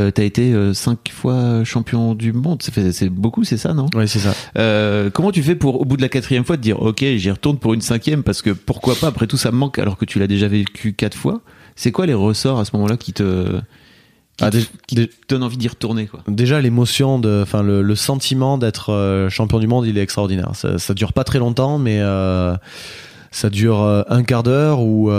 Euh, 0.00 0.10
tu 0.12 0.20
as 0.20 0.24
été 0.24 0.52
euh, 0.52 0.74
cinq 0.74 0.98
fois 1.12 1.62
champion 1.62 2.16
du 2.16 2.32
monde. 2.32 2.60
C'est 2.60 3.08
beaucoup, 3.08 3.44
c'est 3.44 3.56
ça, 3.56 3.72
non? 3.72 3.86
Oui, 3.94 4.08
c'est 4.08 4.18
ça. 4.18 4.34
Euh, 4.58 5.10
comment 5.10 5.30
tu 5.30 5.44
fais 5.44 5.54
pour, 5.54 5.80
au 5.80 5.84
bout 5.84 5.96
de 5.96 6.02
la 6.02 6.08
quatrième 6.08 6.44
fois, 6.44 6.56
te 6.56 6.62
dire, 6.62 6.82
ok, 6.82 7.04
j'y 7.04 7.30
retourne 7.30 7.58
pour 7.58 7.72
une 7.72 7.82
cinquième 7.82 8.24
parce 8.24 8.42
que 8.42 8.50
pourquoi 8.50 8.96
pas? 8.96 9.06
Après 9.06 9.28
tout, 9.28 9.36
ça 9.36 9.52
me 9.52 9.58
manque 9.58 9.78
alors 9.78 9.96
que 9.96 10.04
tu 10.04 10.18
l'as 10.18 10.26
déjà 10.26 10.48
vécu 10.48 10.92
quatre 10.92 11.16
fois. 11.16 11.40
C'est 11.76 11.92
quoi 11.92 12.04
les 12.04 12.14
ressorts 12.14 12.58
à 12.58 12.64
ce 12.64 12.74
moment-là 12.74 12.96
qui 12.96 13.12
te 13.12 13.60
qui, 14.36 14.44
ah, 14.44 14.50
donne 15.28 15.42
envie 15.42 15.56
d'y 15.56 15.68
retourner 15.68 16.06
quoi. 16.06 16.20
Déjà 16.28 16.60
l'émotion 16.60 17.18
de 17.18 17.40
enfin 17.42 17.62
le, 17.62 17.82
le, 17.82 17.94
sentiment 17.94 18.58
d'être 18.58 18.92
euh, 18.92 19.30
champion 19.30 19.58
du 19.58 19.66
monde, 19.66 19.86
il 19.86 19.96
est 19.96 20.02
extraordinaire. 20.02 20.50
Ça, 20.54 20.78
ça 20.78 20.94
dure 20.94 21.12
pas 21.12 21.24
très 21.24 21.38
longtemps 21.38 21.78
mais 21.78 22.00
euh, 22.00 22.54
ça 23.30 23.48
dure 23.48 23.82
euh, 23.82 24.02
un 24.08 24.22
quart 24.22 24.42
d'heure 24.42 24.80
ou 24.80 25.10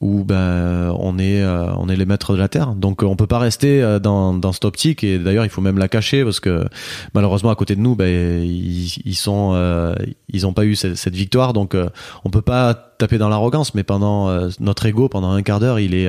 où 0.00 0.22
ben 0.22 0.94
on 1.00 1.18
est 1.18 1.44
on 1.44 1.88
est 1.88 1.96
les 1.96 2.06
maîtres 2.06 2.32
de 2.34 2.38
la 2.38 2.46
terre 2.46 2.74
donc 2.76 3.02
on 3.02 3.16
peut 3.16 3.26
pas 3.26 3.40
rester 3.40 3.98
dans, 4.00 4.32
dans 4.32 4.52
cette 4.52 4.64
optique 4.64 5.02
et 5.02 5.18
d'ailleurs 5.18 5.44
il 5.44 5.50
faut 5.50 5.60
même 5.60 5.76
la 5.76 5.88
cacher 5.88 6.22
parce 6.22 6.38
que 6.38 6.66
malheureusement 7.14 7.50
à 7.50 7.56
côté 7.56 7.74
de 7.74 7.80
nous 7.80 7.96
ben 7.96 8.40
ils, 8.44 8.94
ils 9.04 9.16
sont 9.16 9.96
ils 10.28 10.46
ont 10.46 10.52
pas 10.52 10.66
eu 10.66 10.76
cette, 10.76 10.94
cette 10.94 11.16
victoire 11.16 11.52
donc 11.52 11.76
on 12.24 12.30
peut 12.30 12.42
pas 12.42 12.74
taper 12.74 13.18
dans 13.18 13.28
l'arrogance 13.28 13.74
mais 13.74 13.82
pendant 13.82 14.30
notre 14.60 14.86
ego 14.86 15.08
pendant 15.08 15.32
un 15.32 15.42
quart 15.42 15.58
d'heure 15.58 15.80
il 15.80 15.96
est 15.96 16.08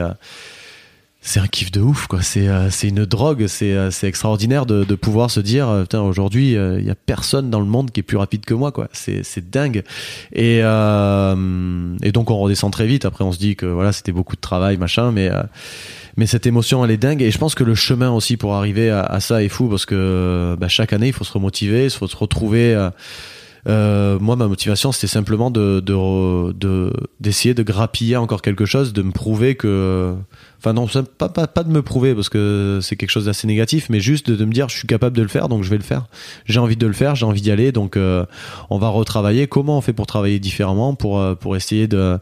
c'est 1.22 1.42
un 1.42 1.48
kiff 1.48 1.70
de 1.72 1.82
ouf 1.82 2.08
quoi. 2.08 2.22
C'est 2.22 2.48
euh, 2.48 2.70
une 2.84 3.06
drogue. 3.06 3.46
C'est 3.48 3.74
euh, 3.74 3.90
extraordinaire 4.04 4.66
de, 4.66 4.86
de 4.86 4.96
pouvoir 4.96 5.30
se 5.30 5.42
dire 5.42 5.68
euh, 5.68 5.82
putain 5.82 6.02
aujourd'hui 6.02 6.54
il 6.54 6.86
y 6.86 6.90
a 6.90 6.96
personne 6.96 7.50
dans 7.50 7.60
le 7.60 7.66
monde 7.66 7.92
qui 7.92 8.00
est 8.00 8.04
plus 8.04 8.18
rapide 8.18 8.46
que 8.46 8.54
moi 8.54 8.72
quoi. 8.72 8.88
C'est 8.94 9.50
dingue. 9.50 9.84
Et 10.34 10.60
et 10.60 12.12
donc 12.12 12.32
on 12.32 12.38
redescend 12.38 12.72
très 12.72 12.88
vite. 12.88 13.06
Après 13.06 13.24
on 13.24 13.32
se 13.32 13.40
dit 13.40 13.56
que 13.56 13.66
voilà 13.66 13.92
c'était 13.92 14.12
beaucoup 14.12 14.36
de 14.36 14.42
travail 14.42 14.78
machin 14.78 15.12
mais 15.12 15.30
mais 16.16 16.26
cette 16.26 16.48
émotion 16.48 16.86
elle 16.86 16.92
est 16.92 16.98
dingue. 16.98 17.22
Et 17.22 17.32
je 17.32 17.38
pense 17.38 17.54
que 17.54 17.64
le 17.64 17.76
chemin 17.76 18.12
aussi 18.12 18.38
pour 18.38 18.56
arriver 18.56 18.90
à, 18.90 19.02
à 19.02 19.20
ça 19.20 19.44
est 19.44 19.50
fou 19.50 19.68
parce 19.68 19.86
que 19.86 20.56
bah, 20.60 20.70
chaque 20.70 20.94
année 20.94 21.08
il 21.08 21.14
faut 21.14 21.26
se 21.26 21.34
remotiver 21.34 21.86
il 21.86 21.90
faut 21.92 22.08
se 22.08 22.18
retrouver 22.18 22.90
euh, 23.68 24.18
moi, 24.20 24.36
ma 24.36 24.48
motivation, 24.48 24.92
c'était 24.92 25.08
simplement 25.08 25.52
de, 25.52 25.80
de, 25.80 26.94
d'essayer 27.20 27.54
de, 27.54 27.64
grappiller 27.64 28.18
encore 28.18 28.42
quelque 28.42 28.66
chose, 28.66 28.94
de 28.94 29.02
me 29.02 29.12
prouver 29.12 29.56
que, 29.56 30.16
enfin 30.58 30.74
non, 30.74 30.88
pas, 30.88 31.64
de 31.64 31.70
me 31.70 31.82
prouver 31.82 32.16
parce 32.16 32.30
que 32.30 32.80
c'est 32.82 32.96
quelque 32.96 33.10
chose 33.10 33.26
d'assez 33.26 33.48
négatif, 33.48 33.88
mais 33.90 34.00
juste 34.00 34.32
de, 34.32 34.46
me 34.46 34.52
dire 34.52 34.70
je 34.70 34.78
suis 34.78 34.88
capable 34.88 35.16
de 35.16 35.22
le 35.22 35.28
faire, 35.28 35.50
donc 35.50 35.64
je 35.64 35.70
vais 35.70 35.78
le 35.78 35.84
faire. 35.84 36.08
J'ai 36.46 36.60
envie 36.60 36.78
de 36.78 36.88
le 36.88 36.94
faire, 36.94 37.16
j'ai 37.16 37.26
envie 37.26 37.42
d'y 37.42 37.52
aller, 37.52 37.72
donc 37.72 37.98
euh, 37.98 38.26
on 38.70 38.78
va 38.78 38.90
retravailler. 38.90 39.48
Comment 39.48 39.78
on 39.78 39.82
fait 39.82 39.94
pour 39.94 40.08
travailler 40.08 40.40
différemment, 40.40 40.96
pour 40.96 41.20
euh, 41.20 41.36
essayer 41.56 41.88
de, 41.88 42.20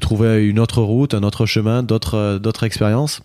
trouver 0.00 0.46
une 0.46 0.58
autre 0.58 0.82
route, 0.82 1.14
un 1.14 1.22
autre 1.22 1.46
chemin, 1.46 1.82
d'autres 1.82 2.64
expériences? 2.64 3.20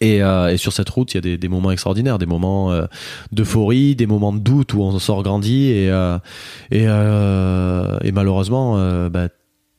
Et, 0.00 0.22
euh, 0.22 0.52
et, 0.52 0.56
sur 0.56 0.72
cette 0.72 0.88
route, 0.88 1.12
il 1.12 1.16
y 1.16 1.18
a 1.18 1.20
des, 1.20 1.36
des 1.36 1.48
moments 1.48 1.70
extraordinaires, 1.70 2.18
des 2.18 2.26
moments 2.26 2.72
euh, 2.72 2.86
d'euphorie, 3.32 3.96
des 3.96 4.06
moments 4.06 4.32
de 4.32 4.38
doute 4.38 4.74
où 4.74 4.82
on 4.82 4.98
sort 4.98 5.22
grandi. 5.22 5.70
Et, 5.70 5.90
euh, 5.90 6.18
et, 6.70 6.84
euh, 6.86 7.98
et, 8.02 8.12
malheureusement, 8.12 8.76
euh, 8.78 9.08
bah, 9.08 9.28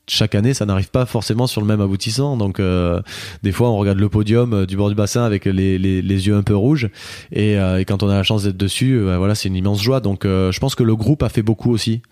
chaque 0.07 0.35
année, 0.35 0.53
ça 0.53 0.65
n'arrive 0.65 0.91
pas 0.91 1.05
forcément 1.05 1.47
sur 1.47 1.61
le 1.61 1.67
même 1.67 1.81
aboutissant. 1.81 2.37
Donc, 2.37 2.61
des 2.61 3.51
fois, 3.51 3.71
on 3.71 3.77
regarde 3.77 3.97
le 3.97 4.07
podium 4.07 4.67
du 4.67 4.77
bord 4.77 4.89
du 4.89 4.95
bassin 4.95 5.23
avec 5.23 5.45
les, 5.45 5.79
les, 5.79 6.03
les 6.03 6.27
yeux 6.27 6.35
un 6.35 6.43
peu 6.43 6.55
rouges. 6.55 6.89
Et, 7.31 7.53
et, 7.53 7.85
quand 7.87 8.03
on 8.03 8.09
a 8.09 8.13
la 8.15 8.21
chance 8.21 8.43
d'être 8.43 8.57
dessus, 8.57 9.01
bah, 9.03 9.17
voilà, 9.17 9.33
c'est 9.33 9.49
une 9.49 9.55
immense 9.55 9.81
joie. 9.81 10.01
Donc, 10.01 10.23
je 10.25 10.59
pense 10.59 10.75
que 10.75 10.83
le 10.83 10.95
groupe 10.95 11.23
a 11.23 11.29
fait 11.29 11.41
beaucoup 11.41 11.71
aussi 11.71 12.03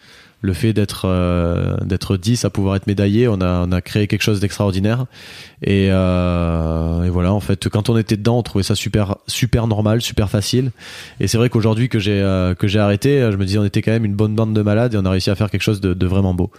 le 0.44 0.54
fait 0.54 0.74
d'être 0.74 1.06
euh, 1.06 1.78
d'être 1.86 2.18
10 2.18 2.44
à 2.44 2.50
pouvoir 2.50 2.76
être 2.76 2.86
médaillé, 2.86 3.30
on 3.30 3.40
a 3.40 3.66
on 3.66 3.72
a 3.72 3.82
créé 3.82 4.08
quelque 4.08 4.22
chose 4.22 4.42
d'extraordinaire. 4.42 5.06
Et, 5.64 5.88
euh, 5.90 7.04
et, 7.04 7.10
voilà, 7.10 7.34
en 7.34 7.40
fait, 7.40 7.70
quand 7.70 7.90
on 7.90 7.98
était 7.98 8.18
dedans, 8.18 8.40
on 8.40 8.44
trouvait 8.44 8.64
ça 8.64 8.76
super 8.76 9.16
super 9.26 9.68
normal, 9.68 10.02
super 10.02 10.30
facile. 10.30 10.72
Et 11.22 11.28
c'est 11.28 11.38
vrai 11.38 11.50
qu'aujourd'hui 11.50 11.88
que 11.88 11.98
j'ai 11.98 12.22
euh, 12.22 12.56
que 12.56 12.68
j'ai 12.68 12.80
arrêté, 12.80 13.30
je 13.32 13.38
me 13.38 13.46
disais 13.46 13.58
on 13.58 13.64
était 13.64 13.82
quand 13.82 13.94
même 13.94 14.06
une 14.06 14.16
bonne 14.16 14.36
bande 14.36 14.54
de 14.54 14.62
malades 14.62 14.94
et 14.94 14.98
on 14.98 15.06
a 15.06 15.10
réussi 15.10 15.30
à 15.30 15.36
faire 15.36 15.50
quelque 15.50 15.64
chose 15.64 15.80
de 15.80 16.06
vraiment 16.06 16.34
beau. 16.34 16.52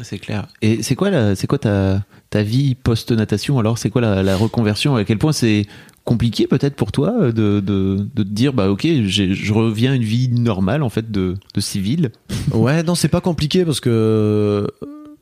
C'est 0.00 0.18
clair. 0.18 0.46
Et 0.62 0.82
c'est 0.82 0.94
quoi, 0.94 1.10
la, 1.10 1.34
c'est 1.34 1.46
quoi 1.46 1.58
ta, 1.58 2.02
ta 2.30 2.42
vie 2.42 2.74
post-natation 2.74 3.58
alors? 3.58 3.78
C'est 3.78 3.90
quoi 3.90 4.00
la, 4.00 4.36
reconversion? 4.36 4.94
À 4.96 5.04
quel 5.04 5.18
point 5.18 5.32
c'est 5.32 5.66
compliqué 6.04 6.46
peut-être 6.46 6.76
pour 6.76 6.92
toi 6.92 7.32
de, 7.32 7.60
de, 7.60 7.60
de 7.60 8.22
te 8.22 8.28
dire 8.28 8.54
bah 8.54 8.70
ok 8.70 8.86
je 9.04 9.52
reviens 9.52 9.92
à 9.92 9.94
une 9.94 10.04
vie 10.04 10.30
normale 10.30 10.82
en 10.82 10.88
fait 10.88 11.10
de, 11.10 11.34
de 11.54 11.60
civil? 11.60 12.12
Ouais, 12.52 12.82
non, 12.82 12.94
c'est 12.94 13.08
pas 13.08 13.20
compliqué 13.20 13.64
parce 13.66 13.80
que 13.80 13.90
euh, 13.90 14.66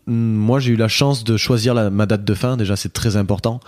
moi 0.07 0.61
j'ai 0.61 0.73
eu 0.75 0.77
la 0.77 0.89
chance 0.89 1.25
de 1.25 1.37
choisir 1.37 1.75
la- 1.75 1.91
ma 1.91 2.07
date 2.07 2.25
de 2.25 2.35
fin. 2.35 2.57
Déjà, 2.57 2.77
c'est 2.77 2.93
très 2.93 3.17
important. 3.17 3.61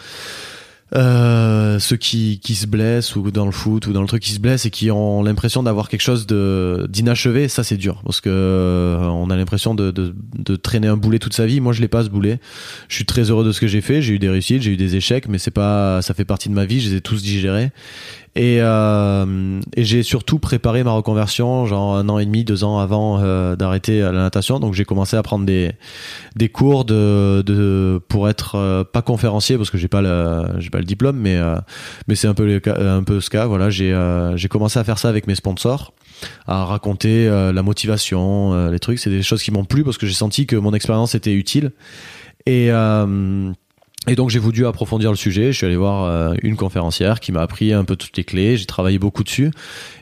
Euh, 0.95 1.79
ceux 1.79 1.97
qui, 1.97 2.41
qui 2.41 2.55
se 2.55 2.67
blessent 2.67 3.15
ou 3.15 3.31
dans 3.31 3.45
le 3.45 3.53
foot 3.53 3.87
ou 3.87 3.93
dans 3.93 4.01
le 4.01 4.09
truc 4.09 4.23
qui 4.23 4.33
se 4.33 4.41
blessent 4.41 4.65
et 4.65 4.71
qui 4.71 4.91
ont 4.91 5.23
l'impression 5.23 5.63
d'avoir 5.63 5.91
quelque 5.91 6.01
chose 6.01 6.27
de 6.27 6.87
d'inachevé, 6.89 7.49
ça 7.49 7.63
c'est 7.63 7.77
dur 7.77 8.01
parce 8.05 8.23
que 8.23 8.31
euh, 8.31 8.99
on 9.01 9.29
a 9.29 9.37
l'impression 9.37 9.75
de, 9.75 9.91
de, 9.91 10.15
de 10.39 10.57
traîner 10.57 10.89
un 10.89 10.97
boulet 10.97 11.19
toute 11.19 11.35
sa 11.35 11.45
vie. 11.45 11.61
Moi, 11.61 11.75
je 11.75 11.83
l'ai 11.83 11.89
pas 11.89 12.05
ce 12.05 12.09
boulet. 12.09 12.41
Je 12.89 12.95
suis 12.95 13.05
très 13.05 13.31
heureux 13.31 13.45
de 13.45 13.53
ce 13.53 13.61
que 13.61 13.67
j'ai 13.67 13.83
fait. 13.83 14.01
J'ai 14.01 14.15
eu 14.15 14.19
des 14.19 14.31
réussites, 14.31 14.63
j'ai 14.63 14.73
eu 14.73 14.77
des 14.77 14.97
échecs, 14.97 15.29
mais 15.29 15.39
c'est 15.39 15.51
pas, 15.51 16.01
ça 16.01 16.15
fait 16.15 16.25
partie 16.25 16.49
de 16.49 16.55
ma 16.55 16.65
vie. 16.65 16.81
Je 16.81 16.89
les 16.89 16.97
ai 16.97 17.01
tous 17.03 17.23
digérés. 17.23 17.71
Et, 18.39 18.59
euh, 18.61 19.61
et 19.75 19.83
j'ai 19.83 20.05
surtout 20.05 20.39
préparé 20.39 20.85
ma 20.85 20.93
reconversion, 20.93 21.67
genre 21.67 21.97
un 21.97 22.09
an 22.09 22.21
et 22.21 22.25
demi, 22.25 22.45
deux 22.45 22.63
ans 22.63 22.79
avant 22.79 23.19
euh, 23.21 23.57
d'arrêter 23.57 23.99
la 23.99 24.13
natation. 24.13 24.61
Donc 24.61 24.75
j'ai 24.75 24.85
commencé 24.85 25.17
à 25.17 25.25
prendre 25.25 25.45
des 25.45 25.73
des 26.37 26.49
cours 26.49 26.85
de, 26.85 27.43
de 27.45 28.01
pour 28.09 28.29
être 28.29 28.55
euh, 28.55 28.85
pas 28.85 29.03
conférencier 29.03 29.57
parce 29.57 29.71
que 29.71 29.77
j'ai 29.77 29.89
pas 29.89 30.03
le 30.03 30.61
j'ai 30.61 30.71
pas 30.71 30.79
le 30.79 30.85
diplôme, 30.85 31.17
mais 31.17 31.37
euh, 31.37 31.57
mais 32.07 32.15
c'est 32.15 32.29
un 32.29 32.35
peu 32.35 32.47
le 32.47 32.63
un 32.81 33.03
peu 33.03 33.21
ce 33.21 33.29
cas. 33.29 33.47
Voilà, 33.47 33.71
j'ai 33.71 33.93
euh, 33.93 34.37
j'ai 34.37 34.47
commencé 34.47 34.79
à 34.79 34.85
faire 34.85 35.01
ça 35.01 35.09
avec 35.09 35.27
mes 35.27 35.35
sponsors 35.35 35.93
à 36.47 36.65
raconter 36.65 37.27
euh, 37.27 37.53
la 37.53 37.65
motivation, 37.65 38.55
euh, 38.55 38.71
les 38.71 38.79
trucs. 38.79 39.01
C'est 39.01 39.11
des 39.11 39.25
choses 39.25 39.43
qui 39.43 39.51
m'ont 39.51 39.65
plu 39.65 39.83
parce 39.83 39.99
que 39.99 40.07
j'ai 40.07 40.15
senti 40.15 40.47
que 40.47 40.55
mon 40.55 40.75
expérience 40.75 41.17
était 41.17 41.35
utile. 41.35 41.73
Et 42.47 42.71
euh, 42.71 43.53
et 44.07 44.15
donc 44.15 44.31
j'ai 44.31 44.39
voulu 44.39 44.67
approfondir 44.67 45.11
le 45.11 45.17
sujet. 45.17 45.53
Je 45.53 45.57
suis 45.57 45.67
allé 45.67 45.77
voir 45.77 46.05
euh, 46.05 46.35
une 46.43 46.57
conférencière 46.57 47.21
qui 47.21 47.33
m'a 47.33 47.43
appris 47.43 47.73
un 47.73 47.85
peu 47.85 47.97
toutes 47.97 48.17
les 48.17 48.25
clés. 48.25 48.57
J'ai 48.57 48.65
travaillé 48.65 48.99
beaucoup 48.99 49.25
dessus. 49.25 49.51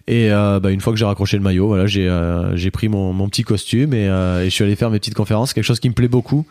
Et 0.07 0.31
euh, 0.31 0.61
bah, 0.61 0.71
une 0.71 0.81
fois 0.81 0.93
que 0.93 0.99
j'ai 0.99 1.05
raccroché 1.05 1.37
le 1.37 1.43
maillot, 1.43 1.67
voilà, 1.67 1.87
j'ai 1.87 2.09
euh, 2.09 2.55
j'ai 2.57 2.71
pris 2.71 2.89
mon, 2.89 3.13
mon 3.13 3.29
petit 3.29 3.43
costume 3.43 3.95
et, 3.95 4.07
euh, 4.09 4.43
et 4.43 4.45
je 4.45 4.51
suis 4.51 4.63
allé 4.63 4.77
faire 4.77 4.91
mes 4.91 4.99
petites 5.01 5.15
conférences. 5.15 5.53
Quelque 5.55 5.65
chose 5.65 5.81
qui 5.81 5.89
me 5.89 5.95
plaît 5.95 6.09
beaucoup 6.09 6.47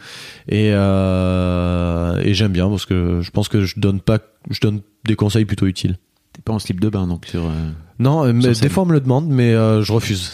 et 0.50 0.72
euh, 0.74 2.20
et 2.24 2.34
j'aime 2.34 2.52
bien 2.52 2.68
parce 2.68 2.86
que 2.86 3.22
je 3.22 3.32
pense 3.32 3.48
que 3.48 3.64
je 3.64 3.80
donne 3.80 4.02
pas, 4.02 4.20
je 4.50 4.60
donne 4.60 4.82
des 5.06 5.16
conseils 5.16 5.46
plutôt 5.46 5.68
utiles. 5.68 5.98
t'es 6.34 6.42
pas 6.42 6.52
en 6.52 6.60
slip 6.60 6.82
de 6.82 6.90
bain 6.90 7.08
donc 7.08 7.26
sur 7.28 7.46
euh, 7.46 7.70
Non, 8.00 8.34
mais 8.34 8.52
des 8.54 8.70
fois 8.70 8.84
on 8.84 8.88
me 8.88 8.94
le 8.94 9.00
demande, 9.02 9.28
mais 9.30 9.54
euh, 9.54 9.82
je 9.82 9.94
refuse. 9.94 10.34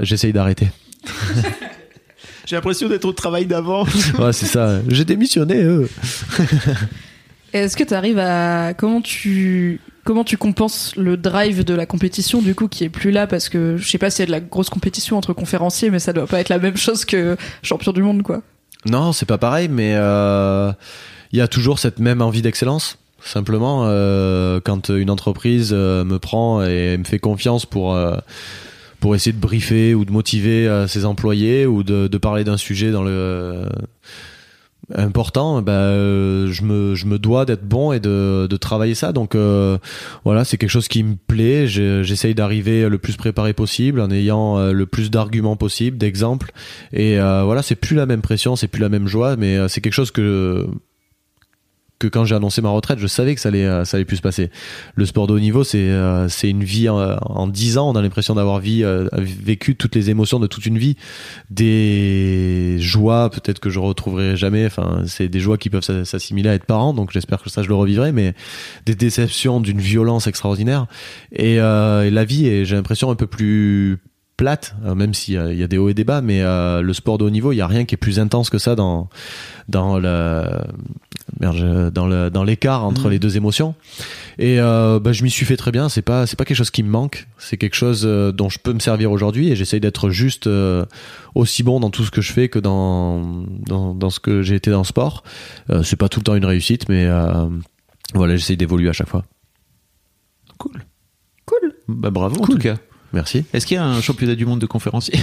J'essaye 0.00 0.32
d'arrêter. 0.32 0.68
j'ai 2.44 2.56
l'impression 2.56 2.88
d'être 2.88 3.04
au 3.04 3.12
travail 3.12 3.46
d'avant 3.46 3.84
Ouais, 4.18 4.32
c'est 4.32 4.46
ça. 4.46 4.80
J'ai 4.88 5.04
démissionné. 5.04 5.62
eux. 5.62 5.88
Est-ce 7.52 7.76
que 7.76 7.84
tu 7.84 7.94
arrives 7.94 8.18
à 8.18 8.74
comment 8.74 9.00
tu 9.00 9.80
comment 10.04 10.24
tu 10.24 10.36
compenses 10.36 10.94
le 10.96 11.16
drive 11.16 11.64
de 11.64 11.72
la 11.72 11.86
compétition 11.86 12.42
du 12.42 12.54
coup 12.54 12.68
qui 12.68 12.84
est 12.84 12.88
plus 12.88 13.10
là? 13.10 13.26
Parce 13.26 13.48
que 13.48 13.76
je 13.76 13.88
sais 13.88 13.98
pas 13.98 14.10
s'il 14.10 14.22
y 14.22 14.24
a 14.24 14.26
de 14.26 14.32
la 14.32 14.40
grosse 14.40 14.70
compétition 14.70 15.16
entre 15.16 15.32
conférenciers 15.32 15.90
mais 15.90 15.98
ça 15.98 16.12
doit 16.12 16.26
pas 16.26 16.40
être 16.40 16.48
la 16.48 16.58
même 16.58 16.76
chose 16.76 17.04
que 17.04 17.36
champion 17.62 17.92
du 17.92 18.02
monde 18.02 18.22
quoi. 18.22 18.42
Non, 18.86 19.12
c'est 19.12 19.24
pas 19.26 19.38
pareil, 19.38 19.68
mais 19.68 19.94
euh, 19.94 20.70
il 21.32 21.38
y 21.38 21.40
a 21.42 21.48
toujours 21.48 21.78
cette 21.78 22.00
même 22.00 22.20
envie 22.20 22.42
d'excellence. 22.42 22.98
Simplement, 23.22 23.84
euh, 23.86 24.60
quand 24.62 24.90
une 24.90 25.08
entreprise 25.08 25.70
euh, 25.72 26.04
me 26.04 26.18
prend 26.18 26.62
et 26.62 26.98
me 26.98 27.04
fait 27.04 27.18
confiance 27.18 27.64
pour 27.64 27.94
euh, 27.94 28.16
pour 29.04 29.14
essayer 29.14 29.34
de 29.34 29.38
briefer 29.38 29.94
ou 29.94 30.06
de 30.06 30.10
motiver 30.10 30.66
euh, 30.66 30.86
ses 30.86 31.04
employés 31.04 31.66
ou 31.66 31.82
de, 31.82 32.08
parler 32.16 32.42
d'un 32.42 32.56
sujet 32.56 32.90
dans 32.90 33.02
le 33.02 33.10
euh, 33.10 33.68
important, 34.94 35.60
bah, 35.60 35.72
euh, 35.72 36.50
je 36.50 36.62
me 36.62 36.94
je 36.94 37.04
me 37.04 37.18
dois 37.18 37.44
d'être 37.44 37.68
bon 37.68 37.92
et 37.92 38.00
de 38.00 38.46
de 38.48 38.56
travailler 38.56 38.94
ça. 38.94 39.12
Donc 39.12 39.36
voilà, 40.24 40.46
c'est 40.46 40.56
quelque 40.56 40.70
chose 40.70 40.88
qui 40.88 41.02
me 41.02 41.16
plaît. 41.16 41.66
Je- 41.66 42.02
J'essaye 42.02 42.34
d'arriver 42.34 42.88
le 42.88 42.96
plus 42.96 43.16
préparé 43.18 43.52
possible 43.52 44.00
en 44.00 44.10
ayant 44.10 44.72
le 44.72 44.86
plus 44.86 45.10
d'arguments 45.10 45.56
possible, 45.56 45.98
d'exemples. 45.98 46.52
Et 46.94 47.18
voilà, 47.18 47.60
c'est 47.60 47.76
plus 47.76 47.96
la 47.96 48.06
même 48.06 48.22
pression, 48.22 48.56
c'est 48.56 48.68
plus 48.68 48.80
la 48.80 48.88
même 48.88 49.06
joie, 49.06 49.36
mais 49.36 49.68
c'est 49.68 49.82
quelque 49.82 49.92
chose 49.92 50.12
que 50.12 50.66
que 52.00 52.08
quand 52.08 52.24
j'ai 52.24 52.34
annoncé 52.34 52.60
ma 52.60 52.70
retraite, 52.70 52.98
je 52.98 53.06
savais 53.06 53.34
que 53.34 53.40
ça 53.40 53.48
allait 53.50 53.64
euh, 53.64 53.84
ça 53.84 53.96
allait 53.96 54.04
plus 54.04 54.16
se 54.16 54.22
passer. 54.22 54.50
Le 54.94 55.06
sport 55.06 55.26
de 55.26 55.32
haut 55.32 55.38
niveau, 55.40 55.64
c'est 55.64 55.78
euh, 55.78 56.28
c'est 56.28 56.50
une 56.50 56.64
vie 56.64 56.88
en, 56.88 56.98
en 56.98 57.46
10 57.46 57.78
ans, 57.78 57.90
on 57.90 57.94
a 57.94 58.02
l'impression 58.02 58.34
d'avoir 58.34 58.60
euh, 58.64 59.08
vécu 59.14 59.76
toutes 59.76 59.94
les 59.94 60.10
émotions 60.10 60.40
de 60.40 60.46
toute 60.46 60.66
une 60.66 60.76
vie, 60.76 60.96
des 61.50 62.76
joies 62.80 63.30
peut-être 63.30 63.60
que 63.60 63.70
je 63.70 63.78
retrouverai 63.78 64.36
jamais, 64.36 64.66
enfin, 64.66 65.02
c'est 65.06 65.28
des 65.28 65.40
joies 65.40 65.56
qui 65.58 65.70
peuvent 65.70 65.82
s'a- 65.84 66.04
s'assimiler 66.04 66.48
à 66.50 66.54
être 66.54 66.66
parent, 66.66 66.92
donc 66.94 67.10
j'espère 67.12 67.42
que 67.42 67.48
ça 67.50 67.62
je 67.62 67.68
le 67.68 67.74
revivrai 67.74 68.12
mais 68.12 68.34
des 68.86 68.94
déceptions 68.94 69.60
d'une 69.60 69.80
violence 69.80 70.26
extraordinaire. 70.26 70.86
Et, 71.32 71.60
euh, 71.60 72.04
et 72.06 72.10
la 72.10 72.24
vie 72.24 72.64
j'ai 72.64 72.76
l'impression 72.76 73.10
un 73.10 73.14
peu 73.16 73.26
plus 73.26 73.98
plate, 74.36 74.74
euh, 74.84 74.94
même 74.94 75.14
s'il 75.14 75.34
y, 75.34 75.38
a- 75.38 75.52
il 75.52 75.58
y 75.58 75.62
a 75.62 75.68
des 75.68 75.78
hauts 75.78 75.88
et 75.88 75.94
des 75.94 76.04
bas, 76.04 76.20
mais 76.20 76.42
euh, 76.42 76.82
le 76.82 76.92
sport 76.92 77.18
de 77.18 77.24
haut 77.24 77.30
niveau, 77.30 77.52
il 77.52 77.56
y 77.56 77.60
a 77.60 77.66
rien 77.66 77.84
qui 77.84 77.94
est 77.94 77.98
plus 77.98 78.18
intense 78.18 78.50
que 78.50 78.58
ça 78.58 78.74
dans 78.74 79.08
dans 79.68 79.98
le 79.98 80.44
merde, 81.40 81.90
dans 81.92 82.06
le 82.06 82.30
dans 82.30 82.42
l'écart 82.44 82.84
entre 82.84 83.04
Mhm. 83.04 83.10
les 83.10 83.18
deux 83.18 83.36
émotions. 83.36 83.74
Et 84.38 84.58
euh, 84.60 84.98
bah, 84.98 85.12
je 85.12 85.22
m'y 85.22 85.30
suis 85.30 85.46
fait 85.46 85.56
très 85.56 85.70
bien. 85.70 85.88
C'est 85.88 86.02
pas 86.02 86.26
c'est 86.26 86.36
pas 86.36 86.44
quelque 86.44 86.56
chose 86.56 86.70
qui 86.72 86.82
me 86.82 86.88
manque. 86.90 87.28
C'est 87.38 87.56
quelque 87.56 87.76
chose 87.76 88.02
euh, 88.04 88.32
dont 88.32 88.48
je 88.48 88.58
peux 88.58 88.72
me 88.72 88.80
servir 88.80 89.12
aujourd'hui 89.12 89.50
et 89.50 89.56
j'essaye 89.56 89.80
d'être 89.80 90.10
juste 90.10 90.46
euh, 90.48 90.84
aussi 91.36 91.62
bon 91.62 91.78
dans 91.80 91.90
tout 91.90 92.04
ce 92.04 92.10
que 92.10 92.20
je 92.20 92.32
fais 92.32 92.48
que 92.48 92.58
dans 92.58 93.44
dans, 93.66 93.94
dans 93.94 94.10
ce 94.10 94.18
que 94.20 94.42
j'ai 94.42 94.56
été 94.56 94.70
dans 94.70 94.78
le 94.78 94.84
sport. 94.84 95.22
Euh, 95.70 95.82
c'est 95.84 95.96
pas 95.96 96.08
tout 96.08 96.20
le 96.20 96.24
temps 96.24 96.34
une 96.34 96.44
réussite, 96.44 96.88
mais 96.88 97.06
euh, 97.06 97.48
voilà, 98.14 98.36
j'essaye 98.36 98.56
d'évoluer 98.56 98.88
à 98.88 98.92
chaque 98.92 99.08
fois. 99.08 99.24
cool 100.58 100.82
Cool. 101.46 101.72
bah 101.88 102.10
bravo 102.10 102.36
en 102.36 102.44
Cool. 102.46 102.54
tout 102.56 102.60
cas 102.62 102.76
Merci. 103.14 103.44
est-ce 103.54 103.64
qu'il 103.66 103.76
y 103.76 103.78
a 103.78 103.84
un 103.84 104.00
championnat 104.02 104.34
du 104.34 104.44
monde 104.44 104.60
de 104.60 104.66
conférenciers 104.66 105.18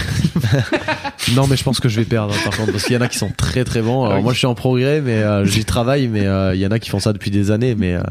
Non, 1.36 1.46
mais 1.48 1.56
je 1.56 1.64
pense 1.64 1.80
que 1.80 1.88
je 1.89 1.98
vais 2.00 2.06
perdre 2.06 2.34
par 2.44 2.56
contre 2.58 2.72
parce 2.72 2.84
qu'il 2.86 2.94
y 2.94 2.98
en 2.98 3.02
a 3.02 3.08
qui 3.08 3.18
sont 3.20 3.32
très 3.36 3.64
très 3.64 3.82
bons. 3.82 4.02
Alors 4.04 4.14
Ah 4.14 4.18
oui. 4.18 4.24
moi, 4.24 4.34
je 4.34 4.39
suis 4.39 4.48
en 4.48 4.56
progrès, 4.56 5.02
mais 5.02 5.18
euh, 5.18 5.46
j'y 5.46 5.64
travaille. 5.66 6.08
Mais 6.08 6.26
euh, 6.26 6.56
il 6.56 6.60
y 6.62 6.66
en 6.66 6.72
a 6.72 6.80
qui 6.80 6.89
font 6.89 7.00
ça 7.00 7.14
depuis 7.14 7.30
des 7.32 7.52
années, 7.52 7.76
mais 7.76 7.94
euh, 7.94 8.02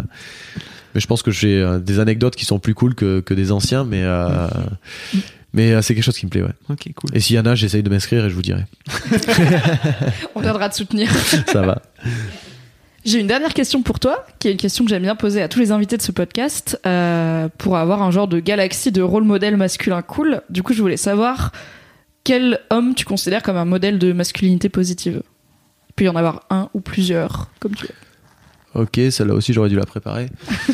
mais 0.94 1.00
je 1.00 1.06
pense 1.06 1.22
que 1.22 1.30
j'ai 1.30 1.60
euh, 1.60 1.78
des 1.78 1.98
anecdotes 1.98 2.36
qui 2.36 2.44
sont 2.44 2.58
plus 2.58 2.74
cool 2.74 2.94
que 2.94 3.20
que 3.20 3.34
des 3.34 3.50
anciens, 3.52 3.84
mais 3.84 4.02
euh, 4.04 4.46
mais 5.52 5.72
euh, 5.72 5.82
c'est 5.82 5.94
quelque 5.94 6.04
chose 6.04 6.16
qui 6.18 6.26
me 6.26 6.30
plaît. 6.30 6.42
Ouais. 6.42 6.54
ok 6.68 6.90
cool 6.94 7.10
Et 7.14 7.20
s'il 7.20 7.36
y 7.36 7.38
en 7.38 7.46
a, 7.46 7.54
j'essaye 7.54 7.82
de 7.82 7.90
m'inscrire 7.90 8.24
et 8.24 8.30
je 8.30 8.34
vous 8.34 8.42
dirai. 8.42 8.64
On 10.34 10.40
viendra 10.40 10.68
te 10.68 10.76
soutenir. 10.76 11.10
Ça 11.46 11.62
va. 11.62 11.82
J'ai 13.04 13.18
une 13.18 13.26
dernière 13.26 13.54
question 13.54 13.82
pour 13.82 13.98
toi, 13.98 14.26
qui 14.38 14.48
est 14.48 14.52
une 14.52 14.58
question 14.58 14.84
que 14.84 14.90
j'aime 14.90 15.02
bien 15.02 15.16
poser 15.16 15.40
à 15.40 15.48
tous 15.48 15.58
les 15.58 15.72
invités 15.72 15.96
de 15.96 16.02
ce 16.02 16.12
podcast, 16.12 16.78
euh, 16.86 17.48
pour 17.56 17.76
avoir 17.78 18.02
un 18.02 18.10
genre 18.10 18.28
de 18.28 18.40
galaxie 18.40 18.92
de 18.92 19.00
rôle 19.00 19.24
modèle 19.24 19.56
masculin 19.56 20.02
cool. 20.02 20.42
Du 20.50 20.62
coup, 20.62 20.74
je 20.74 20.82
voulais 20.82 20.98
savoir 20.98 21.52
quel 22.24 22.60
homme 22.68 22.94
tu 22.94 23.06
considères 23.06 23.42
comme 23.42 23.56
un 23.56 23.64
modèle 23.64 23.98
de 23.98 24.12
masculinité 24.12 24.68
positive. 24.68 25.22
Il 25.88 25.92
peut 25.94 26.04
y 26.04 26.08
en 26.08 26.16
avoir 26.16 26.44
un 26.50 26.68
ou 26.74 26.80
plusieurs, 26.80 27.48
comme 27.58 27.74
tu 27.74 27.86
veux. 27.86 28.82
Ok, 28.82 29.00
celle-là 29.10 29.34
aussi, 29.34 29.52
j'aurais 29.52 29.70
dû 29.70 29.76
la 29.76 29.86
préparer. 29.86 30.28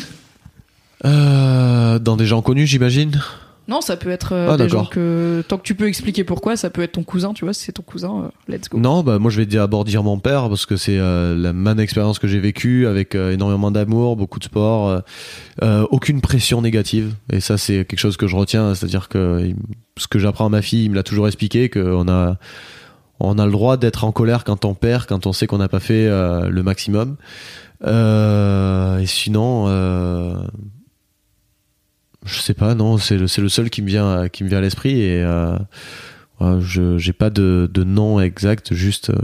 Euh, 1.05 1.99
dans 1.99 2.17
des 2.17 2.25
gens 2.25 2.41
connus, 2.41 2.65
j'imagine? 2.65 3.21
Non, 3.67 3.81
ça 3.81 3.97
peut 3.97 4.09
être 4.09 4.33
euh, 4.33 4.51
Ah, 4.51 4.57
des 4.57 4.69
gens 4.69 4.85
que 4.85 5.43
tant 5.47 5.57
que 5.57 5.63
tu 5.63 5.75
peux 5.75 5.87
expliquer 5.87 6.23
pourquoi, 6.23 6.55
ça 6.55 6.69
peut 6.69 6.81
être 6.81 6.93
ton 6.93 7.03
cousin, 7.03 7.33
tu 7.33 7.43
vois, 7.43 7.53
si 7.53 7.65
c'est 7.65 7.73
ton 7.73 7.83
cousin, 7.83 8.23
euh, 8.23 8.29
let's 8.47 8.69
go. 8.69 8.79
Non, 8.79 9.03
bah 9.03 9.19
moi 9.19 9.29
je 9.29 9.37
vais 9.37 9.45
d'abord 9.45 9.83
dire 9.83 10.03
mon 10.03 10.19
père 10.19 10.47
parce 10.47 10.65
que 10.65 10.77
c'est 10.77 10.97
euh, 10.97 11.35
la 11.35 11.51
man 11.51 11.77
expérience 11.79 12.17
que 12.17 12.27
j'ai 12.27 12.39
vécue 12.39 12.87
avec 12.87 13.15
énormément 13.15 13.69
d'amour, 13.69 14.15
beaucoup 14.15 14.39
de 14.39 14.45
sport, 14.45 15.01
aucune 15.91 16.21
pression 16.21 16.61
négative 16.61 17.13
et 17.31 17.39
ça 17.39 17.57
c'est 17.57 17.85
quelque 17.85 17.99
chose 17.99 18.17
que 18.17 18.27
je 18.27 18.35
retiens, 18.35 18.73
c'est-à-dire 18.73 19.09
que 19.09 19.51
ce 19.97 20.07
que 20.07 20.19
j'apprends 20.19 20.45
à 20.45 20.49
ma 20.49 20.61
fille, 20.61 20.85
il 20.85 20.91
me 20.91 20.95
l'a 20.95 21.03
toujours 21.03 21.27
expliqué 21.27 21.69
qu'on 21.69 22.07
a 22.07 22.37
on 23.19 23.39
a 23.39 23.45
le 23.45 23.51
droit 23.51 23.77
d'être 23.77 24.03
en 24.03 24.11
colère 24.11 24.43
quand 24.43 24.63
on 24.63 24.75
perd, 24.75 25.07
quand 25.07 25.25
on 25.25 25.33
sait 25.33 25.47
qu'on 25.47 25.57
n'a 25.57 25.67
pas 25.67 25.79
fait 25.79 26.07
le 26.07 26.61
maximum. 26.63 27.17
Et 27.83 29.05
sinon, 29.05 29.67
je 32.27 32.39
sais 32.39 32.53
pas, 32.53 32.75
non, 32.75 32.97
c'est 32.97 33.17
le, 33.17 33.25
le 33.41 33.49
seul 33.49 33.69
qui 33.69 33.81
me 33.81 33.87
vient, 33.87 34.27
qui 34.29 34.43
me 34.43 34.49
vient 34.49 34.59
à 34.59 34.61
l'esprit 34.61 35.01
et 35.01 35.21
euh, 35.23 35.57
je 36.59 36.97
j'ai 36.97 37.13
pas 37.13 37.29
de, 37.29 37.69
de 37.73 37.83
nom 37.83 38.19
exact, 38.19 38.73
juste 38.73 39.09
euh, 39.09 39.15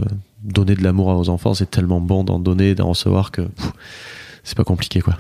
donner 0.44 0.76
de 0.76 0.84
l'amour 0.84 1.08
aux 1.08 1.30
enfants, 1.30 1.54
c'est 1.54 1.70
tellement 1.70 2.02
bon 2.02 2.24
d'en 2.24 2.40
donner, 2.40 2.76
d'en 2.76 2.90
recevoir 2.90 3.32
que 3.32 3.42
c'est 4.44 4.58
pas 4.58 4.64
compliqué 4.64 5.02
quoi. 5.02 5.18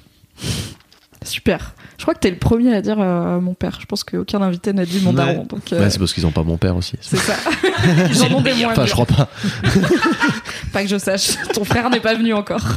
Super. 1.23 1.73
Je 1.97 2.03
crois 2.03 2.15
que 2.15 2.19
t'es 2.19 2.31
le 2.31 2.37
premier 2.37 2.75
à 2.75 2.81
dire 2.81 2.99
euh, 2.99 3.39
mon 3.39 3.53
père. 3.53 3.77
Je 3.79 3.85
pense 3.85 4.03
qu'aucun 4.03 4.41
invité 4.41 4.73
n'a 4.73 4.85
dit 4.85 4.99
mon 5.01 5.13
daron. 5.13 5.47
Euh, 5.71 5.79
Ouais, 5.79 5.89
c'est 5.89 5.99
parce 5.99 6.13
qu'ils 6.13 6.25
ont 6.27 6.31
pas 6.31 6.43
mon 6.43 6.57
père 6.57 6.75
aussi. 6.75 6.97
c'est 6.99 7.15
ça. 7.15 7.35
Ils 8.09 8.21
en 8.23 8.33
ont 8.33 8.41
des 8.41 8.53
moins 8.53 8.71
Enfin, 8.71 8.85
je 8.85 8.91
crois 8.91 9.05
pas. 9.05 9.29
Pas 10.73 10.81
que 10.83 10.89
je 10.89 10.97
sache. 10.97 11.37
Ton 11.53 11.63
frère 11.63 11.89
n'est 11.89 11.99
pas 12.01 12.15
venu 12.15 12.33
encore. 12.33 12.75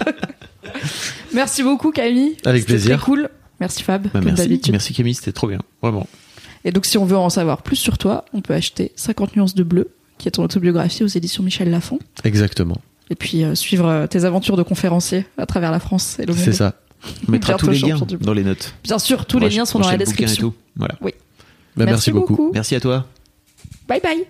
Merci 1.34 1.62
beaucoup, 1.62 1.90
Camille. 1.90 2.36
Avec 2.44 2.66
plaisir. 2.66 2.98
Très 2.98 3.04
cool. 3.04 3.28
Merci 3.60 3.82
Fab, 3.82 4.02
Bah, 4.04 4.10
comme 4.12 4.24
merci 4.24 4.42
d'habitude. 4.42 4.72
merci 4.72 4.92
Camille 4.94 5.14
c'était 5.14 5.32
trop 5.32 5.48
bien 5.48 5.60
vraiment 5.82 6.06
Et 6.64 6.72
donc, 6.72 6.84
si 6.86 6.98
on 6.98 7.04
veut 7.04 7.16
en 7.16 7.30
savoir 7.30 7.62
plus 7.62 7.76
sur 7.76 7.96
toi, 7.98 8.24
on 8.32 8.40
peut 8.40 8.54
acheter 8.54 8.92
50 8.96 9.36
nuances 9.36 9.54
de 9.54 9.62
bleu, 9.62 9.90
qui 10.18 10.28
est 10.28 10.32
ton 10.32 10.42
autobiographie 10.44 11.04
aux 11.04 11.08
éditions 11.08 11.42
Michel 11.42 11.70
Lafon. 11.70 11.98
Exactement. 12.24 12.76
Et 13.10 13.14
puis 13.14 13.44
euh, 13.44 13.54
suivre 13.54 13.86
euh, 13.86 14.06
tes 14.06 14.24
aventures 14.24 14.56
de 14.56 14.62
conférencier 14.62 15.26
à 15.38 15.46
travers 15.46 15.70
la 15.70 15.80
France 15.80 16.18
et 16.18 16.26
le 16.26 16.34
monde. 16.34 16.42
C'est 16.42 16.52
ça. 16.52 16.74
On 17.28 17.30
mettra 17.30 17.54
tous 17.54 17.70
les 17.70 17.78
liens 17.78 17.98
dans 18.20 18.32
les 18.32 18.42
notes. 18.42 18.74
Bien 18.82 18.98
sûr, 18.98 19.26
tous 19.26 19.38
les 19.38 19.48
liens 19.48 19.64
sont 19.64 19.78
dans 19.78 19.86
la 19.90 19.96
bouquin 19.96 20.02
et 20.02 20.06
description. 20.06 20.50
tout. 20.50 20.54
Voilà. 20.74 20.96
Bah, 21.00 21.84
merci 21.84 22.10
beaucoup. 22.10 22.50
Merci 22.52 22.74
à 22.74 22.80
toi. 22.80 23.06
Bye 23.88 24.00
bye. 24.00 24.26